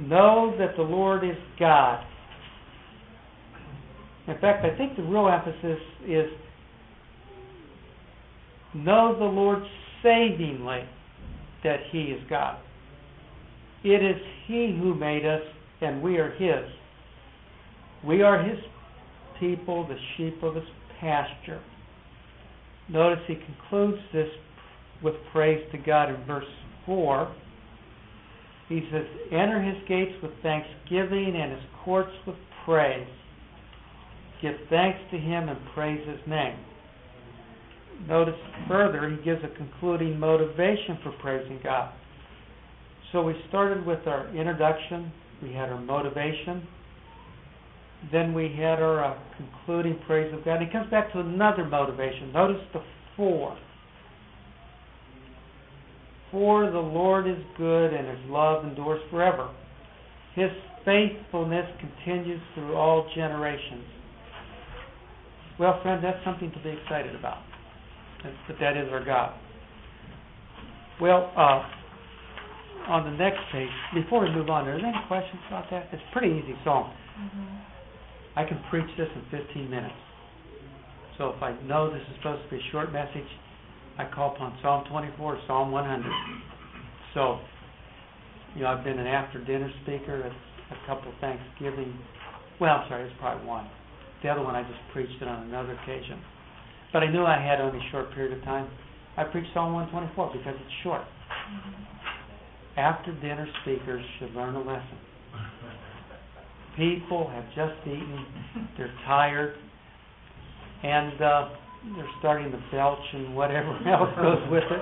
Know 0.00 0.54
that 0.58 0.76
the 0.76 0.82
Lord 0.82 1.22
is 1.24 1.36
God. 1.58 2.04
In 4.26 4.38
fact, 4.40 4.64
I 4.64 4.76
think 4.76 4.96
the 4.96 5.02
real 5.02 5.28
emphasis 5.28 5.80
is 6.06 6.26
know 8.74 9.16
the 9.18 9.24
Lord 9.24 9.62
savingly 10.02 10.84
that 11.62 11.80
He 11.90 12.04
is 12.04 12.22
God. 12.28 12.58
It 13.82 14.02
is 14.02 14.20
He 14.46 14.76
who 14.80 14.94
made 14.94 15.26
us, 15.26 15.42
and 15.80 16.02
we 16.02 16.18
are 16.18 16.30
His. 16.32 16.70
We 18.04 18.22
are 18.22 18.42
His 18.42 18.58
people, 19.38 19.86
the 19.86 19.96
sheep 20.16 20.42
of 20.42 20.54
His 20.54 20.64
pasture. 21.00 21.60
Notice 22.88 23.20
he 23.26 23.36
concludes 23.36 23.98
this 24.12 24.28
with 25.02 25.14
praise 25.32 25.64
to 25.72 25.78
God 25.78 26.10
in 26.10 26.24
verse 26.26 26.44
4. 26.86 27.34
He 28.68 28.82
says, 28.92 29.04
Enter 29.30 29.62
his 29.62 29.76
gates 29.88 30.12
with 30.22 30.32
thanksgiving 30.42 31.34
and 31.36 31.52
his 31.52 31.62
courts 31.84 32.12
with 32.26 32.36
praise. 32.64 33.06
Give 34.44 34.56
thanks 34.68 34.98
to 35.10 35.16
him 35.16 35.48
and 35.48 35.58
praise 35.72 36.06
his 36.06 36.20
name. 36.26 36.58
Notice 38.06 38.34
further, 38.68 39.08
he 39.08 39.16
gives 39.24 39.40
a 39.42 39.56
concluding 39.56 40.20
motivation 40.20 40.98
for 41.02 41.12
praising 41.12 41.60
God. 41.64 41.94
So 43.10 43.22
we 43.22 43.32
started 43.48 43.86
with 43.86 44.06
our 44.06 44.28
introduction, 44.36 45.10
we 45.42 45.54
had 45.54 45.70
our 45.70 45.80
motivation, 45.80 46.68
then 48.12 48.34
we 48.34 48.54
had 48.54 48.82
our 48.82 49.14
uh, 49.14 49.18
concluding 49.38 49.98
praise 50.06 50.30
of 50.34 50.44
God. 50.44 50.60
He 50.60 50.70
comes 50.70 50.90
back 50.90 51.10
to 51.14 51.20
another 51.20 51.64
motivation. 51.64 52.30
Notice 52.30 52.60
the 52.74 52.82
four. 53.16 53.56
For 56.30 56.70
the 56.70 56.78
Lord 56.78 57.26
is 57.26 57.42
good 57.56 57.94
and 57.94 58.06
his 58.08 58.30
love 58.30 58.66
endures 58.66 59.00
forever. 59.10 59.50
His 60.34 60.50
faithfulness 60.84 61.64
continues 61.80 62.42
through 62.54 62.76
all 62.76 63.08
generations. 63.14 63.84
Well, 65.58 65.80
friends, 65.82 66.02
that's 66.02 66.22
something 66.24 66.50
to 66.50 66.58
be 66.62 66.70
excited 66.70 67.14
about. 67.14 67.38
But 68.48 68.56
that 68.60 68.76
is 68.76 68.88
our 68.90 69.04
God. 69.04 69.34
Well, 71.00 71.30
uh, 71.36 71.62
on 72.90 73.04
the 73.04 73.16
next 73.16 73.40
page, 73.52 73.68
before 73.94 74.22
we 74.24 74.30
move 74.30 74.48
on, 74.48 74.68
are 74.68 74.76
there 74.76 74.86
any 74.86 74.98
questions 75.08 75.40
about 75.48 75.70
that? 75.70 75.88
It's 75.92 76.02
a 76.10 76.12
pretty 76.12 76.34
easy 76.34 76.54
song. 76.64 76.92
Mm-hmm. 77.18 78.38
I 78.38 78.44
can 78.44 78.60
preach 78.70 78.88
this 78.98 79.08
in 79.14 79.22
15 79.30 79.70
minutes. 79.70 79.94
So 81.18 81.30
if 81.30 81.42
I 81.42 81.54
know 81.62 81.92
this 81.92 82.02
is 82.02 82.16
supposed 82.18 82.42
to 82.44 82.50
be 82.50 82.56
a 82.56 82.70
short 82.72 82.92
message, 82.92 83.28
I 83.98 84.06
call 84.12 84.34
upon 84.34 84.58
Psalm 84.60 84.84
24 84.90 85.38
Psalm 85.46 85.70
100. 85.70 86.12
So, 87.14 87.38
you 88.56 88.62
know, 88.62 88.68
I've 88.68 88.82
been 88.84 88.98
an 88.98 89.06
after 89.06 89.42
dinner 89.44 89.70
speaker 89.82 90.22
at 90.22 90.32
a 90.32 90.86
couple 90.86 91.12
of 91.12 91.18
Thanksgiving. 91.20 91.96
Well, 92.60 92.74
I'm 92.74 92.88
sorry, 92.88 93.04
it's 93.04 93.14
probably 93.20 93.46
one. 93.46 93.68
The 94.24 94.30
other 94.30 94.42
one 94.42 94.56
I 94.56 94.62
just 94.62 94.80
preached 94.94 95.20
it 95.20 95.28
on 95.28 95.48
another 95.48 95.78
occasion. 95.84 96.18
But 96.94 97.02
I 97.02 97.12
knew 97.12 97.24
I 97.24 97.36
had 97.36 97.60
only 97.60 97.76
a 97.76 97.90
short 97.92 98.10
period 98.14 98.32
of 98.32 98.42
time. 98.42 98.66
I 99.18 99.24
preached 99.24 99.48
Psalm 99.52 99.74
124 99.74 100.32
because 100.32 100.54
it's 100.56 100.74
short. 100.82 101.02
After 102.78 103.12
dinner 103.20 103.46
speakers 103.60 104.02
should 104.18 104.32
learn 104.32 104.54
a 104.54 104.60
lesson. 104.60 104.96
People 106.74 107.28
have 107.28 107.44
just 107.54 107.74
eaten, 107.86 108.24
they're 108.78 108.94
tired, 109.06 109.56
and 110.82 111.20
uh, 111.20 111.48
they're 111.94 112.08
starting 112.18 112.50
to 112.50 112.58
belch 112.72 113.04
and 113.12 113.36
whatever 113.36 113.76
else 113.86 114.08
goes 114.16 114.40
with 114.50 114.64
it. 114.64 114.80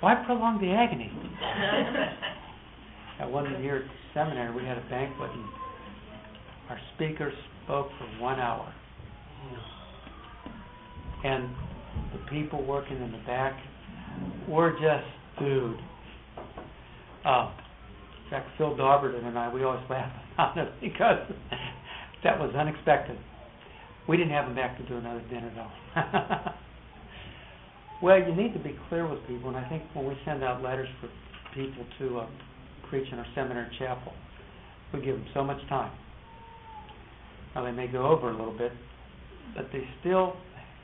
Why 0.00 0.16
prolong 0.26 0.60
the 0.60 0.72
agony? 0.72 1.10
At 3.20 3.30
one 3.30 3.62
year 3.62 3.84
at 3.84 3.90
seminary, 4.14 4.52
we 4.52 4.64
had 4.66 4.78
a 4.78 4.84
banquet, 4.90 5.30
and 5.30 5.44
our 6.68 6.80
speaker 6.96 7.32
spoke 7.64 7.88
for 7.98 8.22
one 8.22 8.38
hour. 8.38 8.72
And 11.24 11.48
the 12.12 12.30
people 12.30 12.64
working 12.64 12.96
in 12.96 13.12
the 13.12 13.22
back 13.26 13.54
were 14.48 14.72
just 14.72 15.06
dude. 15.38 15.76
Uh, 17.24 17.52
in 18.24 18.30
fact, 18.30 18.48
Phil 18.58 18.76
Dauberton 18.76 19.24
and 19.24 19.38
I, 19.38 19.52
we 19.52 19.62
always 19.62 19.82
laugh 19.90 20.12
about 20.34 20.58
it 20.58 20.68
because 20.80 21.18
that 22.24 22.38
was 22.38 22.54
unexpected. 22.54 23.18
We 24.08 24.16
didn't 24.16 24.32
have 24.32 24.46
him 24.46 24.56
back 24.56 24.76
to 24.78 24.88
do 24.88 24.96
another 24.96 25.22
dinner 25.30 25.52
though. 25.54 26.02
well, 28.02 28.18
you 28.18 28.34
need 28.34 28.52
to 28.52 28.58
be 28.58 28.76
clear 28.88 29.08
with 29.08 29.20
people, 29.28 29.48
and 29.48 29.56
I 29.56 29.68
think 29.68 29.82
when 29.94 30.06
we 30.06 30.16
send 30.24 30.42
out 30.42 30.62
letters 30.62 30.88
for 31.00 31.08
people 31.54 31.84
to 32.00 32.20
uh, 32.20 32.26
preach 32.90 33.06
in 33.12 33.18
our 33.18 33.26
seminary 33.34 33.70
chapel, 33.78 34.12
we 34.92 35.00
give 35.00 35.14
them 35.14 35.26
so 35.34 35.44
much 35.44 35.58
time. 35.68 35.92
Now 37.54 37.64
they 37.64 37.72
may 37.72 37.86
go 37.86 38.06
over 38.06 38.30
a 38.30 38.36
little 38.36 38.56
bit, 38.56 38.72
but 39.56 39.68
they 39.72 39.82
still 40.00 40.34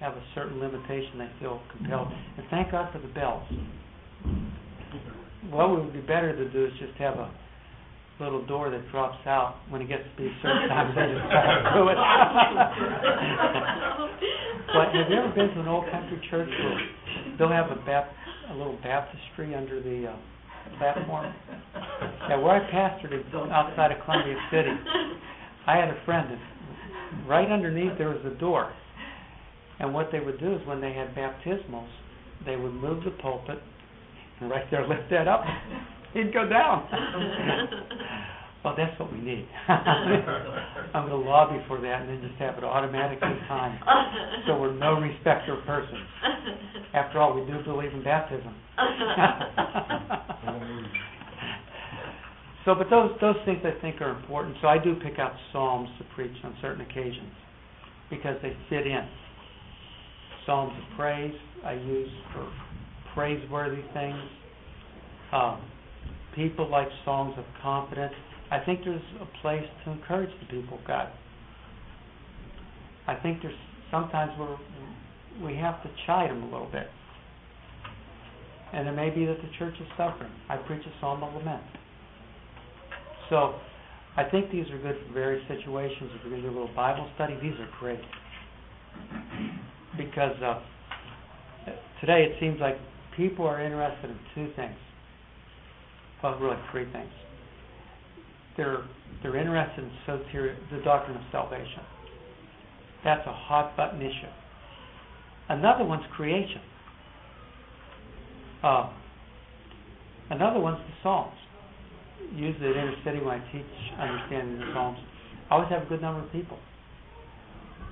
have 0.01 0.13
a 0.13 0.23
certain 0.35 0.61
limitation 0.61 1.19
they 1.19 1.31
feel 1.41 1.61
compelled. 1.77 2.09
And 2.37 2.47
thank 2.51 2.71
God 2.71 2.93
for 2.93 2.99
the 2.99 3.09
bells. 3.09 3.43
What 5.51 5.71
would 5.71 5.93
be 5.93 6.01
better 6.01 6.37
to 6.37 6.49
do 6.51 6.67
is 6.67 6.73
just 6.79 6.95
have 6.99 7.15
a 7.15 7.31
little 8.21 8.45
door 8.47 8.71
that 8.71 8.91
drops 8.91 9.25
out 9.27 9.57
when 9.71 9.83
it 9.83 9.89
gets 9.89 10.03
to 10.03 10.23
be 10.23 10.31
certain 10.43 10.69
times, 10.73 10.95
they 10.95 11.07
just 11.07 11.25
through 11.73 11.89
it. 11.91 11.99
But 14.69 14.93
have 14.93 15.09
you 15.09 15.17
ever 15.17 15.33
been 15.33 15.49
to 15.55 15.61
an 15.61 15.69
old 15.69 15.91
country 15.91 16.21
church 16.29 16.51
where 16.51 16.79
they'll 17.39 17.49
have 17.49 17.71
a 17.71 17.77
bap, 17.87 18.13
a 18.51 18.55
little 18.55 18.77
baptistry 18.83 19.55
under 19.55 19.81
the, 19.81 20.09
uh, 20.13 20.17
platform? 20.77 21.33
Yeah, 22.29 22.37
where 22.37 22.61
I 22.61 22.71
pastored 22.71 23.15
is 23.17 23.25
outside 23.33 23.93
of 23.93 24.05
Columbia 24.05 24.37
City. 24.53 24.69
I 25.67 25.77
had 25.77 25.89
a 25.89 25.97
friend 26.05 26.29
that, 26.31 26.39
right 27.27 27.51
underneath 27.51 27.97
there 27.99 28.09
was 28.09 28.25
a 28.25 28.39
door. 28.39 28.73
And 29.81 29.95
what 29.95 30.09
they 30.11 30.21
would 30.21 30.41
do 30.41 30.55
is 30.55 30.67
when 30.67 30.81
they 30.81 30.93
had 30.93 31.15
baptismals, 31.15 31.89
they 32.45 32.57
would 32.57 32.73
move 32.73 33.05
the 33.05 33.11
pulpit 33.11 33.59
and 34.41 34.51
right 34.51 34.65
there 34.71 34.87
lift 34.87 35.11
that 35.11 35.29
up. 35.29 35.45
He'd 36.15 36.33
go 36.33 36.49
down. 36.49 36.89
Well, 38.65 38.75
that's 38.77 38.99
what 38.99 39.13
we 39.13 39.21
need. 39.21 39.47
I'm 39.69 41.07
gonna 41.09 41.15
lobby 41.17 41.63
for 41.69 41.81
that 41.81 42.03
and 42.03 42.11
then 42.11 42.21
just 42.29 42.35
have 42.41 42.59
it 42.59 42.65
automatically 42.65 43.39
timed, 43.47 43.79
so 44.47 44.59
we're 44.59 44.75
no 44.75 44.99
respecter 45.01 45.57
of 45.57 45.65
persons. 45.65 46.07
After 46.93 47.21
all, 47.21 47.39
we 47.39 47.47
do 47.47 47.63
believe 47.65 47.93
in 47.93 48.03
baptism. 48.03 48.53
So, 52.69 52.75
but 52.75 52.91
those, 52.91 53.11
those 53.23 53.37
things 53.47 53.63
I 53.65 53.81
think 53.81 54.03
are 54.03 54.11
important, 54.11 54.57
so 54.61 54.69
I 54.69 54.77
do 54.77 54.95
pick 54.97 55.19
out 55.19 55.33
psalms 55.53 55.89
to 55.97 56.05
preach 56.15 56.37
on 56.45 56.55
certain 56.61 56.83
occasions, 56.83 57.33
because 58.11 58.37
they 58.43 58.55
fit 58.69 58.87
in. 58.87 59.09
Psalms 60.45 60.75
of 60.77 60.99
praise, 60.99 61.33
I 61.65 61.73
use 61.73 62.11
for 62.35 62.47
praiseworthy 63.15 63.81
things. 63.95 64.21
Um, 65.33 65.63
people 66.37 66.71
like 66.71 66.89
songs 67.07 67.33
of 67.39 67.45
confidence. 67.63 68.13
I 68.51 68.59
think 68.59 68.81
there's 68.85 69.01
a 69.23 69.41
place 69.41 69.65
to 69.87 69.93
encourage 69.93 70.31
the 70.39 70.61
people 70.61 70.77
of 70.79 70.87
God. 70.87 71.09
I 73.07 73.15
think 73.15 73.41
there's 73.41 73.55
sometimes 73.91 74.33
we're, 74.39 74.59
we 75.43 75.57
have 75.57 75.83
to 75.85 75.89
chide 76.07 76.29
them 76.29 76.43
a 76.43 76.51
little 76.53 76.71
bit. 76.71 76.89
And 78.75 78.87
it 78.87 78.93
may 78.93 79.09
be 79.09 79.25
that 79.25 79.39
the 79.39 79.49
church 79.59 79.77
is 79.81 79.89
suffering. 79.97 80.33
I 80.51 80.59
preach 80.59 80.83
a 80.85 81.01
psalm 81.01 81.23
of 81.23 81.33
lament. 81.33 81.63
So, 83.31 83.55
I 84.17 84.25
think 84.25 84.51
these 84.51 84.67
are 84.71 84.79
good 84.79 84.97
for 85.07 85.13
various 85.13 85.47
situations. 85.47 86.11
If 86.15 86.23
you're 86.23 86.31
going 86.31 86.43
to 86.43 86.49
do 86.51 86.55
a 86.55 86.59
little 86.59 86.75
Bible 86.75 87.09
study, 87.15 87.39
these 87.41 87.55
are 87.61 87.69
great. 87.79 88.01
Because 89.97 90.35
uh, 90.43 90.61
today 92.01 92.25
it 92.25 92.37
seems 92.41 92.59
like 92.61 92.77
people 93.17 93.47
are 93.47 93.63
interested 93.63 94.11
in 94.11 94.19
two 94.35 94.53
things. 94.57 94.75
Well, 96.23 96.39
really 96.41 96.57
three 96.73 96.91
things. 96.91 97.11
They're 98.57 98.85
they're 99.23 99.37
interested 99.37 99.85
in 99.85 99.91
the 100.71 100.83
doctrine 100.85 101.17
of 101.17 101.23
salvation. 101.31 101.83
That's 103.05 103.27
a 103.27 103.33
hot 103.33 103.77
button 103.77 104.01
issue. 104.01 104.33
Another 105.49 105.85
one's 105.85 106.05
creation. 106.15 106.61
Uh, 108.63 108.91
another 110.31 110.61
one's 110.61 110.79
the 110.79 110.93
Psalms. 111.03 111.35
Usually 112.35 112.71
at 112.71 112.77
Inner 112.77 112.97
City 113.05 113.19
when 113.21 113.41
I 113.41 113.53
teach 113.53 113.73
understanding 113.99 114.59
the 114.59 114.71
Psalms, 114.75 114.99
I 115.51 115.55
always 115.55 115.71
have 115.71 115.83
a 115.83 115.87
good 115.87 116.03
number 116.03 116.23
of 116.23 116.31
people 116.33 116.59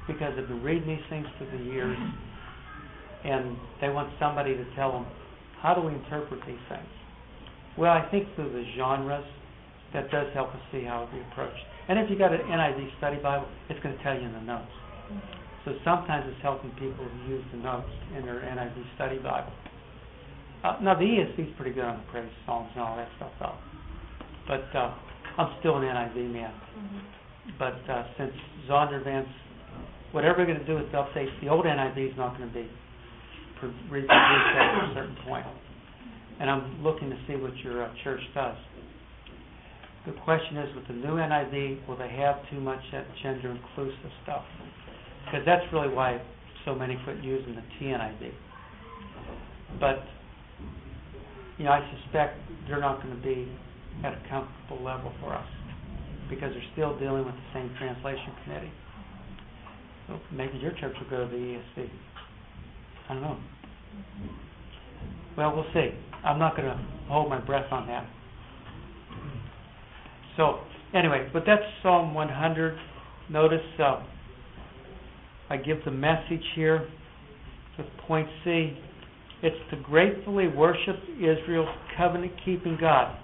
because 0.07 0.35
they've 0.37 0.47
been 0.47 0.63
reading 0.63 0.87
these 0.87 1.07
things 1.11 1.27
for 1.39 1.45
the 1.47 1.65
years, 1.65 1.99
and 3.25 3.57
they 3.81 3.89
want 3.89 4.09
somebody 4.21 4.55
to 4.55 4.65
tell 4.77 4.93
them 4.93 5.07
how 5.61 5.75
do 5.75 5.81
we 5.81 5.95
interpret 5.95 6.41
these 6.47 6.63
things. 6.69 6.87
Well, 7.77 7.93
I 7.93 8.09
think 8.11 8.29
through 8.37 8.53
the 8.53 8.65
genres, 8.77 9.25
that 9.93 10.11
does 10.11 10.27
help 10.35 10.51
us 10.51 10.61
see 10.71 10.83
how 10.85 11.05
it 11.05 11.13
be 11.13 11.21
approached. 11.33 11.63
And 11.89 11.99
if 11.99 12.11
you 12.11 12.19
got 12.19 12.33
an 12.33 12.41
NIV 12.41 12.99
study 12.99 13.17
Bible, 13.17 13.49
it's 13.69 13.81
going 13.83 13.97
to 13.97 14.03
tell 14.03 14.15
you 14.15 14.27
in 14.27 14.33
the 14.33 14.41
notes. 14.41 14.73
So 15.65 15.75
sometimes 15.85 16.27
it's 16.29 16.43
helping 16.43 16.71
people 16.73 17.07
use 17.29 17.45
the 17.53 17.59
notes 17.59 17.91
in 18.17 18.25
their 18.25 18.41
NIV 18.41 18.95
study 18.95 19.19
Bible. 19.19 19.53
Uh, 20.63 20.77
now 20.83 20.95
the 20.95 21.05
ESV 21.05 21.39
is 21.39 21.55
pretty 21.57 21.73
good 21.73 21.85
on 21.85 21.99
the 21.99 22.07
praise 22.11 22.31
psalms 22.45 22.71
and 22.75 22.83
all 22.83 22.97
that 22.97 23.09
stuff 23.17 23.33
though. 23.39 23.55
But 24.47 24.65
uh, 24.75 24.95
I'm 25.39 25.57
still 25.61 25.77
an 25.77 25.83
NIV 25.83 26.33
man. 26.33 26.55
But 27.59 27.79
uh, 27.91 28.05
since 28.19 28.33
Zondervan's, 28.69 29.29
whatever 30.13 30.39
we're 30.39 30.47
going 30.47 30.61
to 30.61 30.67
do 30.67 30.77
with 30.77 30.91
the 30.93 30.99
updates, 30.99 31.31
the 31.43 31.49
old 31.49 31.65
NIV 31.65 32.13
is 32.13 32.17
not 32.17 32.37
going 32.39 32.49
to 32.49 32.55
be 32.55 32.69
pro- 33.59 33.69
reproduced 33.91 34.11
at 34.11 34.91
a 34.91 34.95
certain 34.95 35.17
point. 35.27 35.47
And 36.41 36.51
I'm 36.51 36.83
looking 36.83 37.11
to 37.11 37.17
see 37.27 37.37
what 37.37 37.57
your 37.59 37.85
uh, 37.85 37.93
church 38.05 38.21
does. 38.35 38.57
The 40.07 40.13
question 40.25 40.59
is, 40.59 40.75
with 40.77 40.87
the 40.87 40.95
new 40.95 41.17
NIV, 41.17 41.89
will 41.89 41.97
they 41.97 42.11
have 42.11 42.37
too 42.51 42.61
much 42.61 42.79
that 42.93 43.07
gender 43.23 43.51
inclusive 43.51 44.11
stuff? 44.23 44.45
Because 45.25 45.45
that's 45.45 45.65
really 45.73 45.93
why 45.93 46.23
so 46.65 46.75
many 46.75 46.97
quit 47.05 47.23
using 47.25 47.57
the 47.57 47.63
TNIV. 47.81 48.31
But, 49.81 50.05
you 51.59 51.65
know, 51.65 51.73
I 51.73 51.91
suspect 52.03 52.39
they're 52.69 52.81
not 52.81 53.03
going 53.03 53.17
to 53.17 53.23
be 53.23 53.49
at 54.05 54.13
a 54.13 54.21
comfortable 54.29 54.83
level 54.85 55.13
for 55.21 55.35
us 55.35 55.47
because 56.29 56.53
they're 56.53 56.73
still 56.73 56.99
dealing 56.99 57.25
with 57.25 57.35
the 57.35 57.49
same 57.55 57.71
translation 57.79 58.33
committee. 58.45 58.73
So 60.09 60.19
maybe 60.33 60.59
your 60.59 60.73
church 60.73 60.95
will 61.01 61.11
go 61.11 61.25
to 61.25 61.31
the 61.31 61.37
ESV. 61.37 61.89
I 63.09 63.13
don't 63.15 63.23
know. 63.23 63.39
Well, 65.37 65.55
we'll 65.55 65.73
see. 65.73 65.91
I'm 66.25 66.39
not 66.39 66.57
going 66.57 66.69
to 66.69 66.87
hold 67.09 67.29
my 67.29 67.39
breath 67.39 67.71
on 67.71 67.87
that. 67.87 68.09
So, 70.37 70.61
anyway, 70.95 71.29
but 71.33 71.45
that's 71.47 71.63
Psalm 71.83 72.15
100. 72.15 72.77
Notice 73.31 73.61
uh, 73.79 74.03
I 75.51 75.57
give 75.57 75.79
the 75.85 75.91
message 75.91 76.45
here 76.55 76.89
with 77.79 77.87
point 78.07 78.29
C. 78.45 78.77
It's 79.43 79.57
to 79.71 79.77
gratefully 79.83 80.49
worship 80.49 80.97
Israel's 81.19 81.69
covenant 81.97 82.33
keeping 82.45 82.77
God. 82.81 83.17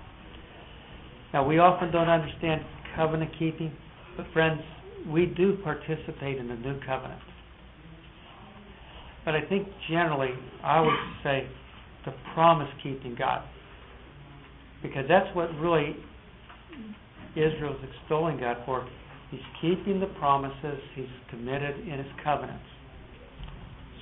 Now, 1.32 1.46
we 1.46 1.58
often 1.58 1.90
don't 1.90 2.08
understand 2.08 2.62
covenant 2.94 3.30
keeping, 3.38 3.72
but 4.16 4.26
friends, 4.32 4.60
we 5.08 5.26
do 5.26 5.56
participate 5.64 6.38
in 6.38 6.48
the 6.48 6.54
new 6.54 6.78
covenant. 6.86 7.20
But 9.24 9.34
I 9.34 9.42
think 9.42 9.68
generally, 9.88 10.30
I 10.62 10.80
would 10.80 10.98
say 11.22 11.46
the 12.04 12.12
promise 12.34 12.68
keeping 12.82 13.14
God. 13.18 13.42
Because 14.82 15.04
that's 15.08 15.34
what 15.34 15.54
really 15.54 15.96
Israel's 17.36 17.80
extolling 17.84 18.40
God 18.40 18.56
for. 18.66 18.86
He's 19.30 19.40
keeping 19.60 20.00
the 20.00 20.06
promises, 20.18 20.78
he's 20.94 21.06
committed 21.30 21.78
in 21.80 21.98
his 21.98 22.12
covenants. 22.22 22.64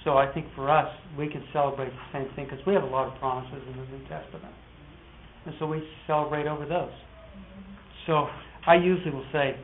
So 0.04 0.16
I 0.16 0.32
think 0.32 0.46
for 0.56 0.70
us, 0.70 0.88
we 1.18 1.28
can 1.28 1.44
celebrate 1.52 1.90
the 1.90 2.18
same 2.18 2.34
thing 2.34 2.46
because 2.50 2.64
we 2.66 2.72
have 2.74 2.82
a 2.82 2.86
lot 2.86 3.12
of 3.12 3.18
promises 3.20 3.62
in 3.68 3.76
the 3.76 3.86
New 3.96 4.02
Testament. 4.08 4.54
And 5.44 5.54
so 5.58 5.66
we 5.66 5.82
celebrate 6.06 6.46
over 6.46 6.66
those. 6.66 6.90
So 8.06 8.26
I 8.66 8.76
usually 8.76 9.10
will 9.10 9.26
say, 9.32 9.56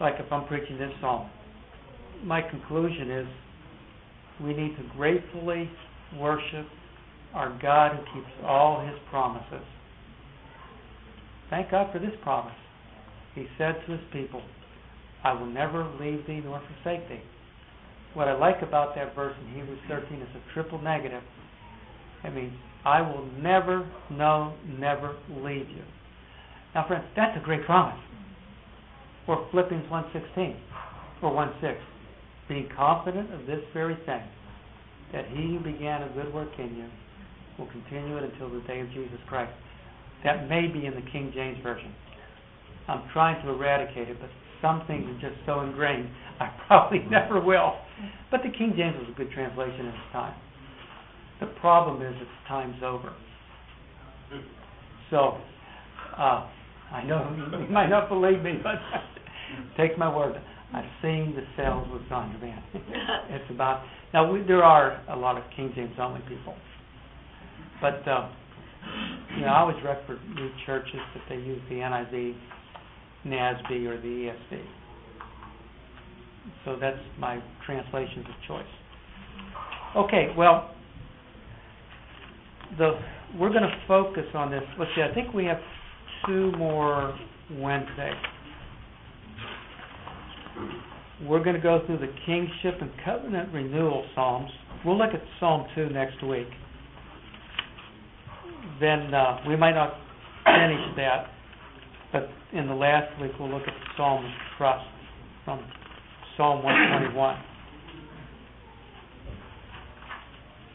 like 0.00 0.14
if 0.18 0.30
I'm 0.32 0.46
preaching 0.46 0.78
this 0.78 0.92
psalm, 1.00 1.30
my 2.24 2.42
conclusion 2.42 3.10
is 3.10 3.26
we 4.42 4.54
need 4.54 4.76
to 4.76 4.82
gratefully 4.96 5.70
worship 6.16 6.66
our 7.34 7.56
God 7.60 7.96
who 7.96 8.20
keeps 8.20 8.32
all 8.44 8.84
his 8.86 8.96
promises. 9.10 9.64
Thank 11.50 11.70
God 11.70 11.92
for 11.92 11.98
this 11.98 12.14
promise. 12.22 12.54
He 13.34 13.46
said 13.56 13.76
to 13.86 13.92
his 13.92 14.00
people, 14.12 14.42
I 15.24 15.32
will 15.32 15.46
never 15.46 15.84
leave 16.00 16.26
thee 16.26 16.40
nor 16.44 16.60
forsake 16.60 17.08
thee. 17.08 17.22
What 18.14 18.28
I 18.28 18.36
like 18.36 18.62
about 18.62 18.94
that 18.94 19.14
verse 19.14 19.34
in 19.42 19.54
Hebrews 19.54 19.80
13 19.88 20.20
is 20.20 20.28
a 20.34 20.54
triple 20.54 20.80
negative. 20.80 21.22
It 22.24 22.34
means, 22.34 22.52
I 22.84 23.00
will 23.00 23.26
never, 23.40 23.88
no, 24.10 24.54
never 24.66 25.16
leave 25.30 25.68
you. 25.68 25.82
Now, 26.74 26.86
friends, 26.86 27.04
that's 27.16 27.36
a 27.36 27.44
great 27.44 27.64
promise. 27.64 27.98
Or 29.26 29.46
Philippians 29.50 29.86
1.16, 29.90 30.56
or 31.22 31.32
1.6. 31.32 31.76
Being 32.48 32.68
confident 32.74 33.32
of 33.32 33.46
this 33.46 33.60
very 33.74 33.96
thing, 34.06 34.22
that 35.12 35.26
he 35.28 35.56
who 35.56 35.60
began 35.60 36.02
a 36.02 36.08
good 36.14 36.32
work 36.32 36.50
in 36.58 36.76
you 36.76 36.88
will 37.58 37.70
continue 37.70 38.16
it 38.16 38.24
until 38.24 38.50
the 38.50 38.66
day 38.66 38.80
of 38.80 38.88
Jesus 38.90 39.18
Christ. 39.28 39.52
That 40.24 40.48
may 40.48 40.66
be 40.66 40.86
in 40.86 40.94
the 40.94 41.04
King 41.12 41.30
James 41.34 41.58
Version. 41.62 41.94
I'm 42.88 43.02
trying 43.12 43.42
to 43.44 43.50
eradicate 43.50 44.08
it, 44.08 44.16
but 44.20 44.30
some 44.62 44.82
things 44.86 45.04
are 45.06 45.30
just 45.30 45.40
so 45.46 45.60
ingrained, 45.60 46.08
I 46.40 46.50
probably 46.66 47.00
never 47.10 47.40
will. 47.40 47.74
But 48.30 48.40
the 48.42 48.50
King 48.50 48.74
James 48.76 48.96
was 48.98 49.08
a 49.12 49.16
good 49.16 49.30
translation 49.32 49.80
in 49.80 49.86
its 49.86 50.12
time. 50.12 50.34
The 51.40 51.46
problem 51.60 52.02
is 52.02 52.14
its 52.20 52.30
time's 52.48 52.82
over. 52.82 53.12
So, 55.10 55.38
uh, 56.16 56.48
I 56.92 57.04
know 57.04 57.34
you 57.36 57.72
might 57.72 57.88
not 57.88 58.08
believe 58.10 58.42
me, 58.42 58.58
but 58.62 58.76
take 59.76 59.98
my 59.98 60.14
word. 60.14 60.40
I've 60.72 60.84
seen 61.00 61.34
the 61.34 61.42
sales 61.56 61.86
with 61.90 62.10
on 62.12 62.32
demand. 62.32 62.62
it's 63.30 63.50
about 63.50 63.84
now 64.12 64.30
we, 64.30 64.42
there 64.42 64.62
are 64.62 65.02
a 65.08 65.16
lot 65.16 65.38
of 65.38 65.44
King 65.56 65.72
James 65.74 65.94
only 65.98 66.20
people, 66.28 66.54
but 67.80 68.06
uh, 68.06 68.28
you 69.34 69.42
know 69.42 69.48
I 69.48 69.60
always 69.60 69.76
recommend 69.82 70.34
new 70.34 70.50
churches 70.66 71.00
that 71.14 71.22
they 71.28 71.36
use 71.36 71.60
the 71.70 71.76
NIV, 71.76 72.34
NASB, 73.26 73.86
or 73.86 74.00
the 74.00 74.30
ESV. 74.52 74.64
So 76.64 76.76
that's 76.78 76.98
my 77.18 77.42
translations 77.64 78.26
of 78.26 78.46
choice. 78.46 78.64
Okay, 79.96 80.34
well, 80.36 80.74
the 82.76 82.92
we're 83.38 83.50
going 83.50 83.62
to 83.62 83.82
focus 83.86 84.24
on 84.34 84.50
this. 84.50 84.62
Let's 84.78 84.90
see. 84.94 85.02
I 85.02 85.12
think 85.14 85.34
we 85.34 85.44
have 85.44 85.58
two 86.26 86.52
more 86.52 87.18
Wednesday. 87.52 88.12
We're 91.24 91.42
going 91.42 91.56
to 91.56 91.62
go 91.62 91.82
through 91.86 91.98
the 91.98 92.12
kingship 92.26 92.80
and 92.80 92.90
covenant 93.04 93.52
renewal 93.52 94.04
psalms. 94.14 94.50
We'll 94.84 94.96
look 94.96 95.12
at 95.12 95.22
Psalm 95.40 95.66
2 95.74 95.90
next 95.90 96.22
week. 96.24 96.46
Then 98.80 99.12
uh, 99.12 99.40
we 99.48 99.56
might 99.56 99.74
not 99.74 99.94
finish 100.44 100.96
that, 100.96 101.26
but 102.12 102.28
in 102.52 102.68
the 102.68 102.74
last 102.74 103.20
week 103.20 103.32
we'll 103.40 103.50
look 103.50 103.62
at 103.62 103.74
the 103.74 103.86
Psalm 103.96 104.24
of 104.24 104.30
Trust 104.56 104.86
from 105.44 105.64
Psalm 106.36 106.62
121. 106.62 107.36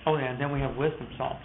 Oh 0.05 0.17
yeah, 0.17 0.31
and 0.31 0.41
then 0.41 0.51
we 0.51 0.59
have 0.59 0.75
wisdom 0.75 1.07
psalms. 1.17 1.39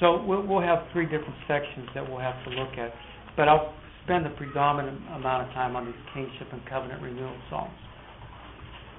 So 0.00 0.24
we'll, 0.24 0.46
we'll 0.46 0.62
have 0.62 0.86
three 0.92 1.04
different 1.04 1.36
sections 1.46 1.88
that 1.94 2.08
we'll 2.08 2.20
have 2.20 2.42
to 2.44 2.50
look 2.50 2.72
at, 2.78 2.92
but 3.36 3.48
I'll 3.48 3.74
spend 4.04 4.24
the 4.24 4.30
predominant 4.30 4.98
amount 5.14 5.46
of 5.46 5.54
time 5.54 5.76
on 5.76 5.84
these 5.84 5.94
kingship 6.14 6.48
and 6.52 6.66
covenant 6.66 7.02
renewal 7.02 7.36
psalms. 7.50 7.70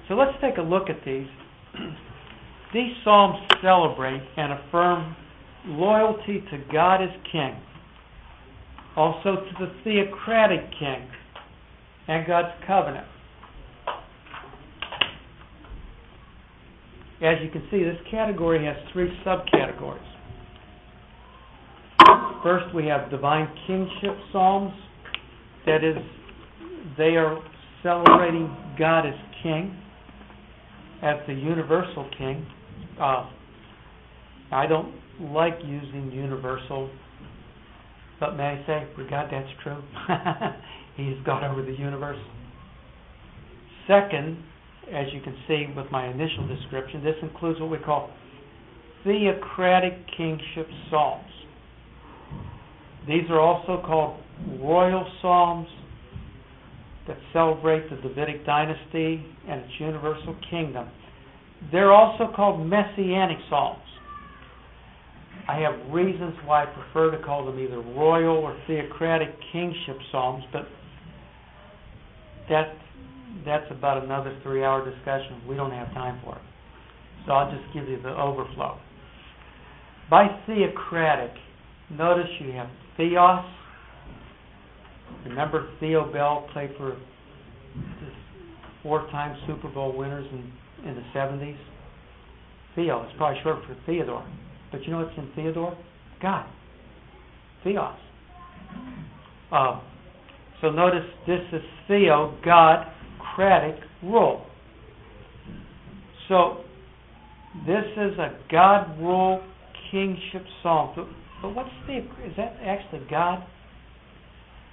So 0.07 0.13
let's 0.13 0.37
take 0.41 0.57
a 0.57 0.61
look 0.61 0.89
at 0.89 1.03
these. 1.03 1.27
these 2.73 2.91
psalms 3.03 3.37
celebrate 3.61 4.21
and 4.37 4.53
affirm 4.53 5.15
loyalty 5.65 6.43
to 6.51 6.63
God 6.71 7.01
as 7.01 7.09
King, 7.31 7.59
also 8.95 9.35
to 9.35 9.51
the 9.59 9.73
theocratic 9.83 10.61
King 10.77 11.07
and 12.07 12.27
God's 12.27 12.53
covenant. 12.67 13.07
As 17.23 17.37
you 17.43 17.51
can 17.51 17.67
see, 17.69 17.83
this 17.83 17.97
category 18.09 18.65
has 18.65 18.75
three 18.91 19.09
subcategories. 19.25 19.99
First, 22.43 22.73
we 22.73 22.87
have 22.87 23.11
divine 23.11 23.47
kingship 23.67 24.17
psalms. 24.31 24.73
That 25.65 25.83
is, 25.83 25.95
they 26.97 27.15
are 27.15 27.39
celebrating 27.83 28.55
God 28.79 29.05
as 29.05 29.13
King, 29.43 29.77
as 31.03 31.17
the 31.27 31.33
universal 31.33 32.09
King. 32.17 32.45
Uh, 32.99 33.29
I 34.51 34.65
don't 34.67 34.93
like 35.19 35.53
using 35.63 36.11
universal, 36.11 36.89
but 38.19 38.35
may 38.35 38.43
I 38.43 38.63
say, 38.65 38.87
for 38.95 39.07
God, 39.07 39.29
that's 39.31 39.49
true. 39.63 39.81
He's 40.97 41.23
God 41.25 41.43
over 41.43 41.61
the 41.61 41.77
universe. 41.77 42.19
Second, 43.87 44.37
as 44.93 45.05
you 45.13 45.21
can 45.21 45.35
see 45.47 45.67
with 45.75 45.91
my 45.91 46.09
initial 46.09 46.47
description, 46.47 47.03
this 47.03 47.15
includes 47.21 47.59
what 47.59 47.69
we 47.69 47.77
call 47.77 48.09
theocratic 49.03 49.93
kingship 50.17 50.67
psalms. 50.89 51.25
These 53.07 53.29
are 53.29 53.39
also 53.39 53.81
called 53.85 54.19
royal 54.59 55.05
psalms 55.21 55.67
that 57.07 57.17
celebrate 57.33 57.89
the 57.89 57.95
Davidic 57.97 58.45
dynasty 58.45 59.25
and 59.47 59.61
its 59.61 59.73
universal 59.79 60.35
kingdom. 60.49 60.89
They're 61.71 61.91
also 61.91 62.31
called 62.35 62.65
messianic 62.65 63.37
psalms. 63.49 63.79
I 65.47 65.57
have 65.57 65.91
reasons 65.91 66.35
why 66.45 66.63
I 66.63 66.65
prefer 66.67 67.11
to 67.15 67.23
call 67.23 67.45
them 67.45 67.59
either 67.59 67.79
royal 67.79 68.37
or 68.37 68.57
theocratic 68.67 69.29
kingship 69.51 69.97
psalms, 70.11 70.43
but 70.53 70.67
that 72.49 72.75
that's 73.45 73.69
about 73.71 74.03
another 74.03 74.37
three-hour 74.43 74.89
discussion. 74.89 75.41
We 75.47 75.55
don't 75.55 75.71
have 75.71 75.93
time 75.93 76.19
for 76.23 76.35
it, 76.35 76.41
so 77.25 77.31
I'll 77.31 77.51
just 77.51 77.73
give 77.73 77.87
you 77.87 78.01
the 78.01 78.09
overflow. 78.09 78.77
By 80.09 80.27
theocratic, 80.45 81.31
notice 81.89 82.27
you 82.39 82.51
have 82.51 82.67
Theos. 82.97 83.45
Remember 85.25 85.69
Theo 85.79 86.11
Bell 86.11 86.47
played 86.53 86.71
for 86.77 86.97
four-time 88.83 89.37
Super 89.47 89.69
Bowl 89.69 89.95
winners 89.95 90.27
in, 90.31 90.89
in 90.89 90.95
the 90.95 91.03
70s? 91.15 91.57
Theo, 92.75 93.03
it's 93.03 93.13
probably 93.17 93.39
short 93.43 93.63
for 93.65 93.77
Theodore. 93.85 94.25
But 94.71 94.83
you 94.83 94.91
know 94.91 94.99
what's 94.99 95.17
in 95.17 95.29
Theodore? 95.35 95.77
God. 96.21 96.47
Theos. 97.63 97.95
Uh, 99.51 99.81
so 100.61 100.69
notice 100.69 101.05
this 101.27 101.41
is 101.51 101.61
Theo, 101.87 102.37
God, 102.45 102.85
cratic 103.35 103.75
rule. 104.03 104.45
So 106.29 106.61
this 107.65 107.83
is 107.97 108.17
a 108.17 108.37
God 108.49 108.97
rule 108.99 109.41
kingship 109.91 110.43
psalm. 110.63 111.13
But 111.41 111.55
what's 111.55 111.69
the 111.87 111.97
is 111.97 112.35
that 112.37 112.57
actually 112.63 113.05
God? 113.09 113.43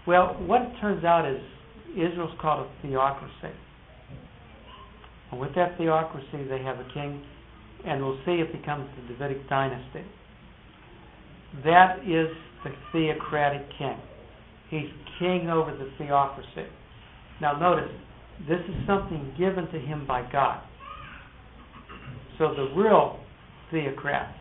Well, 0.07 0.37
what 0.47 0.62
it 0.62 0.73
turns 0.81 1.05
out 1.05 1.27
is 1.31 1.41
Israel's 1.93 2.37
called 2.41 2.66
a 2.66 2.87
theocracy. 2.87 3.55
And 5.31 5.41
with 5.41 5.55
that 5.55 5.77
theocracy, 5.77 6.45
they 6.49 6.62
have 6.62 6.79
a 6.79 6.89
king, 6.95 7.23
and 7.85 8.03
we'll 8.03 8.19
see 8.25 8.41
if 8.41 8.49
it 8.49 8.61
becomes 8.61 8.89
the 8.97 9.14
Davidic 9.14 9.49
dynasty. 9.49 10.05
That 11.64 11.99
is 12.01 12.29
the 12.64 12.71
theocratic 12.93 13.66
king. 13.79 13.99
He's 14.71 14.89
king 15.19 15.49
over 15.51 15.71
the 15.73 15.91
theocracy. 15.99 16.69
Now, 17.41 17.59
notice, 17.59 17.91
this 18.49 18.61
is 18.69 18.87
something 18.87 19.35
given 19.39 19.66
to 19.69 19.79
him 19.79 20.07
by 20.07 20.29
God. 20.31 20.62
So 22.39 22.55
the 22.55 22.73
real 22.75 23.19
theocrat 23.71 24.35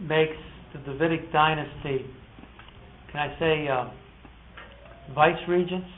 makes 0.00 0.36
the 0.72 0.78
Davidic 0.80 1.32
dynasty, 1.32 2.06
can 3.10 3.30
I 3.30 3.38
say, 3.38 3.68
uh, 3.68 3.90
vice 5.14 5.40
regents, 5.48 5.88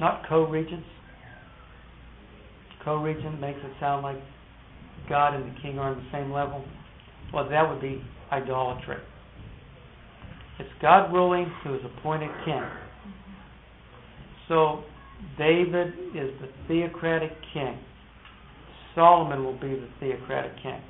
not 0.00 0.26
co-regents. 0.28 0.86
Co-regent 2.84 3.40
makes 3.40 3.58
it 3.62 3.72
sound 3.78 4.02
like 4.02 4.16
God 5.08 5.34
and 5.34 5.54
the 5.54 5.60
king 5.60 5.78
are 5.78 5.90
on 5.90 5.98
the 5.98 6.10
same 6.10 6.32
level. 6.32 6.64
Well, 7.32 7.48
that 7.48 7.68
would 7.68 7.82
be 7.82 8.02
idolatry. 8.32 8.96
It's 10.58 10.70
God 10.80 11.12
ruling 11.12 11.50
who 11.62 11.74
is 11.74 11.80
appointed 11.84 12.30
king. 12.44 12.62
So 14.48 14.82
David 15.38 15.88
is 16.14 16.30
the 16.40 16.48
theocratic 16.66 17.32
king. 17.52 17.78
Solomon 18.94 19.44
will 19.44 19.58
be 19.58 19.68
the 19.68 19.88
theocratic 20.00 20.52
king. 20.62 20.80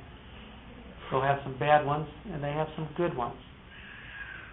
They'll 1.10 1.22
have 1.22 1.40
some 1.42 1.58
bad 1.58 1.84
ones, 1.84 2.06
and 2.32 2.42
they 2.42 2.52
have 2.52 2.68
some 2.76 2.88
good 2.96 3.16
ones. 3.16 3.36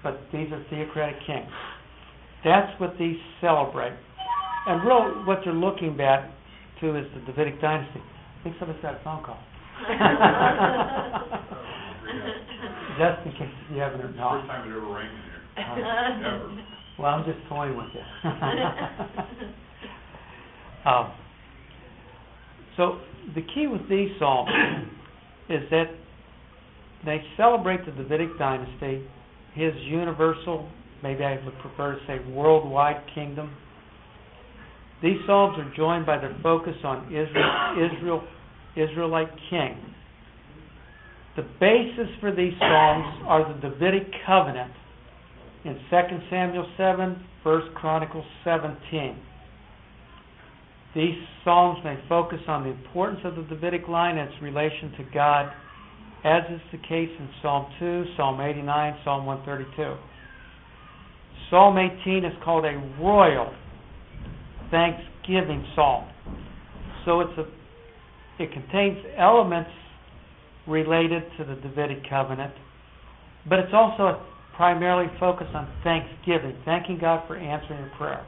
But 0.03 0.19
these 0.31 0.51
are 0.51 0.63
theocratic 0.69 1.17
kings. 1.25 1.49
That's 2.43 2.71
what 2.79 2.97
these 2.99 3.17
celebrate. 3.41 3.93
And 4.67 4.83
really, 4.85 5.25
what 5.25 5.45
you're 5.45 5.55
looking 5.55 5.95
back 5.95 6.29
to 6.81 6.97
is 6.97 7.05
the 7.13 7.21
Davidic 7.31 7.61
dynasty. 7.61 8.01
I 8.01 8.43
think 8.43 8.55
somebody's 8.59 8.81
got 8.81 8.95
a 8.95 8.99
phone 9.03 9.23
call. 9.23 9.37
Just 12.97 13.21
in 13.25 13.31
case 13.33 13.49
you 13.71 13.79
haven't 13.79 14.01
heard. 14.01 14.15
No. 14.15 14.29
First 14.39 14.47
time 14.47 14.67
it 14.67 14.71
ever 14.75 14.87
rang 14.87 15.05
in 15.05 15.11
here. 15.23 15.41
Ever. 15.57 16.63
Well, 16.99 17.13
I'm 17.13 17.23
just 17.25 17.37
toying 17.47 17.77
with 17.77 17.89
you. 17.93 18.01
um, 20.91 21.11
so 22.75 22.97
the 23.35 23.43
key 23.53 23.67
with 23.67 23.87
these 23.87 24.09
psalms 24.17 24.49
is 25.47 25.61
that 25.69 25.91
they 27.07 27.23
celebrate 27.37 27.85
the 27.85 27.91
Davidic 27.93 28.37
dynasty, 28.37 29.07
his 29.53 29.73
universal, 29.85 30.69
maybe 31.01 31.23
I 31.23 31.43
would 31.43 31.57
prefer 31.59 31.95
to 31.95 31.99
say 32.05 32.19
worldwide 32.31 33.01
kingdom. 33.15 33.55
These 35.01 35.17
psalms 35.25 35.57
are 35.57 35.73
joined 35.75 36.05
by 36.05 36.17
their 36.17 36.37
focus 36.43 36.75
on 36.83 37.07
Israel, 37.07 37.89
Israel 37.95 38.23
Israelite 38.75 39.31
king. 39.49 39.77
The 41.37 41.43
basis 41.59 42.09
for 42.19 42.35
these 42.35 42.53
psalms 42.59 43.23
are 43.25 43.53
the 43.53 43.69
Davidic 43.69 44.11
covenant 44.25 44.73
in 45.63 45.79
2 45.89 45.97
Samuel 46.29 46.67
7, 46.75 47.23
1 47.43 47.61
Chronicles 47.75 48.25
17. 48.43 49.17
These 50.93 51.15
psalms 51.43 51.79
may 51.83 51.97
focus 52.09 52.39
on 52.47 52.63
the 52.63 52.69
importance 52.69 53.21
of 53.23 53.35
the 53.35 53.43
Davidic 53.43 53.87
line 53.87 54.17
and 54.17 54.29
its 54.31 54.41
relation 54.41 54.91
to 54.97 55.05
God 55.13 55.51
as 56.23 56.43
is 56.51 56.61
the 56.71 56.77
case 56.79 57.09
in 57.19 57.29
Psalm 57.41 57.67
2, 57.79 58.05
Psalm 58.17 58.41
89, 58.41 58.97
Psalm 59.03 59.25
132. 59.25 59.95
Psalm 61.49 61.77
18 61.77 62.25
is 62.25 62.33
called 62.43 62.65
a 62.65 62.75
royal 63.01 63.53
thanksgiving 64.71 65.65
psalm. 65.75 66.09
So 67.05 67.21
it's 67.21 67.37
a 67.37 67.45
it 68.39 68.51
contains 68.51 68.97
elements 69.17 69.71
related 70.67 71.23
to 71.37 71.43
the 71.43 71.55
Davidic 71.55 72.07
covenant, 72.07 72.53
but 73.49 73.59
it's 73.59 73.73
also 73.73 74.21
primarily 74.55 75.07
focused 75.19 75.55
on 75.55 75.67
thanksgiving, 75.83 76.55
thanking 76.65 76.99
God 76.99 77.25
for 77.27 77.35
answering 77.35 77.79
your 77.79 77.91
prayer. 77.97 78.25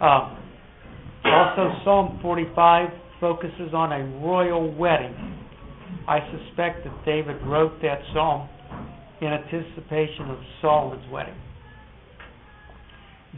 Um, 0.00 0.36
also, 1.24 1.72
Psalm 1.84 2.18
45 2.22 2.88
focuses 3.20 3.72
on 3.74 3.92
a 3.92 4.04
royal 4.24 4.74
wedding. 4.74 5.39
I 6.08 6.18
suspect 6.30 6.84
that 6.84 7.04
David 7.04 7.36
wrote 7.42 7.80
that 7.82 8.00
psalm 8.12 8.48
in 9.20 9.28
anticipation 9.28 10.30
of 10.30 10.38
Solomon's 10.60 11.10
wedding. 11.12 11.36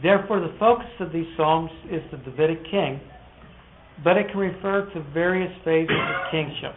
Therefore, 0.01 0.39
the 0.39 0.55
focus 0.59 0.89
of 0.99 1.11
these 1.11 1.27
psalms 1.37 1.69
is 1.91 2.01
the 2.11 2.17
Davidic 2.17 2.63
king, 2.71 2.99
but 4.03 4.17
it 4.17 4.27
can 4.31 4.39
refer 4.39 4.89
to 4.93 5.03
various 5.13 5.51
phases 5.63 5.95
of 5.95 6.31
kingship. 6.31 6.73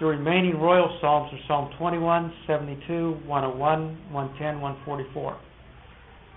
The 0.00 0.06
remaining 0.06 0.58
royal 0.58 0.98
psalms 1.00 1.32
are 1.32 1.38
Psalm 1.46 1.70
21, 1.78 2.32
72, 2.46 3.20
101, 3.24 4.12
110, 4.12 4.60
144. 4.60 5.40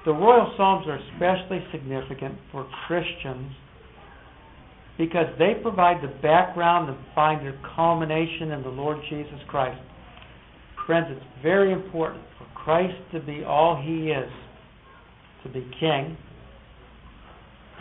The 0.06 0.12
royal 0.12 0.54
psalms 0.56 0.86
are 0.88 1.00
especially 1.12 1.66
significant 1.72 2.38
for 2.52 2.68
Christians 2.86 3.52
because 4.98 5.28
they 5.38 5.54
provide 5.62 6.02
the 6.02 6.14
background 6.22 6.90
and 6.90 6.98
find 7.14 7.46
their 7.46 7.60
culmination 7.76 8.52
in 8.52 8.64
the 8.64 8.70
Lord 8.70 8.98
Jesus 9.10 9.40
Christ. 9.48 9.82
Friends, 10.86 11.08
it's 11.10 11.26
very 11.44 11.74
important 11.74 12.24
for 12.38 12.48
Christ 12.56 12.96
to 13.12 13.20
be 13.20 13.44
all 13.44 13.82
he 13.82 14.12
is, 14.12 14.30
to 15.44 15.50
be 15.50 15.70
king 15.80 16.18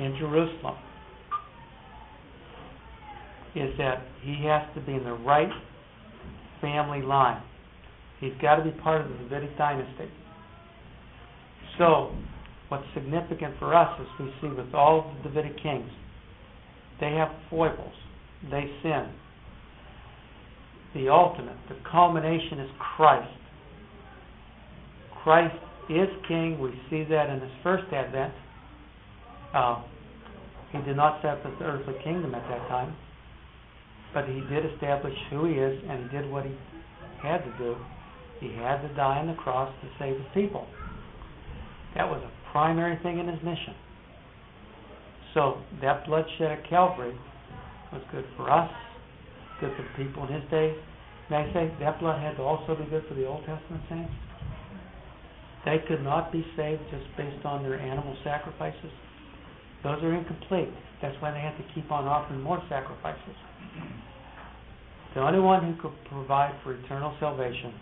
in 0.01 0.17
Jerusalem, 0.19 0.77
is 3.55 3.71
that 3.79 4.03
he 4.23 4.45
has 4.45 4.63
to 4.75 4.81
be 4.81 4.95
in 4.95 5.05
the 5.05 5.13
right 5.13 5.51
family 6.61 7.03
line. 7.03 7.43
He's 8.21 8.33
got 8.41 8.57
to 8.57 8.65
be 8.65 8.71
part 8.81 9.03
of 9.03 9.09
the 9.09 9.17
Davidic 9.25 9.57
dynasty. 9.57 10.09
So, 11.79 12.17
what's 12.69 12.85
significant 12.95 13.55
for 13.59 13.75
us 13.75 14.01
is 14.01 14.07
we 14.19 14.33
see 14.41 14.55
with 14.55 14.75
all 14.75 15.15
the 15.23 15.29
Davidic 15.29 15.63
kings, 15.63 15.91
they 17.01 17.13
have 17.13 17.29
foibles. 17.51 17.95
They 18.51 18.71
sin. 18.83 19.09
The 20.95 21.09
ultimate, 21.09 21.57
the 21.69 21.77
culmination 21.91 22.61
is 22.61 22.71
Christ. 22.97 23.33
Christ 25.25 25.57
is 25.91 26.09
king. 26.29 26.59
We 26.61 26.71
see 26.91 27.05
that 27.11 27.31
in 27.31 27.41
his 27.41 27.51
first 27.63 27.85
advent. 27.93 28.33
Uh, 29.53 29.83
he 30.71 30.79
did 30.83 30.97
not 30.97 31.21
set 31.23 31.39
up 31.39 31.43
the 31.43 31.65
earthly 31.65 31.95
kingdom 32.05 32.35
at 32.35 32.43
that 32.49 32.69
time, 32.69 32.95
but 34.13 34.27
he 34.27 34.41
did 34.51 34.67
establish 34.75 35.15
who 35.31 35.47
he 35.47 35.55
is, 35.55 35.83
and 35.89 36.05
he 36.05 36.17
did 36.17 36.31
what 36.31 36.45
he 36.45 36.53
had 37.23 37.39
to 37.39 37.53
do. 37.59 37.77
He 38.41 38.53
had 38.55 38.83
to 38.83 38.95
die 38.95 39.19
on 39.19 39.29
the 39.29 39.35
cross 39.35 39.73
to 39.83 39.89
save 39.99 40.17
his 40.17 40.27
people. 40.35 40.67
That 41.95 42.09
was 42.09 42.23
a 42.23 42.53
primary 42.53 42.99
thing 43.03 43.19
in 43.19 43.29
his 43.29 43.43
mission. 43.43 43.75
So 45.35 45.59
that 45.83 46.07
bloodshed 46.07 46.51
at 46.51 46.69
Calvary 46.69 47.15
was 47.93 48.03
good 48.13 48.25
for 48.37 48.51
us, 48.51 48.71
good 49.61 49.73
for 49.77 49.83
the 49.83 50.05
people 50.05 50.27
in 50.27 50.35
his 50.35 50.51
day. 50.51 50.75
May 51.29 51.37
I 51.37 51.53
say 51.53 51.75
that 51.81 52.01
blood 52.01 52.23
had 52.23 52.37
to 52.37 52.43
also 52.43 52.75
be 52.75 52.89
good 52.89 53.05
for 53.09 53.15
the 53.15 53.27
Old 53.27 53.45
Testament 53.45 53.83
saints? 53.91 54.13
They 55.65 55.79
could 55.89 56.05
not 56.05 56.31
be 56.31 56.45
saved 56.57 56.83
just 56.91 57.05
based 57.17 57.45
on 57.45 57.63
their 57.63 57.79
animal 57.81 58.17
sacrifices. 58.23 58.93
Those 59.83 60.03
are 60.03 60.15
incomplete. 60.15 60.69
That's 61.03 61.17
why 61.21 61.33
they 61.33 61.41
had 61.41 61.57
to 61.57 61.65
keep 61.75 61.91
on 61.91 62.05
offering 62.05 62.41
more 62.41 62.63
sacrifices. 62.69 63.37
The 65.15 65.21
only 65.21 65.41
one 65.41 65.65
who 65.65 65.81
could 65.81 65.97
provide 66.11 66.55
for 66.63 66.75
eternal 66.75 67.17
salvation 67.21 67.73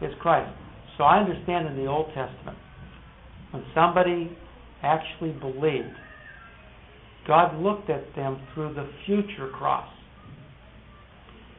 is 0.00 0.12
Christ. 0.20 0.52
So 0.96 1.04
I 1.04 1.18
understand 1.18 1.68
in 1.68 1.76
the 1.76 1.86
Old 1.86 2.06
Testament, 2.14 2.56
when 3.50 3.64
somebody 3.74 4.36
actually 4.82 5.32
believed, 5.32 5.96
God 7.26 7.62
looked 7.62 7.90
at 7.90 8.14
them 8.16 8.40
through 8.52 8.74
the 8.74 8.88
future 9.06 9.48
cross. 9.48 9.88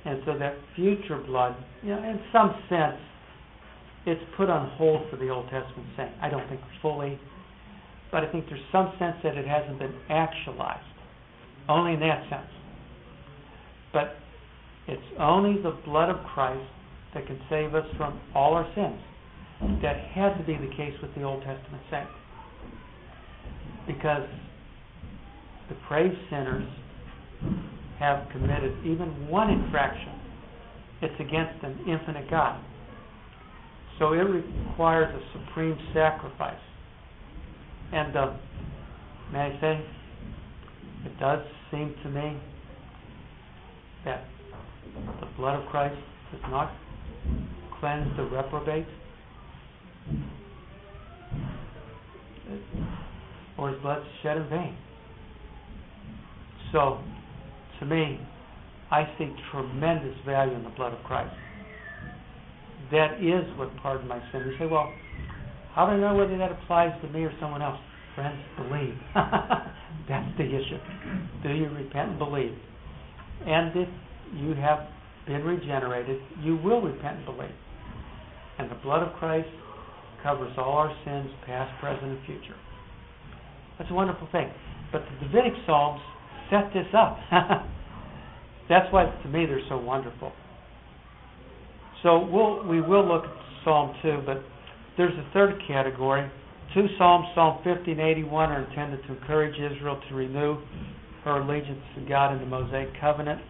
And 0.05 0.21
so 0.25 0.37
that 0.37 0.55
future 0.75 1.17
blood, 1.25 1.55
you 1.81 1.91
know, 1.91 2.03
in 2.03 2.19
some 2.33 2.53
sense, 2.69 2.99
it's 4.05 4.21
put 4.35 4.49
on 4.49 4.69
hold 4.77 5.09
for 5.09 5.15
the 5.15 5.29
Old 5.29 5.45
Testament 5.45 5.87
saint. 5.95 6.11
I 6.21 6.29
don't 6.29 6.47
think 6.49 6.59
fully, 6.81 7.17
but 8.11 8.23
I 8.23 8.31
think 8.31 8.45
there's 8.49 8.61
some 8.71 8.91
sense 8.99 9.15
that 9.23 9.37
it 9.37 9.47
hasn't 9.47 9.79
been 9.79 9.95
actualized. 10.09 10.83
Only 11.69 11.93
in 11.93 12.01
that 12.01 12.29
sense. 12.29 12.51
But 13.93 14.15
it's 14.87 15.01
only 15.17 15.61
the 15.61 15.77
blood 15.85 16.09
of 16.09 16.17
Christ 16.33 16.67
that 17.13 17.25
can 17.25 17.39
save 17.49 17.73
us 17.73 17.85
from 17.95 18.19
all 18.35 18.55
our 18.55 18.67
sins. 18.75 18.99
That 19.81 19.95
had 20.13 20.37
to 20.37 20.43
be 20.43 20.57
the 20.57 20.73
case 20.75 20.93
with 21.01 21.15
the 21.15 21.23
Old 21.23 21.41
Testament 21.43 21.83
saint. 21.89 22.09
Because 23.87 24.27
depraved 25.69 26.15
sinners 26.29 26.67
have 27.99 28.27
committed 28.31 28.73
even 28.85 29.29
one 29.29 29.49
infraction, 29.49 30.13
it's 31.01 31.19
against 31.19 31.63
an 31.63 31.79
infinite 31.87 32.29
God. 32.29 32.61
So 33.99 34.13
it 34.13 34.19
requires 34.19 35.13
a 35.13 35.39
supreme 35.39 35.77
sacrifice. 35.93 36.59
And 37.91 38.15
uh, 38.15 38.33
may 39.31 39.39
I 39.39 39.61
say, 39.61 39.85
it 41.05 41.19
does 41.19 41.39
seem 41.71 41.93
to 42.03 42.09
me 42.09 42.37
that 44.05 44.25
the 45.19 45.27
blood 45.37 45.61
of 45.61 45.69
Christ 45.69 45.99
does 46.31 46.41
not 46.49 46.71
cleanse 47.79 48.15
the 48.17 48.23
reprobate, 48.23 48.87
or 53.57 53.69
his 53.69 53.81
blood 53.81 54.03
shed 54.21 54.37
in 54.37 54.49
vain. 54.49 54.77
So, 56.73 56.99
to 57.79 57.85
me, 57.85 58.19
I 58.91 59.03
see 59.17 59.29
tremendous 59.51 60.17
value 60.25 60.55
in 60.55 60.63
the 60.63 60.71
blood 60.71 60.91
of 60.91 61.03
Christ. 61.03 61.33
That 62.91 63.21
is 63.21 63.45
what 63.57 63.69
pardoned 63.77 64.09
my 64.09 64.19
sin. 64.31 64.41
You 64.45 64.57
say, 64.59 64.65
well, 64.65 64.91
how 65.75 65.85
do 65.85 65.93
I 65.93 65.99
know 65.99 66.15
whether 66.15 66.37
that 66.37 66.51
applies 66.51 66.91
to 67.01 67.07
me 67.09 67.21
or 67.21 67.33
someone 67.39 67.61
else? 67.61 67.79
Friends, 68.15 68.37
believe. 68.57 68.95
That's 70.09 70.37
the 70.37 70.45
issue. 70.45 70.77
Do 71.43 71.49
you 71.49 71.69
repent 71.69 72.09
and 72.09 72.19
believe? 72.19 72.53
And 73.45 73.75
if 73.75 73.89
you 74.35 74.53
have 74.55 74.87
been 75.27 75.43
regenerated, 75.43 76.21
you 76.41 76.57
will 76.57 76.81
repent 76.81 77.17
and 77.17 77.25
believe. 77.25 77.55
And 78.57 78.69
the 78.69 78.75
blood 78.83 79.03
of 79.03 79.13
Christ 79.17 79.49
covers 80.21 80.53
all 80.57 80.73
our 80.73 80.95
sins, 81.05 81.29
past, 81.45 81.71
present, 81.79 82.11
and 82.11 82.25
future. 82.25 82.55
That's 83.77 83.89
a 83.89 83.93
wonderful 83.93 84.27
thing. 84.31 84.51
But 84.91 85.03
the 85.05 85.27
Davidic 85.27 85.53
Psalms 85.65 86.01
set 86.53 86.73
this 86.73 86.87
up. 86.95 87.17
That's 88.69 88.91
why, 88.93 89.05
to 89.05 89.27
me, 89.29 89.45
they're 89.45 89.65
so 89.67 89.77
wonderful. 89.77 90.31
So 92.03 92.25
we'll, 92.25 92.67
we 92.67 92.81
will 92.81 93.07
look 93.07 93.25
at 93.25 93.31
Psalm 93.63 93.95
2, 94.01 94.23
but 94.25 94.43
there's 94.97 95.13
a 95.13 95.33
third 95.33 95.55
category. 95.67 96.29
Two 96.73 96.87
Psalms, 96.97 97.25
Psalm 97.33 97.59
50 97.63 97.91
and 97.91 98.01
81, 98.01 98.51
are 98.51 98.63
intended 98.69 99.01
to 99.07 99.17
encourage 99.17 99.55
Israel 99.55 100.01
to 100.09 100.15
renew 100.15 100.57
her 101.23 101.39
allegiance 101.39 101.81
to 101.95 102.01
God 102.07 102.33
in 102.33 102.39
the 102.39 102.45
Mosaic 102.45 102.89
covenant. 102.99 103.41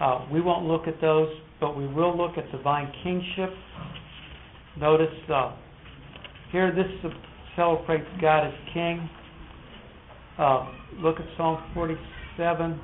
Uh, 0.00 0.26
we 0.30 0.40
won't 0.40 0.66
look 0.66 0.86
at 0.86 1.00
those, 1.00 1.28
but 1.60 1.76
we 1.76 1.86
will 1.86 2.16
look 2.16 2.36
at 2.36 2.50
divine 2.52 2.92
kingship. 3.02 3.50
Notice 4.78 5.06
uh, 5.32 5.56
here 6.52 6.74
this 6.74 7.12
celebrates 7.56 8.06
God 8.20 8.46
as 8.46 8.52
King. 8.74 9.08
Uh, 10.38 10.68
look 10.98 11.18
at 11.18 11.26
Psalm 11.36 11.62
47. 11.74 12.80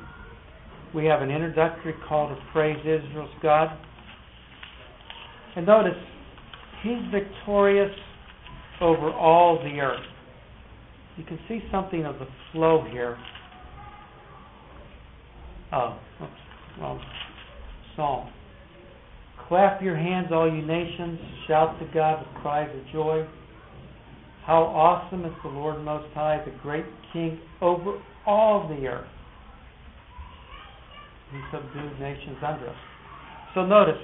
We 0.95 1.05
have 1.07 1.23
an 1.23 1.31
introductory 1.31 1.95
call 2.09 2.29
to 2.29 2.37
praise 2.53 2.79
Israel's 2.81 3.31
God. 3.43 3.69
And 5.57 5.67
notice, 5.67 5.93
He's 6.83 6.99
victorious 7.11 7.95
over 8.81 9.13
all 9.13 9.59
the 9.63 9.81
earth. 9.81 10.05
You 11.17 11.25
can 11.25 11.39
see 11.49 11.61
something 11.71 12.05
of 12.07 12.19
the 12.19 12.27
flow 12.53 12.85
here. 12.91 13.19
Oh, 15.73 15.99
oops, 16.23 16.33
wrong 16.81 17.01
psalm. 17.97 18.31
Clap 19.49 19.83
your 19.83 19.97
hands, 19.97 20.29
all 20.33 20.51
you 20.51 20.65
nations. 20.65 21.19
Shout 21.47 21.79
to 21.79 21.87
God 21.93 22.21
with 22.21 22.43
cries 22.43 22.75
of 22.75 22.93
joy. 22.93 23.27
How 24.47 24.63
awesome 24.63 25.25
is 25.25 25.33
the 25.43 25.51
Lord 25.51 25.85
Most 25.85 26.13
High, 26.15 26.43
the 26.45 26.53
great 26.63 26.85
King 27.13 27.39
over 27.61 28.01
all 28.27 28.69
the 28.69 28.87
earth. 28.87 29.09
He 31.31 31.39
subdued 31.53 32.01
nations 32.01 32.37
under 32.45 32.69
us. 32.69 32.77
So 33.55 33.65
notice, 33.65 34.01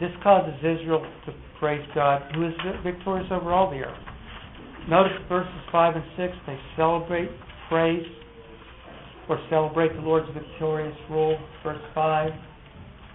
this 0.00 0.10
causes 0.22 0.54
Israel 0.58 1.04
to 1.26 1.34
praise 1.58 1.86
God, 1.94 2.22
who 2.34 2.46
is 2.46 2.54
victorious 2.82 3.28
over 3.30 3.52
all 3.52 3.70
the 3.70 3.78
earth. 3.78 3.98
Notice 4.88 5.12
verses 5.28 5.52
five 5.70 5.94
and 5.94 6.04
six, 6.16 6.32
they 6.46 6.58
celebrate, 6.76 7.28
praise, 7.68 8.06
or 9.28 9.38
celebrate 9.50 9.94
the 9.94 10.00
Lord's 10.00 10.32
victorious 10.32 10.96
rule. 11.10 11.38
Verse 11.62 11.82
five, 11.94 12.32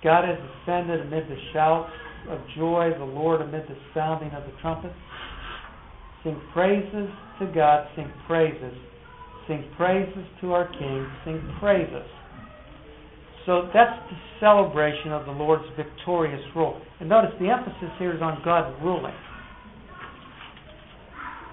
God 0.03 0.23
has 0.23 0.37
ascended 0.37 1.01
amid 1.01 1.27
the 1.27 1.37
shouts 1.51 1.91
of 2.29 2.39
joy, 2.55 2.91
the 2.97 3.03
Lord 3.03 3.41
amid 3.41 3.63
the 3.63 3.75
sounding 3.93 4.31
of 4.31 4.43
the 4.43 4.53
trumpet. 4.61 4.91
Sing 6.25 6.41
praises 6.53 7.09
to 7.39 7.45
God, 7.53 7.87
sing 7.95 8.11
praises. 8.25 8.73
Sing 9.47 9.63
praises 9.77 10.25
to 10.41 10.53
our 10.53 10.67
King, 10.67 11.07
sing 11.23 11.55
praises. 11.59 12.09
So 13.45 13.69
that's 13.71 13.95
the 14.09 14.17
celebration 14.39 15.11
of 15.11 15.27
the 15.27 15.31
Lord's 15.31 15.65
victorious 15.77 16.41
rule. 16.55 16.81
And 16.99 17.07
notice 17.07 17.29
the 17.39 17.49
emphasis 17.49 17.91
here 17.99 18.11
is 18.11 18.21
on 18.23 18.41
God 18.43 18.73
ruling. 18.83 19.13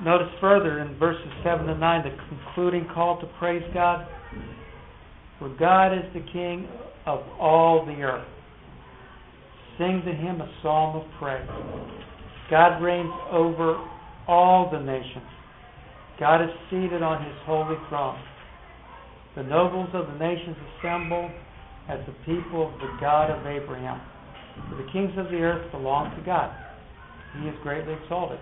Notice 0.03 0.33
further 0.41 0.81
in 0.81 0.99
verses 0.99 1.31
7 1.45 1.67
to 1.67 1.75
9 1.77 2.03
the 2.05 2.17
concluding 2.29 2.89
call 2.95 3.21
to 3.21 3.27
praise 3.39 3.63
God. 3.75 4.07
For 5.39 5.55
God 5.61 5.93
is 5.93 6.05
the 6.15 6.25
King 6.33 6.67
of 7.05 7.21
all 7.39 7.85
the 7.85 8.01
earth. 8.03 8.27
Sing 9.77 10.03
to 10.07 10.13
him 10.13 10.41
a 10.41 10.51
psalm 10.63 10.97
of 10.97 11.03
praise. 11.21 11.47
God 12.51 12.83
reigns 12.83 13.13
over 13.31 13.77
all 14.29 14.71
the 14.71 14.81
nations. 14.81 15.27
God 16.21 16.43
is 16.43 16.51
seated 16.71 17.03
on 17.03 17.25
his 17.25 17.35
holy 17.45 17.77
throne. 17.89 18.19
The 19.35 19.43
nobles 19.43 19.89
of 19.95 20.07
the 20.07 20.19
nations 20.19 20.57
assemble 20.79 21.31
as 21.89 21.99
the 22.07 22.15
people 22.25 22.69
of 22.69 22.79
the 22.81 22.97
God 23.01 23.31
of 23.31 23.47
Abraham. 23.47 24.01
For 24.69 24.77
the 24.77 24.91
kings 24.93 25.13
of 25.17 25.27
the 25.27 25.41
earth 25.41 25.71
belong 25.73 26.15
to 26.17 26.23
God. 26.25 26.55
He 27.41 27.49
is 27.49 27.55
greatly 27.63 27.95
exalted. 27.95 28.39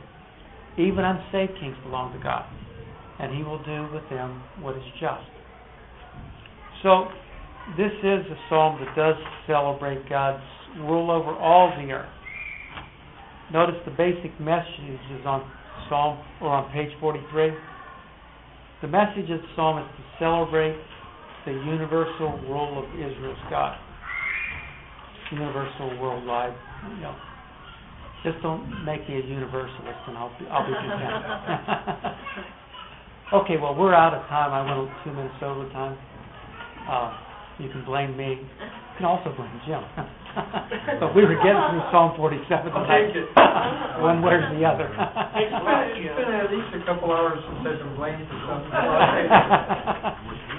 Even 0.76 1.04
unsaved 1.04 1.58
kings 1.60 1.76
belong 1.84 2.12
to 2.12 2.22
God, 2.22 2.44
and 3.18 3.34
he 3.34 3.42
will 3.42 3.62
do 3.62 3.88
with 3.94 4.08
them 4.10 4.42
what 4.60 4.76
is 4.76 4.82
just. 4.98 5.30
So, 6.82 7.06
this 7.76 7.92
is 8.02 8.26
a 8.26 8.38
psalm 8.48 8.80
that 8.80 8.96
does 8.96 9.14
celebrate 9.46 10.08
God's 10.08 10.42
rule 10.78 11.10
over 11.10 11.30
all 11.30 11.70
the 11.76 11.92
earth. 11.92 12.08
Notice 13.52 13.76
the 13.84 13.90
basic 13.92 14.38
message 14.40 15.00
is 15.10 15.26
on 15.26 15.42
Psalm 15.88 16.18
or 16.40 16.48
on 16.48 16.72
page 16.72 16.90
43. 17.00 17.52
The 18.82 18.88
message 18.88 19.30
of 19.30 19.40
the 19.40 19.50
psalm 19.56 19.78
is 19.78 19.88
to 19.96 20.02
celebrate 20.18 20.76
the 21.46 21.52
universal 21.52 22.38
rule 22.48 22.84
of 22.84 22.86
Israel's 22.94 23.38
God. 23.50 23.76
Universal 25.32 26.00
worldwide, 26.00 26.54
you 26.96 27.02
know. 27.02 27.14
Just 28.24 28.42
don't 28.42 28.84
make 28.84 29.08
me 29.08 29.16
a 29.16 29.24
universalist 29.24 30.00
and 30.08 30.18
I'll 30.18 30.32
be, 30.38 30.46
I'll 30.50 30.66
be 30.66 30.74
content. 30.74 31.24
okay, 33.44 33.56
well, 33.56 33.74
we're 33.74 33.94
out 33.94 34.12
of 34.12 34.26
time. 34.28 34.52
I 34.52 34.60
went 34.60 34.90
two 35.04 35.12
minutes 35.12 35.40
over 35.40 35.68
time. 35.70 35.96
Uh, 36.88 37.16
you 37.62 37.70
can 37.70 37.84
blame 37.84 38.16
me. 38.16 38.40
You 38.40 38.96
can 38.96 39.06
also 39.06 39.32
blame 39.36 39.60
Jim. 39.66 39.82
but 41.00 41.14
we 41.14 41.24
were 41.24 41.36
getting 41.42 41.60
through 41.70 41.84
Psalm 41.90 42.14
47 42.16 42.72
I'll 42.72 42.84
tonight. 42.84 43.12
take 43.12 43.22
it. 43.24 43.28
One 44.02 44.22
way 44.22 44.34
or 44.38 44.46
the 44.54 44.64
other. 44.64 44.86
It's 44.86 45.52
been, 45.52 46.06
it's 46.06 46.16
been 46.16 46.32
at 46.34 46.48
least 46.50 46.70
a 46.74 46.82
couple 46.86 47.12
hours 47.12 47.38
since 47.44 47.66
I've 47.66 47.78
been 47.78 47.94
blamed 47.96 48.26
for 48.28 48.38
something. 48.48 48.70